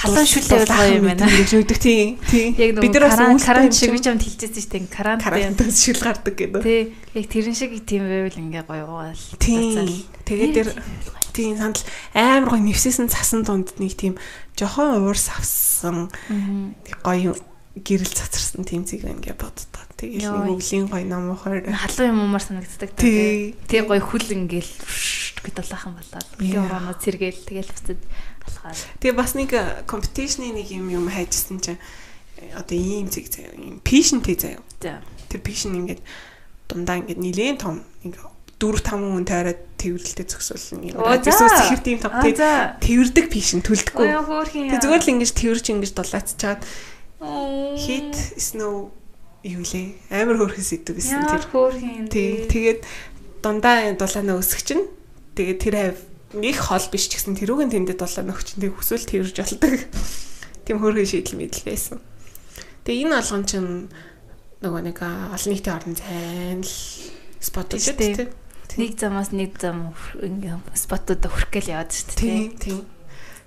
[0.00, 1.28] халуун шүлээ бол юм байна.
[1.28, 2.16] Гэж өгдөг тийм.
[2.56, 4.88] Яг бид нар бас карант шиг би ч юм хэлчихсэн шүү дээ.
[4.88, 6.62] Карант карант шил гардаг гэдэг.
[6.64, 6.96] Тий.
[7.12, 9.22] Яг тэрэн шиг тийм байвал ингээ гоё гоол.
[9.36, 10.08] Тийм.
[10.24, 10.68] Тэгээд тэр
[11.36, 11.84] тийм сандал
[12.16, 14.16] амар гоё нэвсэсэн цасан дунд нэг тийм
[14.56, 16.10] жохон уурс авсан
[17.04, 17.36] гоё
[17.78, 19.86] гэрэл цацарсан тийм зэг ингээ боддог.
[19.94, 22.90] Тэгээд нэг өвлийн гоё ном ухаар халуун юм уумар санагддаг.
[22.98, 23.54] Тий.
[23.70, 24.72] Гоё хүл ингээл
[25.46, 26.28] гэд дулаахан болоод.
[26.42, 28.00] Өвлийн ураанууд сэргээл тэгэл буцаад
[28.42, 28.78] алхаад.
[28.98, 29.50] Тэгээ бас нэг
[29.86, 31.80] компетишны нэг юм юм хайжсэн чинь
[32.42, 34.62] э, одоо ийм зэг заяа ийм пишнтэй заяа.
[34.82, 34.98] За.
[35.30, 36.02] Тэр пишн ингээд
[36.66, 38.26] дундаа ингээд нилээн том ингээд
[38.60, 44.08] дөрв там хүн тайраад тэрвэрлэлтэй зөксөл нэг радиусаас ихэр тийм том тэрвэрдэг пишн төлдөггүй.
[44.68, 46.60] Тэг зүгээр л ингэж тэрвэрч ингэж дулаацчаад
[47.20, 48.90] хит snow
[49.44, 51.44] юу лээ амар хөөрхөн сэдв гэсэн тэр.
[51.48, 52.08] Хөөрхөн.
[52.08, 52.44] Тий.
[52.48, 52.84] Тэгээд
[53.44, 54.88] дундаа дулаанаа өсөх чинь
[55.36, 55.98] тэгээд тэр хав
[56.36, 59.74] нэг хол биш ч гэсэн тэрүүгэн тэмдэд болоо нөхчөндөө хүсвэл тэрж болдог.
[60.68, 61.98] Тим хөрхөн шийдэл мэдэл байсан.
[62.84, 63.88] Тэгээ энэ алган чинь
[64.60, 66.76] нөгөө нэг олон нийтийн орон зайн л
[67.40, 68.28] спот шүү дээ.
[68.76, 72.44] Нэг замаас нэг зам ингээм спотууд хүрх гээл яваад шүү дээ.
[72.60, 72.84] Тийм.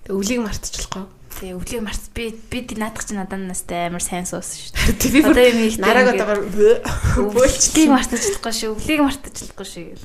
[0.04, 1.06] Тэгээ өвлийг мартчихлахгүй.
[1.40, 5.26] Тэгээ өвлийг март би би наадах чинь надад настай амар сайн суусан шүү дээ.
[5.26, 8.72] Одоо юм их нараг одоогоор өвлийг мартчихлахгүй шүү.
[8.78, 9.98] Өвлийг мартчихлахгүй шүү.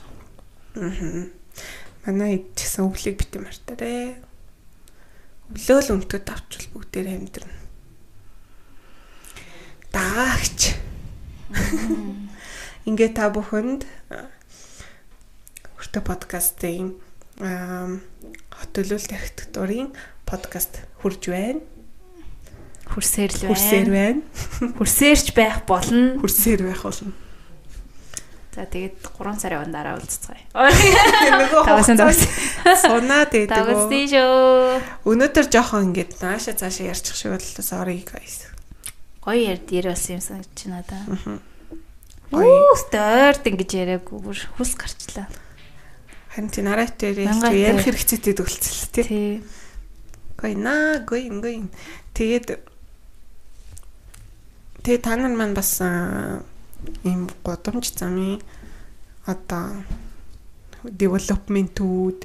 [0.81, 1.29] Аа.
[2.09, 4.25] Манай хэд ч гэсэн өвлийг битэн мартаарэ.
[5.53, 7.57] Өглөөл өмтөд авчвал бүгдээр амьдрна.
[9.93, 10.77] Даагч.
[12.89, 13.85] Ингээ та бүхэнд
[15.77, 16.97] хүртэ подкастын
[17.41, 18.01] аа
[18.53, 19.93] хотөлөлт архитектурын
[20.25, 21.61] подкаст хүрж байна.
[22.89, 23.51] Хүрсээр л байна.
[23.53, 24.21] Хүрсээр байна.
[24.79, 26.19] Хүрсээрч байх болно.
[26.19, 27.13] Хүрсээр байх болно.
[28.59, 30.43] За тэгээд 3 сарын өмнө дараа уулзцгаая.
[30.51, 32.11] Нөгөө Тавс байдаг.
[33.87, 34.83] тийшөө.
[35.07, 37.63] Өнөөдөр жоохон ингээд нааша цаашаа ярьчих шиг боллоо.
[37.63, 38.51] Sorry guys.
[39.23, 40.99] Гоё ярд ярь болсон юм санагдаж байна да.
[42.35, 42.51] Гоё.
[42.51, 45.31] Оо, стойрд ингэж яриаггүй бүр хүс гарчлаа.
[46.35, 49.05] Харин тий нарат дээр Мянга ярих хэрэгцээтэй төгөлцөл тий.
[49.07, 49.31] Тий.
[50.39, 51.67] Гоё наа, гоё гоё.
[52.15, 52.63] Тэгээд
[54.87, 55.83] тэгээд та нар маань бас
[57.03, 58.39] ийм годомж замын
[59.27, 59.83] одоо
[60.87, 62.21] development-үүд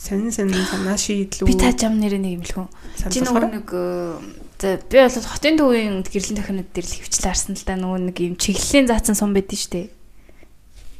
[0.00, 2.72] сонин сонин санаа шийдлүүд Би та жам нэрээ нэг хүн.
[2.96, 4.16] Чи нөгөө нэг э,
[4.56, 8.16] за би бол хотын төвийн гэрлэн тохинод дээр л хөвчлээ харсан л да нөгөө нэг
[8.24, 9.92] юм чиглэлийн заасан сум байдэн штэ.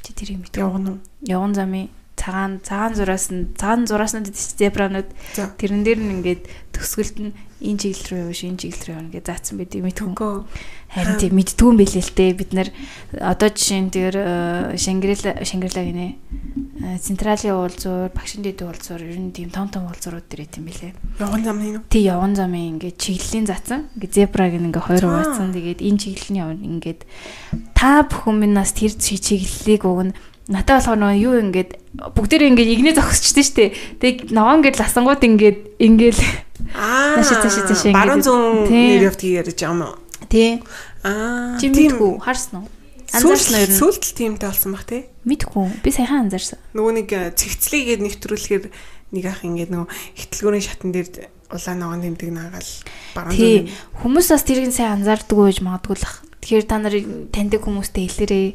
[0.05, 0.61] Чи тэр юм мэдв.
[0.61, 1.01] явна уу?
[1.25, 1.89] Явган замын
[2.19, 5.09] цагаан цагаан зураас нь цагаан зураасnud зебранууд
[5.39, 5.55] За.
[5.55, 6.43] тэрэн дээр нь ингээд
[6.75, 10.47] төгсгөлд нь энэ чиглэл рүү явж энэ чиглэл рүү явна гэж заасан байдгийг мэдгүй.
[10.95, 12.69] Харин тийм мэддгүй юм билээ л те бид нар
[13.19, 14.15] одоо жишээ нь тэр
[14.79, 16.07] Шангрила Шангрила гинэ
[16.81, 20.93] э, Централийн уулзуур, Багшиндэд уулзуур ер нь тийм том том уулзуурууд дэр идэм билээ.
[21.19, 21.83] Явган замын юу?
[21.91, 23.91] Тий явган замын ингээд чиглэлийн заасан.
[23.99, 25.11] Ингээд зебраг ингээд хоёр Аа.
[25.11, 25.51] хуваацсан.
[25.53, 27.01] Тэгээд энэ чиглэлийн явна ингээд
[27.75, 30.15] та бүхэн минаас тэр чи- чиглэлийг өгнө.
[30.49, 31.71] Натаа болохоор нөгөө юу ингээд
[32.17, 33.65] бүгдээрээ ингээд игнээ зогсчихдээ штэ.
[34.01, 36.21] Тэгээд ногоон ингээд ласангууд ингээд ингээл
[36.75, 37.21] Аа.
[37.21, 38.87] Нааши, цааши, цааши ингээд Баруун зүүн тий.
[38.99, 39.95] нэр явдгийг ярьж байгаа юм уу?
[40.29, 40.51] тий
[41.05, 41.57] Аа.
[41.61, 41.95] чи тийм.
[41.97, 42.69] мэдгүй харсан уу?
[43.09, 43.79] Анзаарсан ер нь?
[43.79, 45.07] Сүлт тиймтэй болсон баг тий.
[45.25, 45.81] Мэдгүй.
[45.81, 46.59] Би саяхан анзаарсан.
[46.77, 48.65] Нөгөө нэг э, цэгцлийгээд нэвтрүүлэхээр
[49.17, 49.89] нэг ах ингээд нөгөө
[50.19, 51.09] ихтлгүүрийн шатан дээр
[51.49, 52.71] улаан ногоон тэмдэг наагаал
[53.17, 53.57] баруун Тий.
[53.65, 54.05] зүүн.
[54.05, 56.17] Хүмүүс бас тэрийг сайн анзаардаггүй байж магадгүй л ах.
[56.43, 56.95] Тэгэхээр та нар
[57.35, 58.49] таньдаг хүмүүстэй хэлээрээ.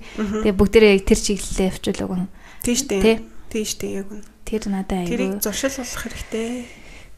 [0.48, 1.70] Тэгээ бүгдээрээ тэр чиглэлээ
[2.00, 2.32] явуулах уу.
[2.64, 3.00] Тийш Тий.
[3.04, 3.18] дээ.
[3.52, 4.24] Тийш дээ яг үн.
[4.48, 5.44] Тэр надад Тэрийг аягүй.
[5.44, 6.50] зуршил болох хэрэгтэй.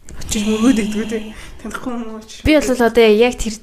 [0.06, 1.24] Очиж мөгөөд идэггүй тий.
[1.62, 2.22] Танихгүй юм уу?
[2.46, 3.56] Би бол одоо яг тэр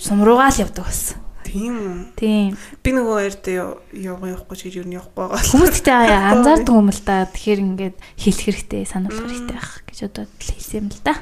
[0.00, 1.18] сумруугаа л явдаг болсон.
[1.42, 1.96] Тийм үү.
[2.16, 2.56] Тийм.
[2.80, 3.44] Би нөгөө хоёрт
[3.92, 5.42] явгаа явахгүй ч гэж юу явахгүй байгаа.
[5.52, 7.28] Хүмүүс тэгтээ анзаардаг юм л да.
[7.28, 11.14] Тэгэхээр ингээд хэлэх хэрэгтэй, сануулах хэрэгтэй байх гэж одоо хэлсэн юм л да.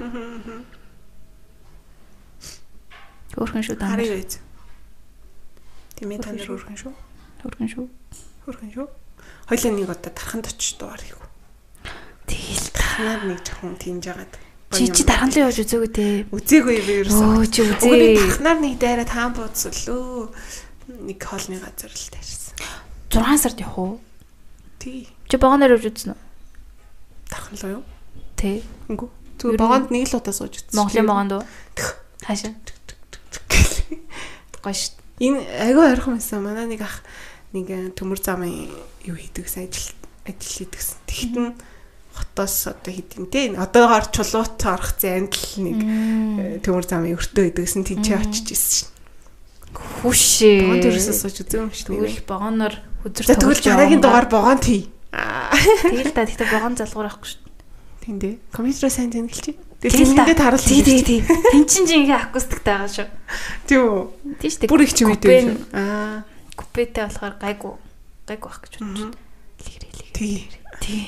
[3.39, 3.91] Өөрхөн шүү даа.
[3.95, 4.39] Харъя байз.
[6.01, 6.93] Тийм ээ та нар өргөн шүү.
[7.45, 7.85] Өөрхөн шүү.
[8.49, 8.87] Өргөн шүү.
[9.53, 11.21] Хоёлаа нэг удаа тарханд очиж дуугар хийв.
[12.25, 14.33] Тэгэл Тарханаар нэг жоохон тимж яагаад.
[14.73, 16.25] чи чи дарханлын явж үзээгүй те.
[16.33, 17.37] үзээгүй би ерөөсөө.
[17.37, 18.17] Оо чи үзээ.
[18.17, 20.33] тарханаар нэг дайраа таан бууцлөө.
[21.05, 22.57] Нэг хоолны газар л таарсан.
[23.13, 24.01] 6 сард явах уу?
[24.81, 25.05] Тий.
[25.29, 26.21] Чи богоноор явж үзсэн үү?
[27.29, 27.85] Тархан л юу?
[28.41, 28.63] Тэ.
[28.89, 29.11] Үгүй.
[29.37, 30.79] Зүгээр богонд нэг л удаа сууж үзсэн.
[30.81, 31.45] Монголын богонд уу?
[32.25, 32.55] Хаашаа?
[34.65, 35.00] Гоё шүү.
[35.21, 36.41] Энэ агүй ойрхон байсан.
[36.41, 37.05] Манай нэг ах
[37.53, 38.73] нэг э, төмөр замын
[39.05, 39.93] юу хийдэгсэн ажил
[40.25, 40.97] ажил хийдэгсэн.
[41.05, 41.47] Тэгтэн
[42.17, 43.53] хотоос одоо хийдэм те.
[43.53, 47.85] Одоогоор чулуут орох зэнд л нэг э, төмөр замын өртөө хийдэгсэн.
[47.85, 48.89] Тинчээ очиж ирсэн шин.
[50.03, 50.67] Хүшээ.
[50.67, 52.01] Богонд ерөөсөө сууж үзээгүй юм шүү дээ.
[52.01, 52.75] Тэгвэл богоноор
[53.07, 54.91] үзэр За тэгвэл дараагийн дугаар богонд хий.
[55.13, 57.41] Тэгэл та тэгтээ богон залгуур авахгүй шүү.
[58.03, 58.35] Тийм дээ.
[58.51, 59.59] Компьютероо сайн тэнгэлчих.
[59.81, 60.25] Тэгэл та.
[60.29, 60.61] Тэгэлдээ таруул.
[60.61, 61.21] Тий, тий.
[61.25, 63.09] Тин чин ингээ акустиктэй байгаа шүү.
[63.65, 64.03] Тийм үү.
[64.41, 64.69] Тий шүү.
[64.69, 65.45] Бүр их ч юм ээ.
[65.49, 66.25] нь- Аа.
[66.53, 67.75] Купетэй болохоор гайгүй.
[68.29, 69.17] Гайгүй байх гэж бодож байна.
[69.65, 70.49] Лигрээ Тий.
[70.85, 71.05] Тий.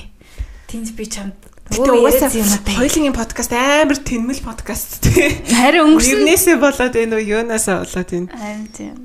[0.65, 1.37] Тинж би чамд
[1.69, 5.37] Гэтэ угаасаа хоёулын подкаст амар тэнмэл подкаст тий.
[5.53, 6.25] Харин өнгөрсөн.
[6.25, 8.27] Нэрнээсээ болоод энэ үү юунаасаа болоод энэ.
[8.33, 8.97] Харин тийм.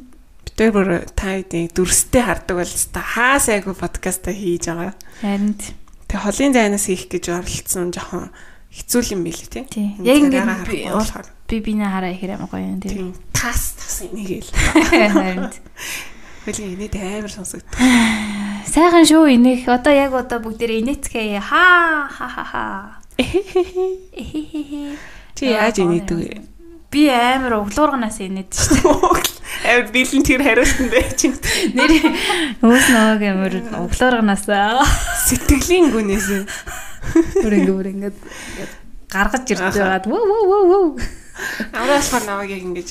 [0.48, 4.96] Битэр бүр та эдийн дүрстэй хардаг бол та хаа сайгүй подкаста хийж байгаа.
[5.22, 5.76] Харин тийм.
[6.08, 8.32] Тэг холын зайнаас хийх гэж оролцсон жоохон
[8.72, 9.64] хэцүү юм билий тий.
[9.64, 9.88] Тий.
[10.04, 10.44] Яг ингээд
[11.48, 12.80] би- бинэ хараа ихэр амар гоё юм.
[12.80, 14.50] Тийм тас тас энийг л.
[16.44, 17.64] Хоёулын инээд амар сонсогд.
[18.72, 19.64] Сайхан шүү инех.
[19.68, 21.40] Одоо яг одоо бүгдээр инээцгээ.
[21.40, 22.64] Ха ха ха ха.
[25.34, 26.28] Чи яаж инээдэг вэ?
[26.88, 29.36] Би амар углуурганаас инээд шүү дээ.
[29.68, 31.36] Амар бэлэн тэр хариултан бай чинь.
[31.76, 31.92] Нэр
[32.64, 33.54] өөс нөгөө амар
[33.84, 34.48] углуурганаас
[35.28, 36.28] Сэтгэлийн гүнээс.
[37.44, 38.10] бүр ингэ бүр ингэ
[39.12, 40.86] гаргаж ирж байгаад вөө вөө вөө вөө.
[41.72, 42.88] Аваа болохоор наваг яг ингэж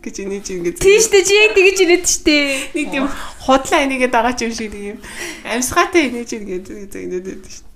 [0.00, 0.74] гэж инээж ингэж.
[0.80, 2.36] Тийш дээ чи яг тэгэж инээд штэ.
[2.76, 3.06] Нэг тийм
[3.44, 4.98] худлаа энийгээ дагаа ч юм шиг нэг юм
[5.44, 7.66] амьсгаатай инээж ингэж инээд байдаг шүү.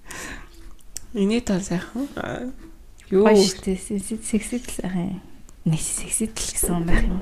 [1.20, 2.08] Инээд тал сайхан.
[3.10, 3.14] Аа.
[3.14, 3.24] Юу.
[3.28, 3.76] Гоё штэ.
[3.76, 5.20] Сексид л сайхан.
[5.64, 7.20] Нэс сексид л гэсэн юм байх юм.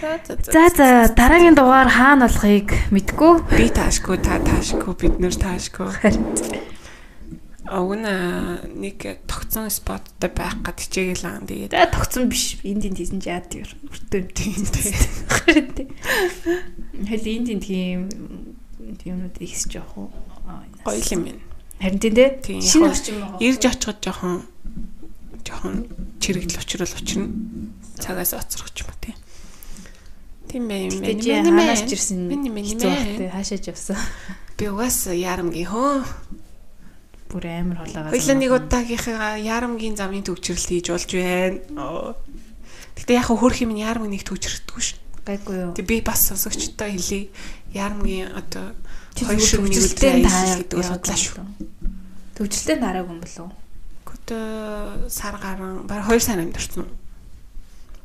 [0.00, 3.44] За за дараагийн дугаар хаана болохыг мэдгүй.
[3.52, 5.92] Би таашгүй та таашгүй бид нэр таашгүй.
[7.68, 12.56] Огна нэг тогтсон споттой байх гад хичээгээл аа тэгээд За тогтсон биш.
[12.64, 13.68] Энд энд хийсэн чи яад юу.
[13.88, 14.96] Өртөө тийм тийм.
[17.08, 18.00] Хэл энд энд тийм
[19.04, 20.08] юмнууд ихсэж явах уу?
[20.84, 21.42] гоё юм байна.
[21.80, 22.60] Харин тийм дээ.
[22.60, 23.40] Шинэ орчин байгаа.
[23.40, 24.53] Ирж очиход жоохон
[25.64, 25.88] жоохон
[26.20, 27.28] чирэгдэл учрал учрна.
[27.98, 30.68] Цагаас оцрох ч юм уу тийм.
[30.68, 31.00] Бай юм.
[31.00, 31.92] Миний ханаач мэн.
[31.92, 32.28] ирсэн.
[32.28, 32.64] Миний мэн.
[32.64, 33.96] Хэцүү хаашаач явсан.
[34.58, 36.04] Би угаас ярамгийн хөө.
[37.32, 38.12] Бүр амар холоогоо.
[38.12, 42.14] Хоёлаа нэг удаагийнхаа ярамгийн замын төвчрэлт хийж болж байна.
[42.94, 45.00] Гэтэ яг хөрх юм ярамг нэг төвчрэлтгүй ш.
[45.24, 45.72] гайгүй юу.
[45.74, 47.32] Тэг би бас сонсогчтой хэлий.
[47.72, 48.76] Ярамгийн одоо
[49.18, 51.42] хоёр нийлүүлэлт таа гэдэг судлаа шүү.
[52.38, 53.63] Төвчлөлтөө нараагүй юм болов уу?
[54.24, 56.88] Гүтэ сар гарan баг 2 сар амьдэрсэн.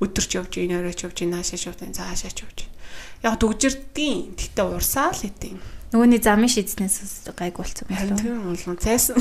[0.03, 2.67] Өдөрч явж ийн оройч явж ийн наашаа явж ийн цаашаа явж.
[3.23, 5.63] Яг дүгжирдیں۔ Тэгтээ урсаал хэдийн.
[5.95, 8.19] Нөгөөний замын шийдснээс гайг Харин болов.
[8.19, 9.15] тийм болон зайсан.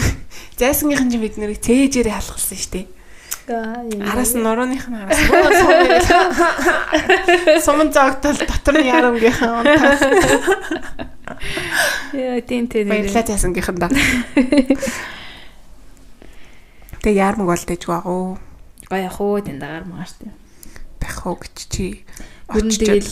[0.58, 2.86] Зайсангийнхан чинь бид нэрийг цээжээрээ халахсан шүү дээ.
[4.02, 5.22] Араас нь нурууных нь араас
[7.62, 10.02] сумын зогтол дотор нь ярамгийнхан унтаас
[12.10, 12.90] Яа тийм тийм.
[12.90, 13.86] баярлаа зайсангийнхан да.
[17.08, 18.36] Тэг ярмаг бол дэжгүй агуу
[18.92, 20.36] Гай яг уу дагаар маар тийм.
[21.00, 22.04] байх уу гэж чи
[22.52, 23.08] Гүн тэгэл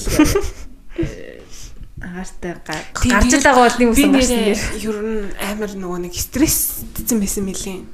[1.97, 2.61] агаартай
[2.93, 4.61] Тийм, гарч байгаа бол нэг үсэн гарсан дээр.
[4.85, 7.89] ер нь амар нөгөө нэг стрессдсэн байсан мөлийн.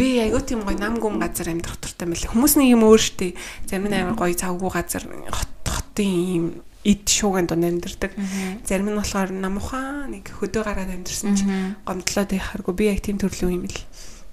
[0.00, 2.24] Би айгуу тийм гоё нам гүн газар амьдрах дуртай мэл.
[2.24, 3.36] Хүмүүс нэг юм өөр штэ.
[3.68, 6.46] Зарим нь амар гоё завгүй газар хот хотын юм
[6.88, 8.16] ид шууганд амьдэрдэг.
[8.64, 13.20] Зарим нь болохоор нам ухаан нэг хөдөө гараад амьдэрсэн чинь гомдлоод яхааргүй би яг тийм
[13.20, 13.76] төрлийн юм л.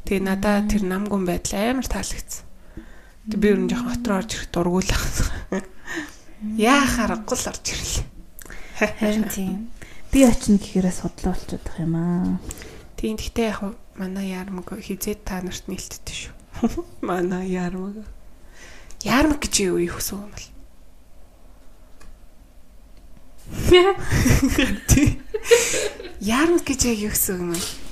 [0.05, 2.45] Тэгээ надаа тэр нам гүн байдал амар таалагдсан.
[3.25, 5.01] Тэгээ би нь жоохон хот руу орж ирэх дургуулах.
[6.61, 8.05] Яахаар гол орж ирлээ.
[9.01, 9.73] Харин тийм.
[10.13, 12.37] Би очино гэхээрээ судлаа болчиход байгаа юм аа.
[13.01, 16.37] Тийм гэхдээ яг манай ярмаг хизээд та нарт нээлттэй шүү.
[17.01, 18.05] Манай ярмаг.
[19.01, 20.45] Ярмаг гэж юу юу хүсв юм бол?
[26.21, 27.84] Ярмаг гэж яг юу хүсв юм бэ?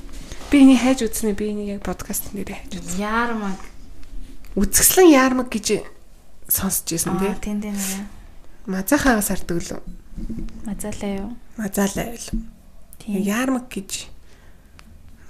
[0.54, 3.02] Би энийг хайж үзнэ би энийг яг подкаст нэрээ хайж үзнэ.
[3.02, 3.58] Яармаг.
[4.54, 5.82] Үзэсгэлэн ярмаг гэж
[6.46, 7.34] сонсч Аа тий.
[7.42, 8.06] тийм тийм нэ.
[8.70, 9.84] Мазахаагаас арддаг л үү?
[10.70, 11.34] Мазалаа юу?
[11.58, 12.30] Мазаалаа л.
[13.02, 13.18] Тийм.
[13.26, 14.14] Ярмаг гэж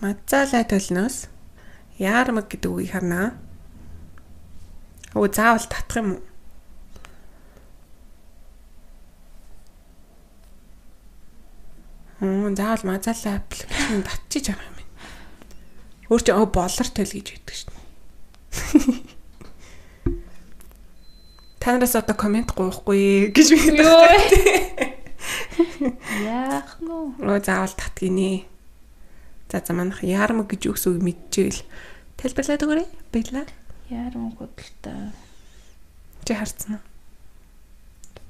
[0.03, 1.31] мазаалаа төлнөөс
[2.03, 3.39] ярмаг гэдэг үгийг харнаа.
[5.15, 6.23] Өө заавал татах юм уу?
[12.19, 14.72] Хм заавал мазаалаа аппликейшн татчих байгаа юм.
[16.13, 17.81] Өөр чи оо болор тэл гэж хэлдэг дээ.
[21.57, 23.81] Танараас одоо комент гоохгүй гэж би
[26.21, 28.45] Яах нь Оо заавал татгинэ.
[29.49, 31.65] За за манайх ярмаг гэж үгс үг мэдчихвэл
[32.21, 32.87] тайлбарлаад өгөөрэй.
[33.09, 33.49] Баярлаа.
[33.89, 35.17] Яармаг худалтай.
[36.29, 36.83] Чи харцсан уу?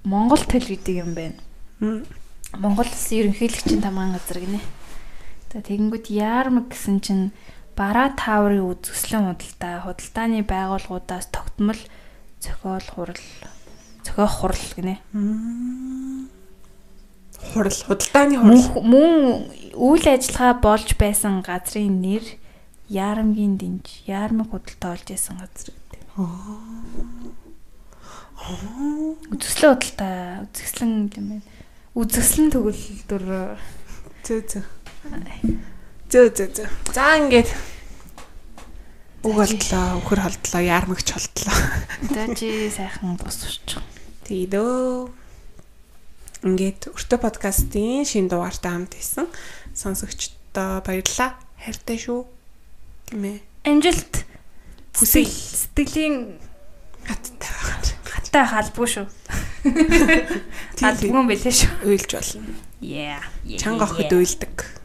[0.07, 1.35] Монгол тэл гэдэг юм байна.
[1.83, 2.07] Мм.
[2.55, 4.63] Монголс ерөнхийлөгчийн тамгаан газар гинэ.
[5.51, 7.35] За тэгэнгүүт яармаг гэсэн чинь
[7.75, 11.81] бараа тааврын үзэсгэлэн худалдаа, худалдааны байгууллагуудаас тогтмол
[12.41, 13.25] зохиол хурал,
[14.05, 14.95] зохиох хурал гинэ.
[17.53, 18.83] Хурал худалдааны хурал.
[18.83, 19.13] Мөн
[19.73, 22.25] үйл ажиллагаа болж байсан газрын нэр
[22.89, 26.01] Яарамгийн дэнж, Яармаг худалдаа болж байсан газар гэдэг.
[29.33, 31.45] Үзэсгэлэн худалдаа, үзэсгэлэн юм байна.
[31.95, 33.25] Үзэсгэлэн төгөлдөр
[34.23, 34.63] Зөө зөө.
[36.13, 36.69] Зөө зөө зөө.
[36.93, 37.49] За ингээд
[39.25, 41.57] үг болтлоо, өхөр холдлоо, ярмагч холдлоо.
[42.05, 43.81] одоо чи сайхан босч.
[44.29, 45.09] Тийдөө.
[46.45, 49.25] Ингээд өртөө подкастын шинэ дугаартай хамт исэн
[49.73, 51.33] сонсогчдоо баярлалаа.
[51.57, 52.29] Хайртай шүү.
[53.09, 53.41] Гэмээ.
[53.65, 54.29] Амжилт.
[54.93, 55.25] Хүсье.
[55.25, 56.37] Сэтгэлийн
[57.09, 57.81] Хаттай байгаа.
[58.05, 59.05] хаттай халбгүй шүү.
[60.77, 61.89] Халбгүй юм байлээ шүү.
[61.89, 62.53] уйлж болно.
[62.85, 63.25] Yeah.
[63.57, 64.82] Чанга охид уйлдаг.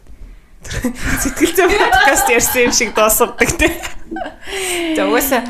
[1.23, 3.69] Сэтгэл зүйн подкаст ярьсан юм шиг дуусгадаг те.
[4.97, 5.43] За угаасаа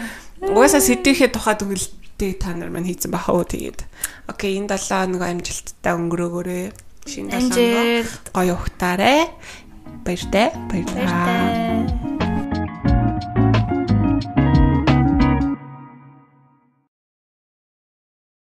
[0.42, 3.82] угаасаа сэдвийнхээ тухайд үгэлтэй та нар маань хийцэн баха уу тэгээд.
[4.28, 6.66] Окей, энэ 7 нэг амжилттай өнгөрөөгөөрэй.
[7.08, 8.24] Шинэ 7 Амжилт.
[8.36, 9.32] гоё ухтаарай.
[10.04, 10.52] Баяртай.
[10.68, 11.97] Баярлалаа.